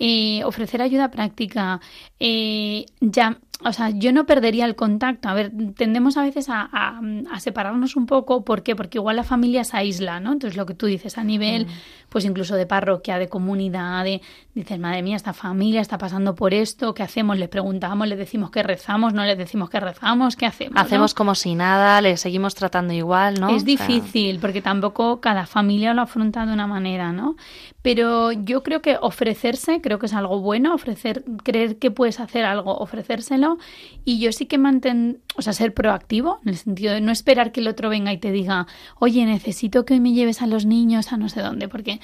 Eh, 0.00 0.42
ofrecer 0.44 0.82
ayuda 0.82 1.10
práctica, 1.10 1.80
eh, 2.18 2.86
ya, 3.00 3.38
o 3.64 3.72
sea, 3.72 3.90
yo 3.90 4.12
no 4.12 4.26
perdería 4.26 4.64
el 4.64 4.74
contacto. 4.74 5.28
A 5.28 5.34
ver, 5.34 5.52
tendemos 5.76 6.16
a 6.16 6.22
veces 6.22 6.48
a, 6.48 6.68
a- 6.72 7.00
a 7.32 7.40
separarnos 7.40 7.96
un 7.96 8.06
poco, 8.06 8.44
¿por 8.44 8.62
qué? 8.62 8.74
Porque 8.76 8.98
igual 8.98 9.16
la 9.16 9.24
familia 9.24 9.64
se 9.64 9.76
aísla, 9.76 10.20
¿no? 10.20 10.32
Entonces 10.32 10.56
lo 10.56 10.66
que 10.66 10.74
tú 10.74 10.86
dices 10.86 11.18
a 11.18 11.24
nivel, 11.24 11.66
pues 12.08 12.24
incluso 12.24 12.56
de 12.56 12.66
parroquia, 12.66 13.18
de 13.18 13.28
comunidad, 13.28 14.04
de, 14.04 14.20
dices, 14.54 14.78
madre 14.78 15.02
mía, 15.02 15.16
esta 15.16 15.32
familia 15.32 15.80
está 15.80 15.98
pasando 15.98 16.34
por 16.34 16.54
esto, 16.54 16.94
¿qué 16.94 17.02
hacemos? 17.02 17.38
Les 17.38 17.48
preguntamos, 17.48 18.08
les 18.08 18.18
decimos 18.18 18.50
que 18.50 18.62
rezamos, 18.62 19.12
no 19.14 19.24
les 19.24 19.36
decimos 19.38 19.68
que 19.70 19.78
rezamos, 19.80 20.36
¿qué 20.36 20.46
hacemos? 20.46 20.74
no? 20.74 20.80
Hacemos 20.80 21.14
como 21.14 21.34
si 21.34 21.54
nada, 21.54 22.00
le 22.00 22.16
seguimos 22.16 22.54
tratando 22.54 22.92
igual, 22.94 23.40
¿no? 23.40 23.50
Es 23.50 23.64
difícil 23.64 24.38
porque 24.40 24.62
tampoco 24.62 25.20
cada 25.20 25.46
familia 25.46 25.94
lo 25.94 26.02
afronta 26.02 26.46
de 26.46 26.52
una 26.52 26.66
manera, 26.66 27.12
¿no? 27.12 27.36
Pero 27.82 28.32
yo 28.32 28.62
creo 28.62 28.82
que 28.82 28.96
ofrecerse, 29.00 29.80
creo 29.80 29.98
que 29.98 30.06
es 30.06 30.14
algo 30.14 30.40
bueno, 30.40 30.74
ofrecer, 30.74 31.24
creer 31.44 31.78
que 31.78 31.90
puedes 31.90 32.20
hacer 32.20 32.44
algo, 32.44 32.76
ofrecérselo 32.76 33.49
y 34.04 34.18
yo 34.18 34.32
sí 34.32 34.46
que 34.46 34.58
manten, 34.58 35.20
o 35.36 35.42
sea, 35.42 35.52
ser 35.52 35.74
proactivo 35.74 36.40
en 36.42 36.50
el 36.50 36.56
sentido 36.56 36.94
de 36.94 37.00
no 37.00 37.12
esperar 37.12 37.52
que 37.52 37.60
el 37.60 37.68
otro 37.68 37.88
venga 37.88 38.12
y 38.12 38.18
te 38.18 38.32
diga, 38.32 38.66
oye, 38.98 39.24
necesito 39.26 39.84
que 39.84 39.94
hoy 39.94 40.00
me 40.00 40.12
lleves 40.12 40.42
a 40.42 40.46
los 40.46 40.66
niños 40.66 41.12
a 41.12 41.16
no 41.16 41.28
sé 41.28 41.40
dónde, 41.40 41.68
porque 41.68 42.00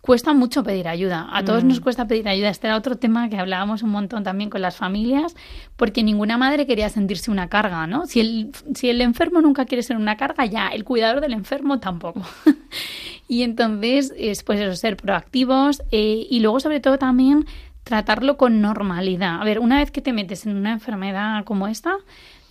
cuesta 0.00 0.32
mucho 0.32 0.62
pedir 0.62 0.88
ayuda. 0.88 1.28
A 1.30 1.44
todos 1.44 1.64
nos 1.64 1.80
cuesta 1.80 2.06
pedir 2.06 2.28
ayuda. 2.28 2.48
Este 2.48 2.66
era 2.66 2.76
otro 2.76 2.96
tema 2.96 3.28
que 3.28 3.36
hablábamos 3.36 3.82
un 3.82 3.90
montón 3.90 4.24
también 4.24 4.48
con 4.48 4.62
las 4.62 4.76
familias, 4.76 5.34
porque 5.76 6.02
ninguna 6.02 6.38
madre 6.38 6.66
quería 6.66 6.88
sentirse 6.88 7.30
una 7.30 7.48
carga, 7.48 7.86
¿no? 7.86 8.06
Si 8.06 8.20
el, 8.20 8.50
si 8.74 8.88
el 8.88 9.00
enfermo 9.00 9.40
nunca 9.40 9.66
quiere 9.66 9.82
ser 9.82 9.96
una 9.96 10.16
carga, 10.16 10.46
ya 10.46 10.68
el 10.68 10.84
cuidador 10.84 11.20
del 11.20 11.32
enfermo 11.32 11.78
tampoco. 11.78 12.22
y 13.28 13.42
entonces, 13.42 14.14
es 14.16 14.42
pues 14.44 14.60
eso, 14.60 14.74
ser 14.76 14.96
proactivos 14.96 15.82
eh, 15.90 16.26
y 16.30 16.40
luego 16.40 16.60
sobre 16.60 16.80
todo 16.80 16.98
también 16.98 17.44
tratarlo 17.88 18.36
con 18.36 18.60
normalidad. 18.60 19.40
A 19.40 19.44
ver, 19.44 19.60
una 19.60 19.78
vez 19.78 19.90
que 19.90 20.02
te 20.02 20.12
metes 20.12 20.44
en 20.44 20.54
una 20.54 20.72
enfermedad 20.72 21.42
como 21.44 21.68
esta, 21.68 21.96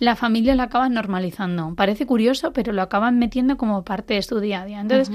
la 0.00 0.16
familia 0.16 0.56
lo 0.56 0.64
acaba 0.64 0.88
normalizando. 0.88 1.76
Parece 1.76 2.06
curioso, 2.06 2.52
pero 2.52 2.72
lo 2.72 2.82
acaban 2.82 3.20
metiendo 3.20 3.56
como 3.56 3.84
parte 3.84 4.14
de 4.14 4.22
su 4.22 4.40
día 4.40 4.62
a 4.62 4.64
día. 4.64 4.80
Entonces, 4.80 5.14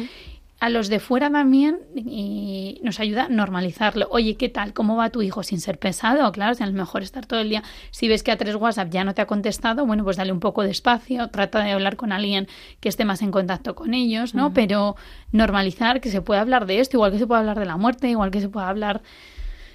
a 0.61 0.69
los 0.69 0.87
de 0.87 1.01
fuera 1.01 1.29
también 1.29 1.79
y 1.93 2.79
nos 2.83 3.01
ayuda 3.01 3.25
a 3.25 3.27
normalizarlo. 3.27 4.07
Oye, 4.11 4.37
¿qué 4.37 4.47
tal? 4.47 4.71
¿Cómo 4.71 4.95
va 4.95 5.09
tu 5.09 5.21
hijo? 5.21 5.43
Sin 5.43 5.59
ser 5.59 5.77
pesado, 5.77 6.31
claro, 6.31 6.55
si 6.55 6.63
a 6.63 6.67
lo 6.67 6.71
mejor 6.71 7.03
estar 7.03 7.25
todo 7.25 7.41
el 7.41 7.49
día. 7.49 7.63
Si 7.91 8.07
ves 8.07 8.23
que 8.23 8.31
a 8.31 8.37
tres 8.37 8.55
WhatsApp 8.55 8.89
ya 8.89 9.03
no 9.03 9.13
te 9.13 9.21
ha 9.21 9.27
contestado, 9.27 9.85
bueno, 9.85 10.05
pues 10.05 10.15
dale 10.15 10.31
un 10.31 10.39
poco 10.39 10.63
de 10.63 10.71
espacio, 10.71 11.27
trata 11.31 11.61
de 11.65 11.73
hablar 11.73 11.97
con 11.97 12.13
alguien 12.13 12.47
que 12.79 12.87
esté 12.87 13.03
más 13.03 13.21
en 13.21 13.31
contacto 13.31 13.75
con 13.75 13.93
ellos, 13.93 14.35
¿no? 14.35 14.53
Pero 14.53 14.95
normalizar 15.33 15.99
que 15.99 16.09
se 16.09 16.21
puede 16.21 16.39
hablar 16.39 16.65
de 16.65 16.79
esto, 16.79 16.95
igual 16.95 17.11
que 17.11 17.19
se 17.19 17.27
puede 17.27 17.41
hablar 17.41 17.59
de 17.59 17.65
la 17.65 17.75
muerte, 17.75 18.09
igual 18.09 18.31
que 18.31 18.39
se 18.39 18.47
puede 18.47 18.65
hablar 18.65 19.01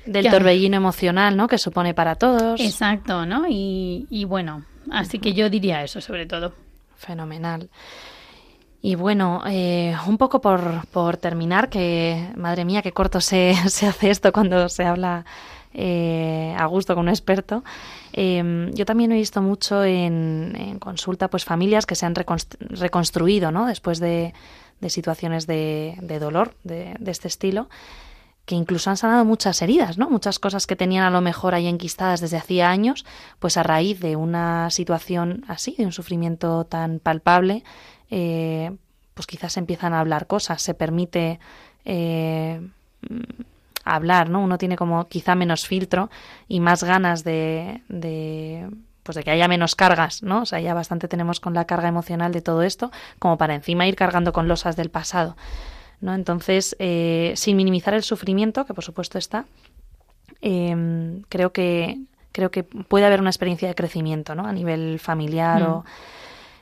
Del 0.06 0.30
torbellino 0.30 0.76
emocional, 0.76 1.36
¿no? 1.36 1.48
Que 1.48 1.58
supone 1.58 1.92
para 1.94 2.14
todos. 2.14 2.60
Exacto, 2.60 3.26
¿no? 3.26 3.44
Y, 3.48 4.06
y 4.10 4.24
bueno, 4.24 4.64
así 4.90 5.18
que 5.18 5.32
yo 5.34 5.50
diría 5.50 5.82
eso 5.82 6.00
sobre 6.00 6.26
todo. 6.26 6.54
Fenomenal. 6.96 7.68
Y 8.80 8.94
bueno, 8.94 9.42
eh, 9.46 9.94
un 10.06 10.18
poco 10.18 10.40
por, 10.40 10.86
por 10.88 11.16
terminar, 11.16 11.68
que 11.68 12.30
madre 12.36 12.64
mía, 12.64 12.80
qué 12.82 12.92
corto 12.92 13.20
se, 13.20 13.54
se 13.68 13.86
hace 13.86 14.10
esto 14.10 14.32
cuando 14.32 14.68
se 14.68 14.84
habla 14.84 15.24
eh, 15.74 16.54
a 16.56 16.64
gusto 16.66 16.94
con 16.94 17.02
un 17.04 17.08
experto. 17.08 17.64
Eh, 18.12 18.70
yo 18.72 18.84
también 18.86 19.12
he 19.12 19.16
visto 19.16 19.42
mucho 19.42 19.84
en, 19.84 20.54
en 20.58 20.78
consulta 20.78 21.28
pues 21.28 21.44
familias 21.44 21.86
que 21.86 21.94
se 21.96 22.06
han 22.06 22.14
reconst- 22.14 22.56
reconstruido 22.58 23.50
¿no? 23.52 23.66
después 23.66 23.98
de, 24.00 24.32
de 24.80 24.90
situaciones 24.90 25.46
de, 25.46 25.96
de 26.00 26.18
dolor 26.18 26.54
de, 26.64 26.94
de 26.98 27.10
este 27.10 27.28
estilo 27.28 27.68
que 28.48 28.54
incluso 28.54 28.88
han 28.88 28.96
sanado 28.96 29.26
muchas 29.26 29.60
heridas, 29.60 29.98
¿no? 29.98 30.08
Muchas 30.08 30.38
cosas 30.38 30.66
que 30.66 30.74
tenían 30.74 31.04
a 31.04 31.10
lo 31.10 31.20
mejor 31.20 31.54
ahí 31.54 31.66
enquistadas 31.66 32.22
desde 32.22 32.38
hacía 32.38 32.70
años, 32.70 33.04
pues 33.38 33.58
a 33.58 33.62
raíz 33.62 34.00
de 34.00 34.16
una 34.16 34.70
situación 34.70 35.44
así, 35.48 35.74
de 35.76 35.84
un 35.84 35.92
sufrimiento 35.92 36.64
tan 36.64 36.98
palpable, 36.98 37.62
eh, 38.10 38.74
pues 39.12 39.26
quizás 39.26 39.58
empiezan 39.58 39.92
a 39.92 40.00
hablar 40.00 40.26
cosas, 40.26 40.62
se 40.62 40.72
permite 40.72 41.40
eh, 41.84 42.66
mm, 43.02 43.42
hablar, 43.84 44.30
¿no? 44.30 44.40
Uno 44.40 44.56
tiene 44.56 44.76
como 44.76 45.08
quizá 45.08 45.34
menos 45.34 45.66
filtro 45.66 46.08
y 46.48 46.60
más 46.60 46.82
ganas 46.82 47.24
de, 47.24 47.82
de 47.90 48.66
pues 49.02 49.16
de 49.16 49.24
que 49.24 49.30
haya 49.30 49.46
menos 49.46 49.74
cargas, 49.74 50.22
¿no? 50.22 50.40
O 50.40 50.46
sea, 50.46 50.58
ya 50.58 50.72
bastante 50.72 51.06
tenemos 51.06 51.38
con 51.38 51.52
la 51.52 51.66
carga 51.66 51.88
emocional 51.88 52.32
de 52.32 52.40
todo 52.40 52.62
esto, 52.62 52.90
como 53.18 53.36
para 53.36 53.54
encima 53.54 53.86
ir 53.86 53.94
cargando 53.94 54.32
con 54.32 54.48
losas 54.48 54.74
del 54.74 54.88
pasado. 54.90 55.36
¿No? 56.00 56.14
Entonces, 56.14 56.76
eh, 56.78 57.32
sin 57.36 57.56
minimizar 57.56 57.94
el 57.94 58.02
sufrimiento, 58.02 58.64
que 58.66 58.74
por 58.74 58.84
supuesto 58.84 59.18
está, 59.18 59.46
eh, 60.42 61.20
creo 61.28 61.52
que 61.52 61.98
creo 62.32 62.50
que 62.50 62.62
puede 62.62 63.04
haber 63.04 63.20
una 63.20 63.30
experiencia 63.30 63.66
de 63.66 63.74
crecimiento, 63.74 64.34
¿no? 64.34 64.46
A 64.46 64.52
nivel 64.52 65.00
familiar 65.00 65.62
o 65.62 65.84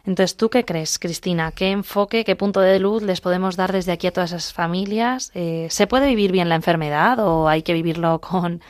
entonces, 0.06 0.36
¿tú 0.36 0.50
qué 0.50 0.64
crees, 0.64 1.00
Cristina? 1.00 1.50
¿Qué 1.50 1.72
enfoque, 1.72 2.24
qué 2.24 2.36
punto 2.36 2.60
de 2.60 2.78
luz 2.78 3.02
les 3.02 3.20
podemos 3.20 3.56
dar 3.56 3.72
desde 3.72 3.90
aquí 3.90 4.06
a 4.06 4.12
todas 4.12 4.30
esas 4.30 4.52
familias? 4.52 5.32
Eh, 5.34 5.66
¿Se 5.68 5.88
puede 5.88 6.06
vivir 6.06 6.30
bien 6.30 6.48
la 6.48 6.54
enfermedad 6.54 7.18
o 7.18 7.48
hay 7.48 7.62
que 7.62 7.72
vivirlo 7.72 8.20
con, 8.20 8.62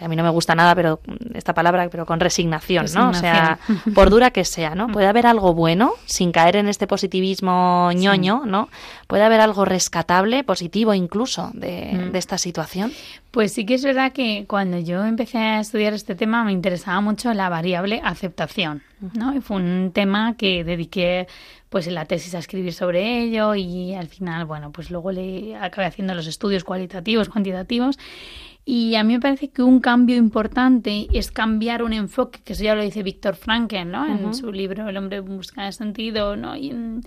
a 0.00 0.08
mí 0.08 0.16
no 0.16 0.22
me 0.22 0.30
gusta 0.30 0.54
nada, 0.54 0.74
pero 0.74 1.00
esta 1.34 1.54
palabra, 1.54 1.88
pero 1.90 2.06
con 2.06 2.20
resignación, 2.20 2.86
¿no? 2.94 3.10
O 3.10 3.14
sea, 3.14 3.58
por 3.94 4.10
dura 4.10 4.30
que 4.30 4.44
sea, 4.44 4.74
¿no? 4.74 4.88
Puede 4.88 5.06
haber 5.06 5.26
algo 5.26 5.54
bueno, 5.54 5.92
sin 6.06 6.32
caer 6.32 6.56
en 6.56 6.68
este 6.68 6.86
positivismo 6.86 7.90
ñoño, 7.94 8.42
¿no? 8.46 8.68
Puede 9.06 9.24
haber 9.24 9.40
algo 9.40 9.64
rescatable, 9.64 10.44
positivo 10.44 10.94
incluso, 10.94 11.50
de, 11.54 12.10
de 12.12 12.18
esta 12.18 12.38
situación. 12.38 12.92
Pues 13.30 13.52
sí 13.52 13.64
que 13.64 13.74
es 13.74 13.84
verdad 13.84 14.12
que 14.12 14.44
cuando 14.48 14.78
yo 14.78 15.04
empecé 15.04 15.38
a 15.38 15.60
estudiar 15.60 15.92
este 15.92 16.14
tema 16.14 16.42
me 16.44 16.52
interesaba 16.52 17.00
mucho 17.00 17.32
la 17.32 17.48
variable 17.48 18.00
aceptación, 18.02 18.82
¿no? 19.14 19.34
Y 19.34 19.40
fue 19.40 19.58
un 19.58 19.92
tema 19.92 20.34
que 20.36 20.64
dediqué 20.64 21.28
pues 21.68 21.86
en 21.86 21.94
la 21.94 22.04
tesis 22.04 22.34
a 22.34 22.38
escribir 22.38 22.72
sobre 22.72 23.22
ello 23.22 23.54
y 23.54 23.94
al 23.94 24.08
final, 24.08 24.44
bueno, 24.44 24.72
pues 24.72 24.90
luego 24.90 25.12
le 25.12 25.56
acabé 25.56 25.86
haciendo 25.86 26.14
los 26.14 26.26
estudios 26.26 26.64
cualitativos, 26.64 27.28
cuantitativos 27.28 27.96
y 28.70 28.94
a 28.94 29.02
mí 29.02 29.14
me 29.14 29.20
parece 29.20 29.48
que 29.48 29.64
un 29.64 29.80
cambio 29.80 30.16
importante 30.16 31.08
es 31.12 31.32
cambiar 31.32 31.82
un 31.82 31.92
enfoque, 31.92 32.38
que 32.44 32.52
eso 32.52 32.62
ya 32.62 32.76
lo 32.76 32.84
dice 32.84 33.02
Víctor 33.02 33.34
Franken, 33.34 33.90
¿no? 33.90 34.06
En 34.06 34.32
su 34.32 34.52
libro 34.52 34.88
El 34.88 34.96
hombre 34.96 35.18
busca 35.18 35.66
el 35.66 35.72
sentido, 35.72 36.36
¿no? 36.36 36.54
Y 36.54 36.70
en, 36.70 37.00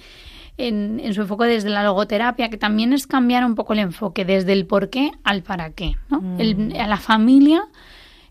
en, 0.58 1.00
en, 1.00 1.14
su 1.14 1.22
enfoque 1.22 1.46
desde 1.46 1.70
la 1.70 1.82
logoterapia, 1.86 2.50
que 2.50 2.58
también 2.58 2.92
es 2.92 3.08
cambiar 3.08 3.46
un 3.46 3.56
poco 3.56 3.72
el 3.72 3.80
enfoque 3.80 4.26
desde 4.26 4.52
el 4.52 4.66
por 4.66 4.90
qué 4.90 5.12
al 5.24 5.42
para 5.42 5.70
qué, 5.70 5.96
¿no? 6.10 6.20
Mm. 6.20 6.42
El, 6.42 6.76
a 6.82 6.86
la 6.86 6.98
familia 6.98 7.64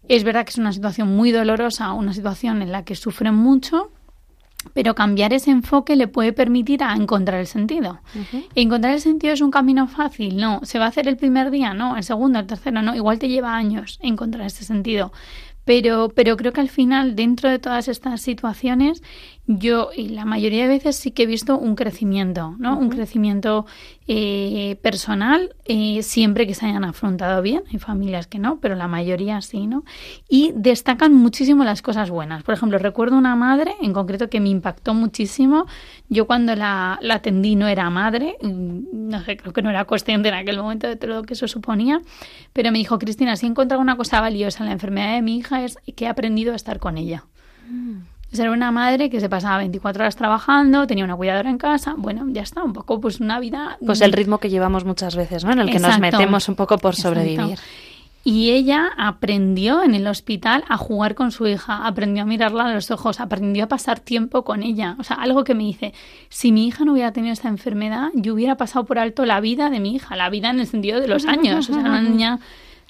es 0.08 0.24
verdad 0.24 0.44
que 0.44 0.50
es 0.50 0.58
una 0.58 0.74
situación 0.74 1.16
muy 1.16 1.32
dolorosa, 1.32 1.90
una 1.92 2.12
situación 2.12 2.60
en 2.60 2.70
la 2.70 2.84
que 2.84 2.96
sufren 2.96 3.34
mucho, 3.34 3.92
pero 4.74 4.94
cambiar 4.94 5.32
ese 5.32 5.50
enfoque 5.50 5.96
le 5.96 6.08
puede 6.08 6.32
permitir 6.32 6.82
a 6.82 6.94
encontrar 6.94 7.40
el 7.40 7.46
sentido. 7.46 8.00
Uh 8.14 8.18
-huh. 8.18 8.44
¿Encontrar 8.54 8.94
el 8.94 9.00
sentido 9.00 9.32
es 9.32 9.40
un 9.40 9.50
camino 9.50 9.86
fácil? 9.86 10.36
No. 10.36 10.60
¿Se 10.62 10.78
va 10.78 10.86
a 10.86 10.88
hacer 10.88 11.08
el 11.08 11.16
primer 11.16 11.50
día? 11.50 11.74
No. 11.74 11.96
¿El 11.96 12.04
segundo? 12.04 12.38
¿El 12.38 12.46
tercero? 12.46 12.82
No. 12.82 12.94
Igual 12.94 13.18
te 13.18 13.28
lleva 13.28 13.56
años 13.56 13.98
encontrar 14.02 14.46
ese 14.46 14.64
sentido. 14.64 15.12
Pero, 15.64 16.08
pero 16.14 16.36
creo 16.36 16.52
que 16.52 16.60
al 16.60 16.68
final, 16.68 17.14
dentro 17.14 17.48
de 17.48 17.58
todas 17.58 17.86
estas 17.86 18.20
situaciones, 18.20 19.02
yo 19.46 19.90
y 19.94 20.08
la 20.08 20.24
mayoría 20.24 20.62
de 20.62 20.68
veces 20.68 20.96
sí 20.96 21.10
que 21.10 21.24
he 21.24 21.26
visto 21.26 21.58
un 21.58 21.74
crecimiento, 21.74 22.54
¿no? 22.58 22.74
Uh 22.74 22.76
-huh. 22.76 22.82
Un 22.82 22.88
crecimiento 22.90 23.66
eh, 24.06 24.76
personal, 24.82 25.54
eh, 25.64 26.02
siempre 26.02 26.46
que 26.46 26.54
se 26.54 26.66
hayan 26.66 26.84
afrontado 26.84 27.42
bien. 27.42 27.62
Hay 27.72 27.78
familias 27.78 28.26
que 28.28 28.38
no, 28.38 28.58
pero 28.60 28.76
la 28.76 28.86
mayoría 28.86 29.40
sí, 29.40 29.66
¿no? 29.66 29.84
Y 30.28 30.52
destacan 30.54 31.12
muchísimo 31.12 31.64
las 31.64 31.82
cosas 31.82 32.10
buenas. 32.10 32.44
Por 32.44 32.54
ejemplo, 32.54 32.78
recuerdo 32.78 33.16
una 33.16 33.34
madre 33.34 33.74
en 33.82 33.92
concreto 33.92 34.28
que 34.28 34.40
me 34.40 34.48
impactó 34.48 34.94
muchísimo. 34.94 35.66
Yo 36.08 36.26
cuando 36.26 36.54
la, 36.54 36.98
la 37.02 37.14
atendí 37.14 37.56
no 37.56 37.66
era 37.66 37.90
madre, 37.90 38.36
no 38.42 39.24
sé, 39.24 39.36
creo 39.36 39.52
que 39.52 39.62
no 39.62 39.70
era 39.70 39.84
consciente 39.86 40.28
en 40.28 40.34
aquel 40.34 40.58
momento 40.58 40.86
de 40.86 40.96
todo 40.96 41.14
lo 41.14 41.22
que 41.24 41.34
eso 41.34 41.48
suponía, 41.48 42.00
pero 42.52 42.70
me 42.70 42.78
dijo, 42.78 42.98
Cristina, 42.98 43.36
si 43.36 43.46
he 43.46 43.48
encontrado 43.48 43.82
una 43.82 43.96
cosa 43.96 44.20
valiosa 44.20 44.62
en 44.62 44.66
la 44.66 44.72
enfermedad 44.72 45.14
de 45.14 45.22
mi 45.22 45.36
hija 45.36 45.64
es 45.64 45.78
que 45.96 46.04
he 46.04 46.08
aprendido 46.08 46.52
a 46.52 46.56
estar 46.56 46.78
con 46.78 46.96
ella. 46.96 47.24
Mm. 47.68 48.12
Era 48.32 48.50
una 48.50 48.70
madre 48.70 49.10
que 49.10 49.20
se 49.20 49.28
pasaba 49.28 49.58
24 49.58 50.02
horas 50.02 50.16
trabajando, 50.16 50.86
tenía 50.86 51.04
una 51.04 51.16
cuidadora 51.16 51.50
en 51.50 51.58
casa. 51.58 51.94
Bueno, 51.96 52.24
ya 52.28 52.42
está, 52.42 52.62
un 52.62 52.72
poco 52.72 53.00
pues 53.00 53.20
una 53.20 53.38
vida. 53.40 53.76
Pues 53.84 54.00
el 54.00 54.12
ritmo 54.12 54.38
que 54.38 54.48
llevamos 54.48 54.84
muchas 54.84 55.16
veces, 55.16 55.44
¿no? 55.44 55.52
En 55.52 55.60
el 55.60 55.66
que 55.66 55.76
Exacto. 55.76 56.00
nos 56.00 56.12
metemos 56.12 56.48
un 56.48 56.54
poco 56.54 56.78
por 56.78 56.96
sobrevivir. 56.96 57.40
Exacto. 57.40 57.62
Y 58.24 58.50
ella 58.50 58.90
aprendió 58.96 59.82
en 59.82 59.96
el 59.96 60.06
hospital 60.06 60.64
a 60.68 60.76
jugar 60.76 61.16
con 61.16 61.32
su 61.32 61.48
hija, 61.48 61.86
aprendió 61.86 62.22
a 62.22 62.26
mirarla 62.26 62.66
a 62.66 62.72
los 62.72 62.90
ojos, 62.92 63.18
aprendió 63.18 63.64
a 63.64 63.66
pasar 63.66 63.98
tiempo 63.98 64.44
con 64.44 64.62
ella. 64.62 64.94
O 65.00 65.02
sea, 65.02 65.16
algo 65.16 65.42
que 65.42 65.56
me 65.56 65.64
dice, 65.64 65.92
si 66.28 66.52
mi 66.52 66.68
hija 66.68 66.84
no 66.84 66.92
hubiera 66.92 67.12
tenido 67.12 67.32
esta 67.32 67.48
enfermedad, 67.48 68.10
yo 68.14 68.34
hubiera 68.34 68.56
pasado 68.56 68.84
por 68.84 69.00
alto 69.00 69.26
la 69.26 69.40
vida 69.40 69.70
de 69.70 69.80
mi 69.80 69.96
hija, 69.96 70.14
la 70.14 70.30
vida 70.30 70.50
en 70.50 70.60
el 70.60 70.68
sentido 70.68 71.00
de 71.00 71.08
los 71.08 71.26
años. 71.26 71.68
O 71.68 71.74
sea, 71.74 71.82
una 71.82 72.00
niña 72.00 72.38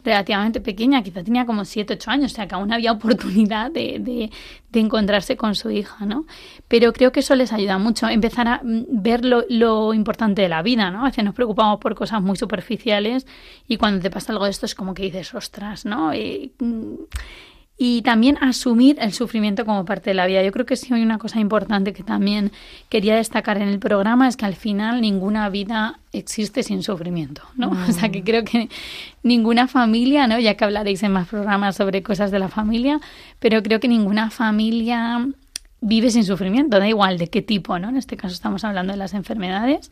relativamente 0.05 0.61
pequeña, 0.61 1.03
quizá 1.03 1.23
tenía 1.23 1.47
como 1.47 1.65
7, 1.65 1.95
8 1.95 2.11
años, 2.11 2.33
o 2.33 2.35
sea 2.35 2.47
que 2.47 2.55
aún 2.55 2.73
había 2.73 2.93
oportunidad 2.93 3.71
de, 3.71 3.99
de, 4.01 4.31
de, 4.71 4.81
encontrarse 4.81 5.37
con 5.37 5.55
su 5.55 5.71
hija, 5.71 6.05
¿no? 6.07 6.27
Pero 6.69 6.93
creo 6.93 7.13
que 7.13 7.21
eso 7.21 7.35
les 7.35 7.53
ayuda 7.53 7.79
mucho, 7.79 8.09
empezar 8.09 8.49
a 8.49 8.61
mm, 8.63 8.85
ver 8.89 9.25
lo, 9.25 9.45
lo, 9.49 9.95
importante 9.95 10.43
de 10.43 10.49
la 10.49 10.63
vida, 10.63 10.91
¿no? 10.91 11.03
A 11.03 11.05
veces 11.05 11.25
nos 11.25 11.35
preocupamos 11.35 11.79
por 11.79 11.95
cosas 11.95 12.23
muy 12.23 12.37
superficiales 12.37 13.27
y 13.69 13.77
cuando 13.77 14.01
te 14.01 14.11
pasa 14.11 14.33
algo 14.33 14.45
de 14.45 14.51
esto 14.51 14.67
es 14.67 14.75
como 14.75 14.95
que 14.95 15.05
dices, 15.05 15.35
ostras, 15.35 15.85
¿no? 15.85 16.15
Y, 16.15 16.53
mm, 16.59 16.95
y 17.85 18.03
también 18.03 18.39
asumir 18.41 18.97
el 19.01 19.13
sufrimiento 19.13 19.67
como 19.67 19.85
parte 19.85 20.11
de 20.11 20.15
la 20.15 20.25
vida. 20.27 20.41
Yo 20.45 20.53
creo 20.53 20.65
que 20.65 20.77
sí 20.77 20.95
hay 20.95 21.03
una 21.03 21.19
cosa 21.19 21.41
importante 21.41 21.93
que 21.93 22.05
también 22.05 22.53
quería 22.89 23.17
destacar 23.17 23.57
en 23.57 23.67
el 23.67 23.81
programa 23.81 24.29
es 24.29 24.37
que 24.37 24.45
al 24.45 24.55
final 24.55 25.01
ninguna 25.01 25.49
vida 25.49 25.99
existe 26.13 26.63
sin 26.63 26.85
sufrimiento, 26.85 27.43
¿no? 27.57 27.73
Mm. 27.73 27.83
O 27.91 27.93
sea 27.93 28.09
que 28.11 28.23
creo 28.23 28.45
que 28.45 28.69
ninguna 29.25 29.67
familia, 29.67 30.29
¿no? 30.29 30.39
Ya 30.39 30.55
que 30.55 30.65
hablaréis 30.65 31.03
en 31.03 31.11
más 31.11 31.27
programas 31.27 31.75
sobre 31.75 32.05
cosas 32.05 32.31
de 32.31 32.39
la 32.39 32.49
familia, 32.49 33.01
pero 33.41 33.61
creo 33.65 33.81
que 33.81 33.89
ninguna 33.89 34.31
familia 34.31 35.27
vive 35.81 36.13
sin 36.13 36.23
sufrimiento, 36.23 36.79
da 36.79 36.89
igual 36.89 37.19
de 37.19 37.31
qué 37.31 37.43
tipo, 37.43 37.81
¿no? 37.81 37.89
En 37.89 37.97
este 37.97 38.17
caso 38.17 38.33
estamos 38.33 38.63
hablando 38.63 38.93
de 38.93 38.99
las 38.99 39.13
enfermedades 39.13 39.91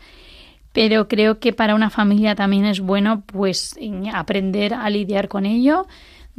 pero 0.72 1.08
creo 1.08 1.40
que 1.40 1.52
para 1.52 1.74
una 1.74 1.90
familia 1.90 2.36
también 2.36 2.64
es 2.64 2.78
bueno 2.78 3.24
pues 3.26 3.76
aprender 4.14 4.72
a 4.72 4.88
lidiar 4.88 5.26
con 5.26 5.44
ello 5.44 5.88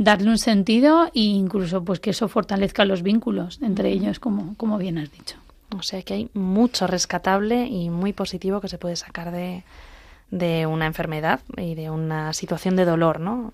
darle 0.04 0.30
un 0.30 0.38
sentido 0.38 1.06
e 1.14 1.22
incluso 1.22 1.84
pues 1.84 1.99
que 1.99 2.10
eso 2.10 2.28
fortalezca 2.28 2.86
los 2.86 3.04
vínculos 3.04 3.60
entre 3.62 3.89
ellos, 3.89 4.20
como, 4.20 4.56
como 4.58 4.78
bien 4.78 4.97
has 4.97 5.12
dicho. 5.12 5.38
O 5.78 5.84
sea 5.84 6.02
que 6.02 6.14
hay 6.14 6.30
mucho 6.34 6.88
rescatable 6.88 7.66
y 7.68 7.89
muy 7.89 8.12
positivo 8.12 8.60
que 8.60 8.68
se 8.68 8.78
puede 8.78 8.95
sacar 8.95 9.32
de, 9.32 9.64
de 10.32 10.66
una 10.66 10.86
enfermedad 10.86 11.39
y 11.56 11.76
de 11.76 11.89
una 11.89 12.34
situación 12.34 12.76
de 12.76 12.86
dolor, 12.86 13.20
¿no? 13.20 13.54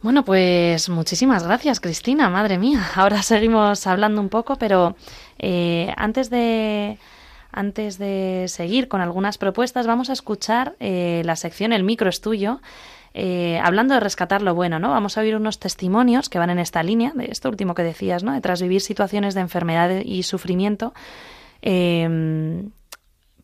Bueno, 0.00 0.24
pues 0.24 0.88
muchísimas 0.88 1.44
gracias, 1.44 1.78
Cristina. 1.78 2.28
Madre 2.28 2.58
mía, 2.58 2.84
ahora 2.96 3.22
seguimos 3.22 3.86
hablando 3.86 4.20
un 4.20 4.30
poco, 4.30 4.56
pero 4.56 4.96
eh, 5.38 5.92
antes 5.96 6.30
de 6.30 6.98
antes 7.54 7.98
de 7.98 8.46
seguir 8.48 8.88
con 8.88 9.02
algunas 9.02 9.36
propuestas, 9.36 9.86
vamos 9.86 10.08
a 10.08 10.14
escuchar 10.14 10.74
eh, 10.80 11.20
la 11.26 11.36
sección 11.36 11.74
El 11.74 11.84
micro 11.84 12.08
es 12.08 12.22
tuyo, 12.22 12.62
eh, 13.14 13.60
hablando 13.62 13.94
de 13.94 14.00
rescatar 14.00 14.42
lo 14.42 14.54
bueno, 14.54 14.78
¿no? 14.78 14.90
Vamos 14.90 15.18
a 15.18 15.20
oír 15.20 15.36
unos 15.36 15.58
testimonios 15.58 16.28
que 16.28 16.38
van 16.38 16.50
en 16.50 16.58
esta 16.58 16.82
línea, 16.82 17.12
de 17.14 17.26
esto 17.26 17.48
último 17.48 17.74
que 17.74 17.82
decías, 17.82 18.22
¿no? 18.22 18.32
De 18.32 18.40
tras 18.40 18.62
vivir 18.62 18.80
situaciones 18.80 19.34
de 19.34 19.40
enfermedad 19.40 19.90
y 20.04 20.22
sufrimiento, 20.22 20.94
eh, 21.62 22.62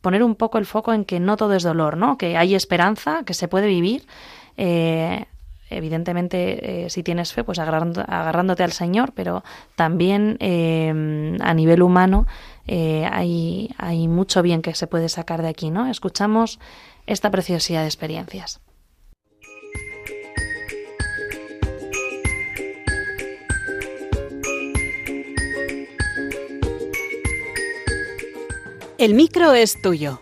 poner 0.00 0.22
un 0.22 0.34
poco 0.34 0.58
el 0.58 0.66
foco 0.66 0.92
en 0.92 1.04
que 1.04 1.20
no 1.20 1.36
todo 1.36 1.54
es 1.54 1.62
dolor, 1.62 1.96
¿no? 1.96 2.18
Que 2.18 2.36
hay 2.36 2.54
esperanza, 2.54 3.24
que 3.24 3.34
se 3.34 3.48
puede 3.48 3.66
vivir. 3.66 4.06
Eh, 4.56 5.26
evidentemente, 5.70 6.86
eh, 6.86 6.90
si 6.90 7.02
tienes 7.02 7.32
fe, 7.32 7.44
pues 7.44 7.58
agarrando, 7.58 8.02
agarrándote 8.06 8.62
al 8.62 8.72
Señor, 8.72 9.12
pero 9.14 9.44
también 9.76 10.36
eh, 10.40 11.36
a 11.40 11.54
nivel 11.54 11.82
humano 11.82 12.26
hay, 12.70 13.74
hay 13.78 14.08
mucho 14.08 14.42
bien 14.42 14.60
que 14.60 14.74
se 14.74 14.86
puede 14.86 15.08
sacar 15.08 15.40
de 15.40 15.48
aquí, 15.48 15.70
¿no? 15.70 15.88
Escuchamos 15.88 16.60
esta 17.06 17.30
preciosidad 17.30 17.80
de 17.80 17.86
experiencias. 17.86 18.60
El 28.98 29.14
micro 29.14 29.54
es 29.54 29.80
tuyo. 29.80 30.20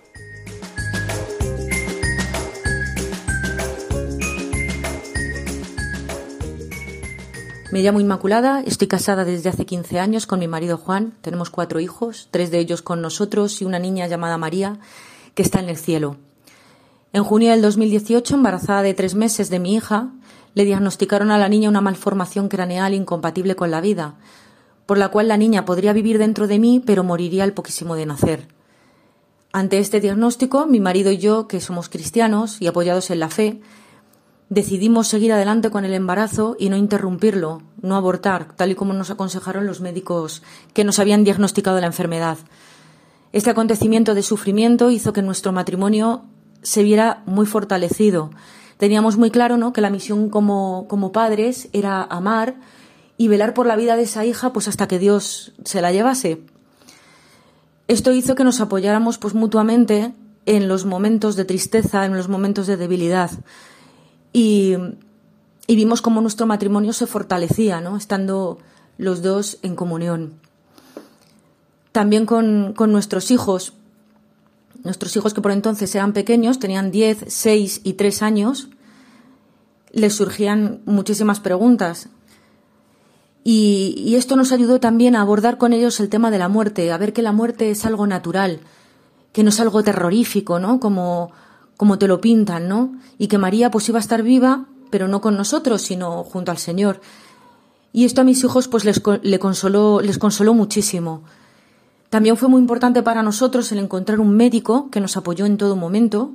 Me 7.72 7.80
llamo 7.80 8.00
Inmaculada, 8.00 8.60
estoy 8.60 8.86
casada 8.86 9.24
desde 9.24 9.48
hace 9.48 9.64
15 9.64 9.98
años 9.98 10.26
con 10.26 10.40
mi 10.40 10.46
marido 10.46 10.76
Juan, 10.76 11.14
tenemos 11.22 11.48
cuatro 11.48 11.80
hijos, 11.80 12.28
tres 12.30 12.50
de 12.50 12.58
ellos 12.58 12.82
con 12.82 13.00
nosotros 13.00 13.62
y 13.62 13.64
una 13.64 13.78
niña 13.78 14.08
llamada 14.08 14.36
María 14.36 14.78
que 15.34 15.40
está 15.40 15.60
en 15.60 15.70
el 15.70 15.78
cielo. 15.78 16.18
En 17.14 17.24
junio 17.24 17.52
del 17.52 17.62
2018, 17.62 18.34
embarazada 18.34 18.82
de 18.82 18.92
tres 18.92 19.14
meses 19.14 19.48
de 19.48 19.58
mi 19.58 19.74
hija, 19.74 20.10
le 20.52 20.66
diagnosticaron 20.66 21.30
a 21.30 21.38
la 21.38 21.48
niña 21.48 21.70
una 21.70 21.80
malformación 21.80 22.50
craneal 22.50 22.92
incompatible 22.92 23.56
con 23.56 23.70
la 23.70 23.80
vida, 23.80 24.16
por 24.84 24.98
la 24.98 25.08
cual 25.08 25.28
la 25.28 25.38
niña 25.38 25.64
podría 25.64 25.94
vivir 25.94 26.18
dentro 26.18 26.46
de 26.46 26.58
mí 26.58 26.82
pero 26.84 27.04
moriría 27.04 27.42
al 27.42 27.54
poquísimo 27.54 27.94
de 27.94 28.04
nacer. 28.04 28.55
Ante 29.56 29.78
este 29.78 30.02
diagnóstico, 30.02 30.66
mi 30.66 30.80
marido 30.80 31.10
y 31.10 31.16
yo, 31.16 31.48
que 31.48 31.62
somos 31.62 31.88
cristianos 31.88 32.60
y 32.60 32.66
apoyados 32.66 33.08
en 33.08 33.20
la 33.20 33.30
fe, 33.30 33.58
decidimos 34.50 35.08
seguir 35.08 35.32
adelante 35.32 35.70
con 35.70 35.86
el 35.86 35.94
embarazo 35.94 36.56
y 36.58 36.68
no 36.68 36.76
interrumpirlo, 36.76 37.62
no 37.80 37.96
abortar, 37.96 38.54
tal 38.54 38.72
y 38.72 38.74
como 38.74 38.92
nos 38.92 39.10
aconsejaron 39.10 39.64
los 39.64 39.80
médicos 39.80 40.42
que 40.74 40.84
nos 40.84 40.98
habían 40.98 41.24
diagnosticado 41.24 41.80
la 41.80 41.86
enfermedad. 41.86 42.36
Este 43.32 43.48
acontecimiento 43.48 44.14
de 44.14 44.22
sufrimiento 44.22 44.90
hizo 44.90 45.14
que 45.14 45.22
nuestro 45.22 45.52
matrimonio 45.52 46.26
se 46.60 46.82
viera 46.82 47.22
muy 47.24 47.46
fortalecido. 47.46 48.28
Teníamos 48.76 49.16
muy 49.16 49.30
claro 49.30 49.56
¿no? 49.56 49.72
que 49.72 49.80
la 49.80 49.88
misión 49.88 50.28
como, 50.28 50.84
como 50.86 51.12
padres 51.12 51.70
era 51.72 52.02
amar 52.02 52.56
y 53.16 53.28
velar 53.28 53.54
por 53.54 53.64
la 53.64 53.76
vida 53.76 53.96
de 53.96 54.02
esa 54.02 54.26
hija 54.26 54.52
pues 54.52 54.68
hasta 54.68 54.86
que 54.86 54.98
Dios 54.98 55.54
se 55.64 55.80
la 55.80 55.92
llevase. 55.92 56.42
Esto 57.88 58.12
hizo 58.12 58.34
que 58.34 58.44
nos 58.44 58.60
apoyáramos 58.60 59.18
pues 59.18 59.34
mutuamente 59.34 60.12
en 60.44 60.68
los 60.68 60.84
momentos 60.84 61.36
de 61.36 61.44
tristeza, 61.44 62.04
en 62.04 62.16
los 62.16 62.28
momentos 62.28 62.66
de 62.66 62.76
debilidad. 62.76 63.30
Y, 64.32 64.74
vimos 65.68 66.02
cómo 66.02 66.20
nuestro 66.20 66.46
matrimonio 66.46 66.92
se 66.92 67.06
fortalecía, 67.06 67.80
¿no? 67.80 67.96
Estando 67.96 68.58
los 68.98 69.22
dos 69.22 69.58
en 69.62 69.76
comunión. 69.76 70.34
También 71.92 72.26
con, 72.26 72.72
con 72.74 72.92
nuestros 72.92 73.30
hijos. 73.30 73.72
Nuestros 74.84 75.16
hijos 75.16 75.34
que 75.34 75.40
por 75.40 75.52
entonces 75.52 75.94
eran 75.94 76.12
pequeños, 76.12 76.58
tenían 76.58 76.90
10, 76.90 77.24
6 77.26 77.80
y 77.82 77.94
3 77.94 78.22
años, 78.22 78.68
les 79.90 80.14
surgían 80.14 80.82
muchísimas 80.84 81.40
preguntas. 81.40 82.08
Y, 83.48 84.16
esto 84.16 84.34
nos 84.34 84.50
ayudó 84.50 84.80
también 84.80 85.14
a 85.14 85.20
abordar 85.20 85.56
con 85.56 85.72
ellos 85.72 86.00
el 86.00 86.08
tema 86.08 86.32
de 86.32 86.38
la 86.38 86.48
muerte, 86.48 86.90
a 86.90 86.98
ver 86.98 87.12
que 87.12 87.22
la 87.22 87.30
muerte 87.30 87.70
es 87.70 87.86
algo 87.86 88.04
natural, 88.08 88.58
que 89.32 89.44
no 89.44 89.50
es 89.50 89.60
algo 89.60 89.84
terrorífico, 89.84 90.58
¿no? 90.58 90.80
Como, 90.80 91.30
como 91.76 91.96
te 91.96 92.08
lo 92.08 92.20
pintan, 92.20 92.66
¿no? 92.66 92.96
Y 93.18 93.28
que 93.28 93.38
María 93.38 93.70
pues 93.70 93.88
iba 93.88 94.00
a 94.00 94.00
estar 94.00 94.24
viva, 94.24 94.66
pero 94.90 95.06
no 95.06 95.20
con 95.20 95.36
nosotros, 95.36 95.82
sino 95.82 96.24
junto 96.24 96.50
al 96.50 96.58
Señor. 96.58 97.00
Y 97.92 98.04
esto 98.04 98.22
a 98.22 98.24
mis 98.24 98.42
hijos 98.42 98.66
pues 98.66 98.84
les, 98.84 99.00
les, 99.22 99.38
consoló, 99.38 100.00
les 100.00 100.18
consoló 100.18 100.52
muchísimo. 100.52 101.22
También 102.10 102.36
fue 102.36 102.48
muy 102.48 102.60
importante 102.60 103.04
para 103.04 103.22
nosotros 103.22 103.70
el 103.70 103.78
encontrar 103.78 104.18
un 104.18 104.34
médico 104.36 104.90
que 104.90 105.00
nos 105.00 105.16
apoyó 105.16 105.46
en 105.46 105.56
todo 105.56 105.76
momento, 105.76 106.32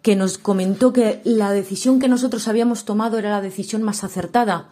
que 0.00 0.16
nos 0.16 0.38
comentó 0.38 0.94
que 0.94 1.20
la 1.24 1.52
decisión 1.52 2.00
que 2.00 2.08
nosotros 2.08 2.48
habíamos 2.48 2.86
tomado 2.86 3.18
era 3.18 3.28
la 3.28 3.42
decisión 3.42 3.82
más 3.82 4.04
acertada, 4.04 4.70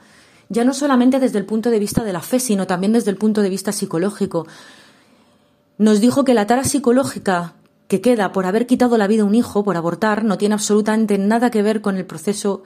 ya 0.49 0.65
no 0.65 0.75
solamente 0.75 1.19
desde 1.19 1.39
el 1.39 1.47
punto 1.47 1.71
de 1.71 1.79
vista 1.79 2.05
de 2.05 2.13
la 2.13 2.21
fe, 2.21 2.41
sino 2.41 2.67
también 2.67 2.93
desde 2.93 3.11
el 3.11 3.17
punto 3.17 3.43
de 3.43 3.51
vista 3.51 3.73
psicológico. 3.73 4.47
Nos 5.79 6.01
dijo 6.01 6.25
que 6.25 6.35
la 6.35 6.47
tara 6.47 6.65
psicológica 6.65 7.55
que 7.89 8.01
queda 8.01 8.33
por 8.33 8.47
haber 8.47 8.67
quitado 8.67 8.99
la 8.99 9.07
vida 9.07 9.23
a 9.23 9.27
un 9.27 9.35
hijo, 9.35 9.65
por 9.65 9.77
abortar, 9.77 10.25
no 10.25 10.39
tiene 10.39 10.55
absolutamente 10.55 11.19
nada 11.19 11.51
que 11.51 11.63
ver 11.63 11.81
con 11.81 11.97
el 11.97 12.07
proceso 12.07 12.63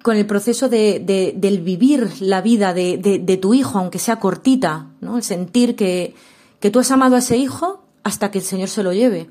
con 0.00 0.16
el 0.16 0.24
proceso 0.24 0.70
de, 0.70 1.00
de, 1.00 1.34
del 1.36 1.60
vivir 1.60 2.10
la 2.20 2.40
vida 2.40 2.72
de, 2.72 2.96
de, 2.96 3.36
tu 3.36 3.52
hijo, 3.52 3.78
aunque 3.78 3.98
sea 3.98 4.16
cortita, 4.16 4.86
¿no? 5.02 5.18
El 5.18 5.22
sentir 5.22 5.76
que, 5.76 6.14
que 6.60 6.70
tú 6.70 6.78
has 6.78 6.90
amado 6.90 7.14
a 7.14 7.18
ese 7.18 7.36
hijo 7.36 7.84
hasta 8.02 8.30
que 8.30 8.38
el 8.38 8.44
Señor 8.44 8.68
se 8.68 8.82
lo 8.82 8.94
lleve. 8.94 9.28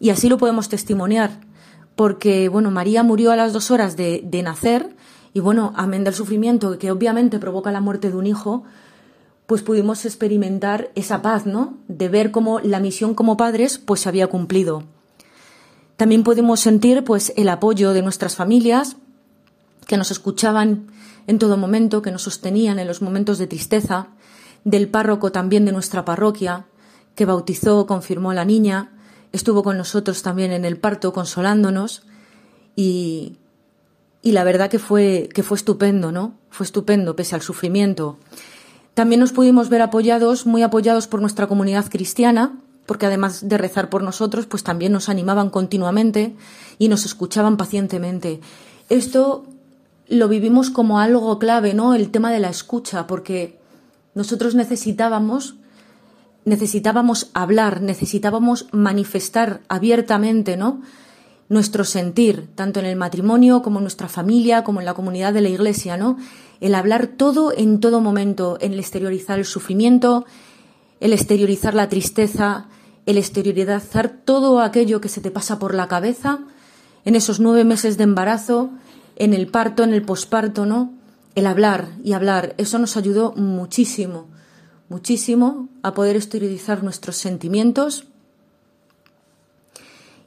Y 0.00 0.08
así 0.08 0.30
lo 0.30 0.38
podemos 0.38 0.70
testimoniar. 0.70 1.40
Porque, 1.94 2.48
bueno, 2.48 2.70
María 2.70 3.02
murió 3.02 3.32
a 3.32 3.36
las 3.36 3.52
dos 3.52 3.70
horas 3.70 3.96
de, 3.96 4.22
de 4.24 4.42
nacer, 4.42 4.96
y 5.32 5.40
bueno, 5.40 5.72
amén 5.76 6.04
del 6.04 6.14
sufrimiento 6.14 6.78
que 6.78 6.90
obviamente 6.90 7.38
provoca 7.38 7.72
la 7.72 7.80
muerte 7.80 8.10
de 8.10 8.16
un 8.16 8.26
hijo, 8.26 8.64
pues 9.46 9.62
pudimos 9.62 10.04
experimentar 10.04 10.90
esa 10.94 11.22
paz, 11.22 11.46
¿no? 11.46 11.78
De 11.88 12.08
ver 12.08 12.30
cómo 12.30 12.60
la 12.60 12.80
misión 12.80 13.14
como 13.14 13.36
padres 13.36 13.78
pues 13.78 14.00
se 14.00 14.08
había 14.08 14.26
cumplido. 14.26 14.84
También 15.96 16.22
pudimos 16.22 16.60
sentir 16.60 17.02
pues 17.04 17.32
el 17.36 17.48
apoyo 17.48 17.92
de 17.92 18.02
nuestras 18.02 18.36
familias 18.36 18.96
que 19.86 19.96
nos 19.96 20.10
escuchaban 20.10 20.88
en 21.26 21.38
todo 21.38 21.56
momento, 21.56 22.02
que 22.02 22.10
nos 22.10 22.22
sostenían 22.22 22.78
en 22.78 22.86
los 22.86 23.02
momentos 23.02 23.38
de 23.38 23.46
tristeza, 23.46 24.08
del 24.64 24.88
párroco 24.88 25.32
también 25.32 25.64
de 25.64 25.72
nuestra 25.72 26.04
parroquia, 26.04 26.66
que 27.14 27.24
bautizó, 27.24 27.86
confirmó 27.86 28.30
a 28.30 28.34
la 28.34 28.44
niña, 28.44 28.92
estuvo 29.32 29.62
con 29.62 29.78
nosotros 29.78 30.22
también 30.22 30.52
en 30.52 30.64
el 30.64 30.78
parto 30.78 31.12
consolándonos 31.12 32.02
y, 32.76 33.38
y 34.22 34.32
la 34.32 34.44
verdad 34.44 34.70
que 34.70 34.78
fue, 34.78 35.28
que 35.32 35.42
fue 35.42 35.56
estupendo, 35.56 36.12
¿no? 36.12 36.34
Fue 36.50 36.64
estupendo, 36.64 37.16
pese 37.16 37.34
al 37.34 37.42
sufrimiento. 37.42 38.18
También 38.94 39.20
nos 39.20 39.32
pudimos 39.32 39.68
ver 39.68 39.82
apoyados, 39.82 40.46
muy 40.46 40.62
apoyados 40.62 41.06
por 41.06 41.20
nuestra 41.20 41.46
comunidad 41.46 41.86
cristiana, 41.88 42.58
porque 42.84 43.06
además 43.06 43.48
de 43.48 43.58
rezar 43.58 43.90
por 43.90 44.02
nosotros, 44.02 44.46
pues 44.46 44.64
también 44.64 44.92
nos 44.92 45.08
animaban 45.08 45.50
continuamente 45.50 46.34
y 46.78 46.88
nos 46.88 47.04
escuchaban 47.04 47.56
pacientemente. 47.56 48.40
Esto 48.88 49.44
lo 50.08 50.28
vivimos 50.28 50.70
como 50.70 50.98
algo 50.98 51.38
clave, 51.38 51.74
¿no? 51.74 51.94
El 51.94 52.10
tema 52.10 52.32
de 52.32 52.40
la 52.40 52.48
escucha, 52.48 53.06
porque 53.06 53.58
nosotros 54.14 54.54
necesitábamos 54.54 55.56
necesitábamos 56.48 57.30
hablar, 57.34 57.82
necesitábamos 57.82 58.66
manifestar 58.72 59.60
abiertamente, 59.68 60.56
¿no? 60.56 60.80
Nuestro 61.48 61.84
sentir, 61.84 62.48
tanto 62.54 62.80
en 62.80 62.86
el 62.86 62.96
matrimonio 62.96 63.62
como 63.62 63.78
en 63.78 63.84
nuestra 63.84 64.08
familia, 64.08 64.64
como 64.64 64.80
en 64.80 64.86
la 64.86 64.94
comunidad 64.94 65.32
de 65.32 65.40
la 65.40 65.48
iglesia, 65.48 65.96
¿no? 65.96 66.18
El 66.60 66.74
hablar 66.74 67.06
todo 67.06 67.52
en 67.56 67.80
todo 67.80 68.00
momento, 68.00 68.58
el 68.60 68.78
exteriorizar 68.78 69.38
el 69.38 69.44
sufrimiento, 69.44 70.26
el 71.00 71.12
exteriorizar 71.12 71.74
la 71.74 71.88
tristeza, 71.88 72.66
el 73.06 73.16
exteriorizar 73.16 74.10
todo 74.10 74.60
aquello 74.60 75.00
que 75.00 75.08
se 75.08 75.20
te 75.20 75.30
pasa 75.30 75.58
por 75.58 75.74
la 75.74 75.88
cabeza 75.88 76.40
en 77.04 77.14
esos 77.14 77.40
nueve 77.40 77.64
meses 77.64 77.96
de 77.96 78.04
embarazo, 78.04 78.70
en 79.16 79.32
el 79.32 79.46
parto, 79.46 79.82
en 79.84 79.94
el 79.94 80.02
posparto, 80.02 80.66
¿no? 80.66 80.92
El 81.34 81.46
hablar 81.46 81.88
y 82.04 82.12
hablar, 82.12 82.54
eso 82.58 82.78
nos 82.78 82.96
ayudó 82.96 83.32
muchísimo, 83.32 84.26
muchísimo 84.88 85.68
a 85.82 85.94
poder 85.94 86.16
exteriorizar 86.16 86.82
nuestros 86.82 87.16
sentimientos 87.16 88.04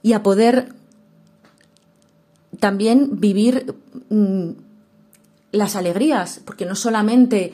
y 0.02 0.14
a 0.14 0.24
poder 0.24 0.74
también 2.62 3.20
vivir 3.20 3.76
mm, 4.10 4.52
las 5.52 5.76
alegrías, 5.76 6.40
porque 6.46 6.66
no 6.66 6.76
solamente 6.76 7.54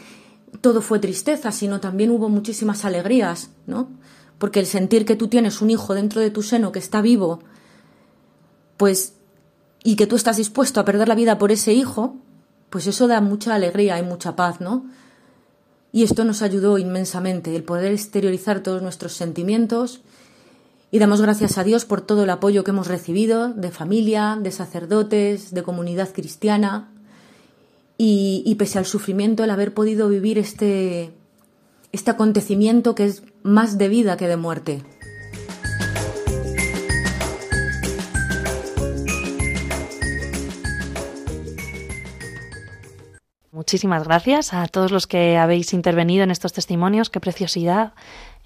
todo 0.59 0.81
fue 0.81 0.99
tristeza, 0.99 1.51
sino 1.53 1.79
también 1.79 2.11
hubo 2.11 2.27
muchísimas 2.27 2.83
alegrías, 2.83 3.49
¿no? 3.65 3.89
Porque 4.37 4.59
el 4.59 4.65
sentir 4.65 5.05
que 5.05 5.15
tú 5.15 5.29
tienes 5.29 5.61
un 5.61 5.69
hijo 5.69 5.95
dentro 5.95 6.19
de 6.19 6.29
tu 6.29 6.43
seno 6.43 6.73
que 6.73 6.79
está 6.79 7.01
vivo, 7.01 7.39
pues, 8.75 9.13
y 9.81 9.95
que 9.95 10.07
tú 10.07 10.17
estás 10.17 10.35
dispuesto 10.35 10.81
a 10.81 10.85
perder 10.85 11.07
la 11.07 11.15
vida 11.15 11.37
por 11.37 11.53
ese 11.53 11.71
hijo, 11.71 12.17
pues 12.69 12.85
eso 12.85 13.07
da 13.07 13.21
mucha 13.21 13.55
alegría 13.55 13.97
y 13.97 14.03
mucha 14.03 14.35
paz, 14.35 14.59
¿no? 14.59 14.85
Y 15.93 16.03
esto 16.03 16.25
nos 16.25 16.41
ayudó 16.41 16.77
inmensamente, 16.77 17.55
el 17.55 17.63
poder 17.63 17.93
exteriorizar 17.93 18.59
todos 18.59 18.81
nuestros 18.81 19.13
sentimientos 19.13 20.01
y 20.89 20.99
damos 20.99 21.21
gracias 21.21 21.57
a 21.57 21.63
Dios 21.63 21.85
por 21.85 22.01
todo 22.01 22.23
el 22.23 22.29
apoyo 22.29 22.63
que 22.63 22.71
hemos 22.71 22.87
recibido 22.87 23.49
de 23.49 23.71
familia, 23.71 24.37
de 24.41 24.51
sacerdotes, 24.51 25.53
de 25.53 25.63
comunidad 25.63 26.09
cristiana 26.13 26.89
y, 27.97 28.55
pese 28.57 28.77
al 28.77 28.85
sufrimiento 28.85 29.43
el 29.43 29.49
haber 29.49 29.73
podido 29.73 30.07
vivir 30.07 30.37
este, 30.37 31.11
este 31.91 32.11
acontecimiento 32.11 32.95
que 32.95 33.05
es 33.05 33.23
más 33.43 33.77
de 33.77 33.89
vida 33.89 34.17
que 34.17 34.27
de 34.27 34.37
muerte. 34.37 34.83
Muchísimas 43.51 44.03
gracias 44.03 44.53
a 44.53 44.67
todos 44.67 44.91
los 44.91 45.07
que 45.07 45.35
habéis 45.35 45.73
intervenido 45.73 46.23
en 46.23 46.29
estos 46.29 46.53
testimonios. 46.53 47.09
Qué 47.09 47.19
preciosidad 47.19 47.93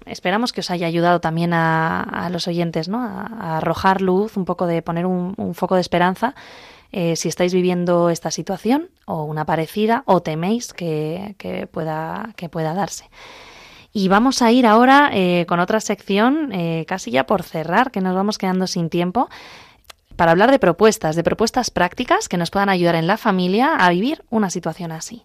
esperamos 0.06 0.54
que 0.54 0.62
os 0.62 0.72
haya 0.72 0.88
ayudado 0.88 1.20
también 1.22 1.54
a, 1.54 2.30
los 2.32 2.48
oyentes, 2.48 2.88
¿no? 2.88 3.02
A, 3.02 3.58
arrojar 3.58 4.02
luz, 4.02 4.38
un 4.38 4.46
poco 4.46 4.68
de 4.68 4.82
poner 4.82 5.06
un, 5.06 5.54
foco 5.54 5.76
de 5.76 5.82
esperanza. 5.82 6.36
Eh, 6.92 7.16
si 7.16 7.30
estáis 7.30 7.54
viviendo 7.54 8.10
esta 8.10 8.32
situación 8.32 8.90
o 9.06 9.24
una 9.24 9.46
parecida 9.46 10.04
o 10.06 10.22
teméis 10.22 10.74
que, 10.74 11.36
pueda, 11.72 12.34
que 12.36 12.50
pueda 12.50 12.74
darse. 12.74 13.10
Y 13.94 14.08
vamos 14.08 14.42
a 14.42 14.52
ir 14.52 14.66
ahora 14.66 15.10
eh, 15.14 15.46
con 15.48 15.60
otra 15.60 15.80
sección, 15.80 16.52
eh, 16.54 16.86
casi 16.88 17.12
ya 17.12 17.26
por 17.26 17.44
cerrar, 17.44 17.92
que 17.92 18.02
nos 18.02 18.16
vamos 18.16 18.38
quedando 18.38 18.68
sin 18.68 18.90
tiempo, 18.90 19.30
para 20.16 20.32
hablar 20.32 20.52
de 20.52 20.60
propuestas, 20.60 21.16
de 21.16 21.24
propuestas 21.24 21.72
prácticas 21.72 22.30
que 22.30 22.38
nos 22.38 22.52
puedan 22.52 22.70
ayudar 22.70 22.96
en 22.96 23.08
la 23.08 23.18
familia 23.18 23.76
a 23.76 23.90
vivir 23.90 24.24
una 24.30 24.50
situación 24.50 24.92
así. 24.92 25.24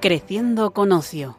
Creciendo 0.00 0.70
con 0.72 0.92
ocio. 0.92 1.36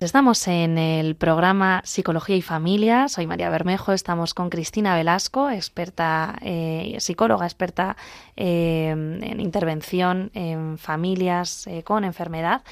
Estamos 0.00 0.48
en 0.48 0.78
el 0.78 1.14
programa 1.14 1.82
Psicología 1.84 2.36
y 2.36 2.40
Familia. 2.40 3.10
Soy 3.10 3.26
María 3.26 3.50
Bermejo. 3.50 3.92
Estamos 3.92 4.32
con 4.32 4.48
Cristina 4.48 4.96
Velasco, 4.96 5.50
experta 5.50 6.38
eh, 6.40 6.96
psicóloga, 7.00 7.44
experta 7.44 7.98
eh, 8.34 8.88
en 8.88 9.40
intervención 9.40 10.30
en 10.32 10.78
familias 10.78 11.66
eh, 11.66 11.82
con 11.82 12.04
enfermedad. 12.04 12.62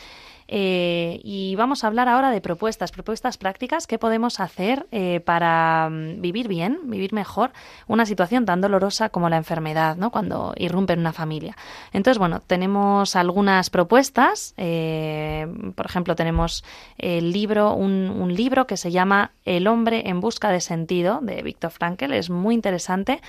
Eh, 0.50 1.20
y 1.22 1.54
vamos 1.56 1.84
a 1.84 1.88
hablar 1.88 2.08
ahora 2.08 2.30
de 2.30 2.40
propuestas, 2.40 2.90
propuestas 2.90 3.36
prácticas 3.36 3.86
que 3.86 3.98
podemos 3.98 4.40
hacer 4.40 4.86
eh, 4.92 5.20
para 5.20 5.90
mm, 5.90 6.22
vivir 6.22 6.48
bien, 6.48 6.78
vivir 6.84 7.12
mejor 7.12 7.52
una 7.86 8.06
situación 8.06 8.46
tan 8.46 8.62
dolorosa 8.62 9.10
como 9.10 9.28
la 9.28 9.36
enfermedad, 9.36 9.96
¿no? 9.96 10.10
Cuando 10.10 10.54
irrumpe 10.56 10.94
en 10.94 11.00
una 11.00 11.12
familia. 11.12 11.54
Entonces, 11.92 12.18
bueno, 12.18 12.40
tenemos 12.40 13.14
algunas 13.14 13.68
propuestas. 13.68 14.54
Eh, 14.56 15.46
por 15.74 15.84
ejemplo, 15.84 16.16
tenemos 16.16 16.64
el 16.96 17.30
libro, 17.30 17.74
un, 17.74 18.08
libro 18.34 18.66
que 18.66 18.76
se 18.76 18.90
llama 18.90 19.32
El 19.44 19.66
hombre 19.66 20.08
en 20.08 20.20
busca 20.20 20.50
de 20.50 20.60
sentido 20.60 21.20
de 21.20 21.42
Víctor 21.42 21.70
Frankl. 21.70 22.12
Es 22.12 22.30
muy 22.30 22.54
interesante. 22.54 23.20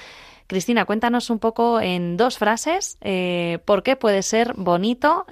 Cristina, 0.48 0.86
cuéntanos 0.86 1.30
un 1.30 1.40
poco 1.40 1.80
en 1.80 2.18
dos 2.18 2.38
frases 2.38 2.98
por 3.66 3.84
qué 3.84 3.96
puede 3.96 4.24
ser 4.24 4.54
bonito 4.56 5.26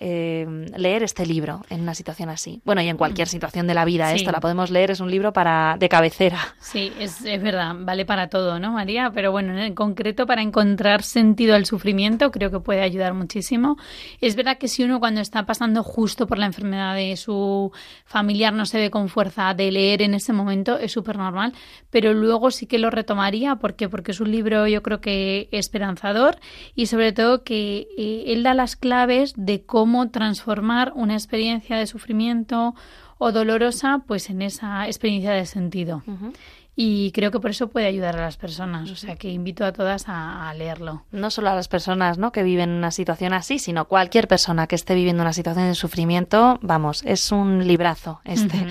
leer 0.00 1.02
este 1.02 1.26
libro 1.26 1.62
en 1.70 1.80
una 1.80 1.94
situación 1.94 2.28
así. 2.28 2.60
Bueno, 2.64 2.80
y 2.82 2.88
en 2.88 2.96
cualquier 2.96 3.26
mm. 3.26 3.30
situación 3.30 3.66
de 3.66 3.74
la 3.74 3.84
vida, 3.84 4.12
esto 4.12 4.30
la 4.30 4.40
podemos 4.40 4.70
leer, 4.70 4.90
es 4.90 5.00
un 5.00 5.10
libro 5.10 5.32
para 5.32 5.76
de 5.78 5.88
cabecera. 5.88 6.38
Sí, 6.60 6.92
es, 6.98 7.24
es, 7.24 7.42
verdad, 7.42 7.74
vale 7.78 8.04
para 8.04 8.28
todo, 8.28 8.60
¿no, 8.60 8.72
María? 8.72 9.10
Pero 9.12 9.32
bueno, 9.32 9.58
en 9.58 9.74
concreto 9.74 10.26
para 10.26 10.42
encontrar 10.42 11.02
sentido 11.02 11.54
al 11.54 11.66
sufrimiento 11.66 12.30
creo 12.30 12.50
que 12.50 12.60
puede 12.60 12.82
ayudar 12.82 13.14
muchísimo. 13.14 13.76
Es 14.20 14.36
verdad 14.36 14.58
que 14.58 14.68
si 14.68 14.84
uno 14.84 15.00
cuando 15.00 15.20
está 15.20 15.46
pasando 15.46 15.82
justo 15.82 16.26
por 16.26 16.38
la 16.38 16.46
enfermedad 16.46 16.94
de 16.94 17.16
su 17.16 17.72
familiar 18.04 18.52
no 18.52 18.66
se 18.66 18.78
ve 18.78 18.90
con 18.90 19.08
fuerza 19.08 19.54
de 19.54 19.72
leer 19.72 20.02
en 20.02 20.14
ese 20.14 20.32
momento, 20.32 20.78
es 20.78 20.92
súper 20.92 21.16
normal, 21.16 21.52
pero 21.90 22.12
luego 22.14 22.50
sí 22.50 22.66
que 22.66 22.78
lo 22.78 22.90
retomaría, 22.90 23.56
¿por 23.56 23.74
qué? 23.74 23.88
Porque 23.88 24.12
es 24.12 24.20
un 24.20 24.30
libro 24.30 24.66
yo 24.66 24.82
creo 24.82 25.00
que 25.00 25.48
esperanzador 25.50 26.36
y 26.74 26.86
sobre 26.86 27.12
todo 27.12 27.42
que 27.42 27.88
eh, 27.96 28.24
él 28.28 28.42
da 28.42 28.54
las 28.54 28.76
claves 28.76 29.34
de 29.36 29.64
cómo 29.64 29.87
cómo 29.88 30.10
transformar 30.10 30.92
una 30.96 31.14
experiencia 31.14 31.78
de 31.78 31.86
sufrimiento 31.86 32.74
o 33.16 33.32
dolorosa 33.32 34.02
pues 34.06 34.28
en 34.28 34.42
esa 34.42 34.86
experiencia 34.86 35.30
de 35.30 35.46
sentido. 35.46 36.02
Y 36.76 37.10
creo 37.12 37.30
que 37.30 37.40
por 37.40 37.50
eso 37.50 37.68
puede 37.68 37.86
ayudar 37.86 38.14
a 38.18 38.20
las 38.20 38.36
personas. 38.36 38.90
O 38.90 38.96
sea 38.96 39.16
que 39.16 39.30
invito 39.30 39.64
a 39.64 39.72
todas 39.72 40.04
a, 40.08 40.52
leerlo. 40.52 41.04
No 41.10 41.30
solo 41.30 41.48
a 41.48 41.54
las 41.54 41.68
personas 41.68 42.18
¿no? 42.18 42.32
que 42.32 42.42
viven 42.42 42.68
una 42.68 42.90
situación 42.90 43.32
así, 43.32 43.58
sino 43.58 43.86
cualquier 43.86 44.28
persona 44.28 44.66
que 44.66 44.74
esté 44.74 44.94
viviendo 44.94 45.22
una 45.22 45.32
situación 45.32 45.68
de 45.68 45.74
sufrimiento. 45.74 46.58
Vamos, 46.60 47.02
es 47.06 47.32
un 47.32 47.66
librazo 47.66 48.20
este. 48.26 48.66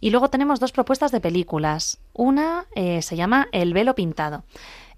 Y 0.00 0.10
luego 0.10 0.30
tenemos 0.30 0.60
dos 0.60 0.70
propuestas 0.70 1.10
de 1.10 1.20
películas. 1.20 1.98
Una 2.12 2.66
eh, 2.76 3.02
se 3.02 3.16
llama 3.16 3.48
El 3.50 3.74
velo 3.74 3.96
pintado. 3.96 4.44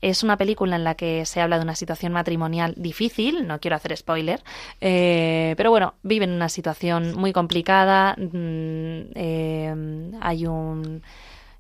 Es 0.01 0.23
una 0.23 0.37
película 0.37 0.77
en 0.77 0.85
la 0.85 0.95
que 0.95 1.25
se 1.27 1.41
habla 1.41 1.57
de 1.57 1.65
una 1.65 1.75
situación 1.75 2.13
matrimonial 2.13 2.75
difícil, 2.77 3.47
no 3.47 3.61
quiero 3.61 3.77
hacer 3.77 3.97
spoiler, 3.97 4.43
eh, 4.81 5.55
pero 5.57 5.71
bueno, 5.71 5.95
viven 6.03 6.31
una 6.33 6.49
situación 6.49 7.15
muy 7.17 7.33
complicada, 7.33 8.15
mm, 8.17 9.13
eh, 9.15 10.11
hay 10.21 10.47
un... 10.47 11.03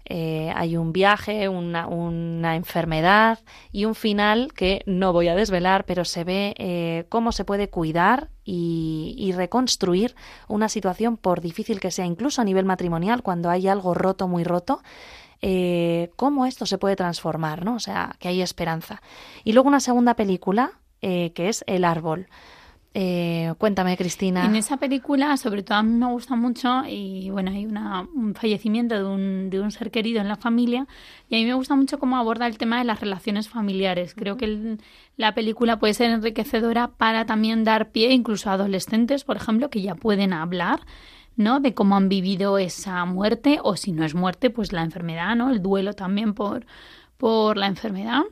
Eh, 0.08 0.52
hay 0.54 0.76
un 0.76 0.92
viaje, 0.92 1.48
una, 1.48 1.88
una, 1.88 2.54
enfermedad 2.54 3.40
y 3.72 3.86
un 3.86 3.96
final 3.96 4.52
que 4.54 4.84
no 4.86 5.12
voy 5.12 5.26
a 5.26 5.34
desvelar, 5.34 5.84
pero 5.84 6.04
se 6.04 6.22
ve 6.22 7.06
cómo 7.08 7.32
se 7.32 7.44
puede 7.44 7.68
cuidar 7.70 8.28
y, 8.44 9.16
y, 9.18 9.32
reconstruir 9.32 10.14
una 10.46 10.68
situación 10.68 11.16
por 11.16 11.40
difícil 11.40 11.80
que 11.80 11.90
sea, 11.90 12.04
incluso 12.06 12.40
a 12.40 12.44
nivel 12.44 12.64
matrimonial, 12.64 13.24
cuando 13.24 13.50
hay 13.50 13.66
algo 13.66 13.94
roto, 13.94 14.28
muy 14.28 14.44
roto, 14.44 14.80
eh, 15.42 16.10
cómo 16.16 16.46
esto 16.46 16.66
se 16.66 16.78
puede 16.78 16.96
transformar, 16.96 17.64
¿no? 17.64 17.74
O 17.74 17.80
sea, 17.80 18.16
que 18.18 18.28
hay 18.28 18.40
esperanza. 18.42 19.00
Y 19.44 19.52
luego 19.52 19.68
una 19.68 19.80
segunda 19.80 20.14
película 20.14 20.72
eh, 21.02 21.32
que 21.34 21.48
es 21.48 21.62
El 21.66 21.84
árbol. 21.84 22.26
Eh, 22.98 23.52
cuéntame, 23.58 23.94
Cristina. 23.98 24.46
En 24.46 24.56
esa 24.56 24.78
película, 24.78 25.36
sobre 25.36 25.62
todo 25.62 25.76
a 25.76 25.82
mí 25.82 25.92
me 25.92 26.06
gusta 26.06 26.34
mucho, 26.34 26.82
y 26.88 27.28
bueno, 27.28 27.50
hay 27.50 27.66
una, 27.66 28.08
un 28.14 28.34
fallecimiento 28.34 28.94
de 28.94 29.04
un, 29.04 29.50
de 29.50 29.60
un 29.60 29.70
ser 29.70 29.90
querido 29.90 30.22
en 30.22 30.28
la 30.28 30.36
familia, 30.36 30.86
y 31.28 31.34
a 31.34 31.38
mí 31.38 31.44
me 31.44 31.52
gusta 31.52 31.76
mucho 31.76 31.98
cómo 31.98 32.16
aborda 32.16 32.46
el 32.46 32.56
tema 32.56 32.78
de 32.78 32.84
las 32.84 33.00
relaciones 33.00 33.50
familiares. 33.50 34.14
Creo 34.14 34.38
que 34.38 34.46
el- 34.46 34.80
la 35.18 35.34
película 35.34 35.78
puede 35.78 35.92
ser 35.92 36.10
enriquecedora 36.10 36.88
para 36.88 37.26
también 37.26 37.64
dar 37.64 37.90
pie 37.90 38.12
incluso 38.14 38.48
a 38.48 38.54
adolescentes, 38.54 39.24
por 39.24 39.36
ejemplo, 39.36 39.68
que 39.68 39.82
ya 39.82 39.94
pueden 39.94 40.32
hablar. 40.32 40.80
¿No? 41.36 41.60
De 41.60 41.74
cómo 41.74 41.96
han 41.96 42.08
vivido 42.08 42.58
esa 42.58 43.04
muerte, 43.04 43.58
o 43.62 43.76
si 43.76 43.92
no 43.92 44.04
es 44.04 44.14
muerte, 44.14 44.50
pues 44.50 44.72
la 44.72 44.82
enfermedad, 44.82 45.36
¿no? 45.36 45.50
El 45.50 45.62
duelo 45.62 45.94
también 45.94 46.34
por, 46.34 46.66
por 47.16 47.56
la 47.56 47.66
enfermedad. 47.66 48.22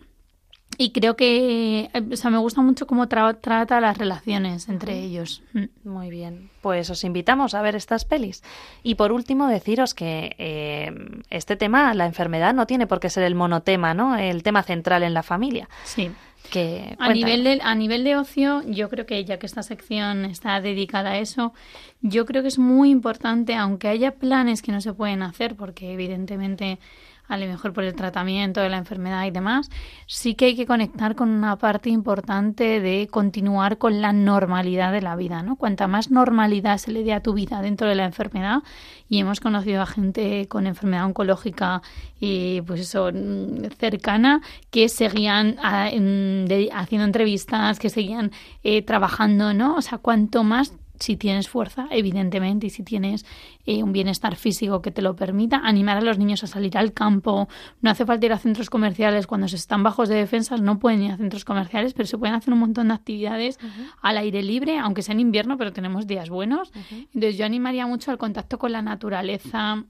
Y 0.76 0.90
creo 0.90 1.14
que, 1.14 1.88
eh, 1.94 2.02
o 2.12 2.16
sea, 2.16 2.32
me 2.32 2.38
gusta 2.38 2.60
mucho 2.60 2.88
cómo 2.88 3.06
tra- 3.06 3.38
trata 3.40 3.80
las 3.80 3.96
relaciones 3.96 4.68
entre 4.68 4.98
ellos. 4.98 5.40
Muy 5.84 6.10
bien, 6.10 6.50
pues 6.62 6.90
os 6.90 7.04
invitamos 7.04 7.54
a 7.54 7.62
ver 7.62 7.76
estas 7.76 8.04
pelis. 8.04 8.42
Y 8.82 8.96
por 8.96 9.12
último, 9.12 9.46
deciros 9.46 9.94
que 9.94 10.34
eh, 10.38 10.92
este 11.30 11.54
tema, 11.54 11.94
la 11.94 12.06
enfermedad, 12.06 12.54
no 12.54 12.66
tiene 12.66 12.88
por 12.88 12.98
qué 12.98 13.08
ser 13.08 13.22
el 13.22 13.36
monotema, 13.36 13.94
¿no? 13.94 14.16
El 14.16 14.42
tema 14.42 14.64
central 14.64 15.04
en 15.04 15.14
la 15.14 15.22
familia. 15.22 15.68
Sí. 15.84 16.10
Que, 16.50 16.96
A 16.98 17.10
nivel, 17.12 17.44
de, 17.44 17.60
a 17.62 17.74
nivel 17.76 18.02
de 18.04 18.16
ocio, 18.16 18.62
yo 18.66 18.90
creo 18.90 19.06
que 19.06 19.24
ya 19.24 19.38
que 19.38 19.46
esta 19.46 19.62
sección 19.62 20.24
está 20.24 20.60
dedicada 20.60 21.12
a 21.12 21.18
eso, 21.18 21.54
yo 22.02 22.26
creo 22.26 22.42
que 22.42 22.48
es 22.48 22.58
muy 22.58 22.90
importante, 22.90 23.54
aunque 23.54 23.88
haya 23.88 24.10
planes 24.10 24.60
que 24.60 24.72
no 24.72 24.80
se 24.80 24.92
pueden 24.92 25.22
hacer, 25.22 25.54
porque 25.54 25.92
evidentemente 25.94 26.78
a 27.29 27.37
lo 27.37 27.47
mejor 27.47 27.72
por 27.72 27.85
el 27.85 27.95
tratamiento 27.95 28.61
de 28.61 28.68
la 28.68 28.77
enfermedad 28.77 29.25
y 29.25 29.31
demás, 29.31 29.70
sí 30.07 30.35
que 30.35 30.47
hay 30.47 30.57
que 30.57 30.66
conectar 30.66 31.14
con 31.14 31.31
una 31.31 31.57
parte 31.57 31.91
importante 31.91 32.81
de 32.81 33.09
continuar 33.11 33.79
con 33.79 34.01
la 34.01 34.12
normalidad 34.12 34.93
de 34.93 35.03
la 35.03 35.16
vida, 35.16 35.43
¿no? 35.43 35.57
Cuanta 35.57 35.87
más 35.89 36.11
normalidad 36.11 36.79
se 36.79 36.93
le 36.93 37.03
dé 37.03 37.12
a 37.12 37.20
tu 37.20 37.33
vida 37.33 37.62
dentro 37.62 37.89
de 37.89 37.95
la 37.95 38.05
enfermedad, 38.05 38.62
y 39.09 39.18
hemos 39.18 39.41
conocido 39.41 39.83
a 39.83 39.87
gente 39.87 40.49
con 40.49 40.66
enfermedad 40.66 41.07
oncológica 41.07 41.83
y 42.20 42.62
pues 42.62 42.81
eso 42.81 43.11
mm, 43.12 43.66
cercana 43.79 44.41
que 44.70 44.89
seguían 44.89 45.57
ah, 45.62 45.89
haciendo 46.72 47.05
entrevistas, 47.05 47.79
que 47.79 47.91
seguían 47.91 48.33
eh, 48.62 48.83
trabajando, 48.83 49.55
¿no? 49.55 49.77
O 49.77 49.83
sea, 49.83 49.99
cuanto 49.99 50.43
más 50.43 50.72
si 51.05 51.16
tienes 51.16 51.48
fuerza, 51.48 51.86
evidentemente, 51.90 52.66
y 52.66 52.70
si 52.70 52.82
tienes 52.82 53.26
eh, 53.66 53.82
un 53.82 53.92
bienestar 53.92 54.36
físico 54.36 54.80
que 54.80 54.90
te 54.90 55.02
lo 55.02 55.14
permita, 55.14 55.59
animar 55.59 55.98
a 55.98 56.00
los 56.00 56.18
niños 56.18 56.42
a 56.44 56.46
salir 56.46 56.78
al 56.78 56.94
campo. 56.94 57.46
No 57.82 57.90
hace 57.90 58.07
falta 58.07 58.24
ir 58.24 58.32
a 58.32 58.38
centros 58.38 58.70
comerciales. 58.70 59.26
Cuando 59.26 59.46
se 59.46 59.57
están 59.57 59.82
bajos 59.82 60.09
de 60.09 60.16
defensas 60.16 60.62
no 60.62 60.78
pueden 60.78 61.02
ir 61.02 61.12
a 61.12 61.16
centros 61.18 61.44
comerciales, 61.44 61.92
pero 61.92 62.07
se 62.07 62.16
pueden 62.16 62.34
hacer 62.34 62.55
un 62.55 62.61
montón 62.61 62.88
de 62.88 62.94
actividades 62.94 63.59
al 64.00 64.16
aire 64.16 64.42
libre, 64.42 64.78
aunque 64.78 65.02
sea 65.02 65.12
en 65.12 65.20
invierno, 65.20 65.59
pero 65.59 65.72
tenemos 65.72 66.07
días 66.07 66.30
buenos. 66.30 66.72
Entonces 66.90 67.36
yo 67.36 67.44
animaría 67.44 67.86
mucho 67.86 68.11
al 68.11 68.18
contacto 68.18 68.59
con 68.59 68.72
la 68.72 68.80
naturaleza, 68.80 69.84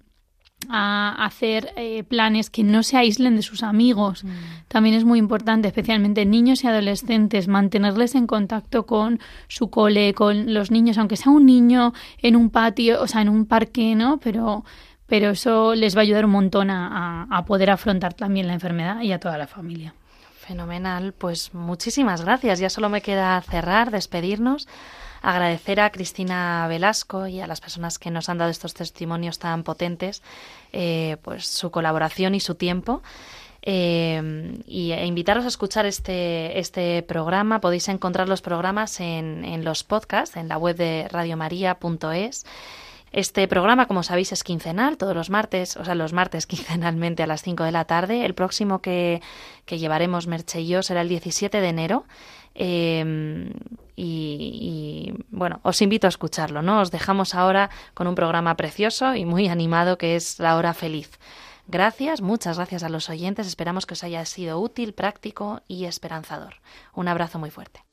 a 0.70 1.24
hacer 1.24 1.72
eh, 1.76 2.02
planes 2.04 2.50
que 2.50 2.62
no 2.62 2.82
se 2.82 2.96
aíslen 2.96 3.36
de 3.36 3.42
sus 3.42 3.62
amigos. 3.62 4.24
También 4.68 4.94
es 4.94 5.04
muy 5.04 5.18
importante, 5.18 5.68
especialmente 5.68 6.24
niños 6.26 6.64
y 6.64 6.66
adolescentes, 6.66 7.48
mantenerles 7.48 8.14
en 8.14 8.26
contacto 8.26 8.86
con 8.86 9.20
su 9.48 9.70
cole, 9.70 10.14
con 10.14 10.52
los 10.54 10.70
niños, 10.70 10.98
aunque 10.98 11.16
sea 11.16 11.32
un 11.32 11.46
niño 11.46 11.92
en 12.18 12.36
un 12.36 12.50
patio, 12.50 13.00
o 13.02 13.06
sea, 13.06 13.22
en 13.22 13.28
un 13.28 13.46
parque, 13.46 13.94
¿no? 13.94 14.18
Pero, 14.18 14.64
pero 15.06 15.30
eso 15.30 15.74
les 15.74 15.94
va 15.96 16.00
a 16.00 16.02
ayudar 16.02 16.24
un 16.24 16.32
montón 16.32 16.70
a- 16.70 17.24
a 17.30 17.44
poder 17.44 17.70
afrontar 17.70 18.14
también 18.14 18.46
la 18.46 18.54
enfermedad 18.54 19.00
y 19.02 19.12
a 19.12 19.20
toda 19.20 19.38
la 19.38 19.46
familia. 19.46 19.94
Fenomenal, 20.36 21.14
pues 21.14 21.54
muchísimas 21.54 22.22
gracias. 22.22 22.58
Ya 22.58 22.68
solo 22.68 22.90
me 22.90 23.00
queda 23.00 23.40
cerrar, 23.40 23.90
despedirnos, 23.90 24.68
agradecer 25.24 25.80
a 25.80 25.90
Cristina 25.90 26.66
Velasco 26.68 27.26
y 27.26 27.40
a 27.40 27.46
las 27.46 27.60
personas 27.60 27.98
que 27.98 28.10
nos 28.10 28.28
han 28.28 28.38
dado 28.38 28.50
estos 28.50 28.74
testimonios 28.74 29.38
tan 29.38 29.62
potentes, 29.62 30.22
eh, 30.72 31.16
pues 31.22 31.46
su 31.46 31.70
colaboración 31.70 32.34
y 32.34 32.40
su 32.40 32.54
tiempo. 32.54 33.02
Eh, 33.66 34.60
y 34.66 34.92
e 34.92 35.06
invitaros 35.06 35.46
a 35.46 35.48
escuchar 35.48 35.86
este, 35.86 36.58
este 36.58 37.02
programa. 37.02 37.62
Podéis 37.62 37.88
encontrar 37.88 38.28
los 38.28 38.42
programas 38.42 39.00
en, 39.00 39.42
en 39.46 39.64
los 39.64 39.84
podcasts, 39.84 40.36
en 40.36 40.48
la 40.48 40.58
web 40.58 40.76
de 40.76 41.08
radiomaria.es. 41.10 42.44
Este 43.10 43.46
programa, 43.46 43.86
como 43.86 44.02
sabéis, 44.02 44.32
es 44.32 44.42
quincenal, 44.42 44.96
todos 44.98 45.14
los 45.14 45.30
martes, 45.30 45.76
o 45.76 45.84
sea, 45.84 45.94
los 45.94 46.12
martes 46.12 46.46
quincenalmente 46.48 47.22
a 47.22 47.26
las 47.26 47.42
5 47.42 47.64
de 47.64 47.72
la 47.72 47.86
tarde. 47.86 48.26
El 48.26 48.34
próximo 48.34 48.82
que, 48.82 49.22
que 49.64 49.78
llevaremos 49.78 50.26
Merche 50.26 50.60
y 50.60 50.66
yo 50.66 50.82
será 50.82 51.00
el 51.00 51.08
17 51.08 51.60
de 51.60 51.68
enero. 51.68 52.04
Eh, 52.54 53.50
y, 53.96 55.12
y, 55.12 55.24
bueno, 55.30 55.60
os 55.62 55.80
invito 55.82 56.06
a 56.06 56.08
escucharlo, 56.08 56.62
¿no? 56.62 56.80
Os 56.80 56.90
dejamos 56.90 57.34
ahora 57.34 57.70
con 57.94 58.06
un 58.06 58.14
programa 58.14 58.56
precioso 58.56 59.14
y 59.14 59.24
muy 59.24 59.48
animado 59.48 59.98
que 59.98 60.16
es 60.16 60.38
La 60.38 60.56
Hora 60.56 60.74
Feliz. 60.74 61.18
Gracias, 61.66 62.20
muchas 62.20 62.56
gracias 62.56 62.82
a 62.82 62.88
los 62.88 63.08
oyentes. 63.08 63.46
Esperamos 63.46 63.86
que 63.86 63.94
os 63.94 64.04
haya 64.04 64.24
sido 64.24 64.60
útil, 64.60 64.92
práctico 64.92 65.62
y 65.66 65.86
esperanzador. 65.86 66.56
Un 66.94 67.08
abrazo 67.08 67.38
muy 67.38 67.50
fuerte. 67.50 67.84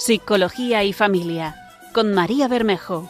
Psicología 0.00 0.82
y 0.82 0.94
familia 0.94 1.54
con 1.92 2.14
María 2.14 2.48
Bermejo. 2.48 3.06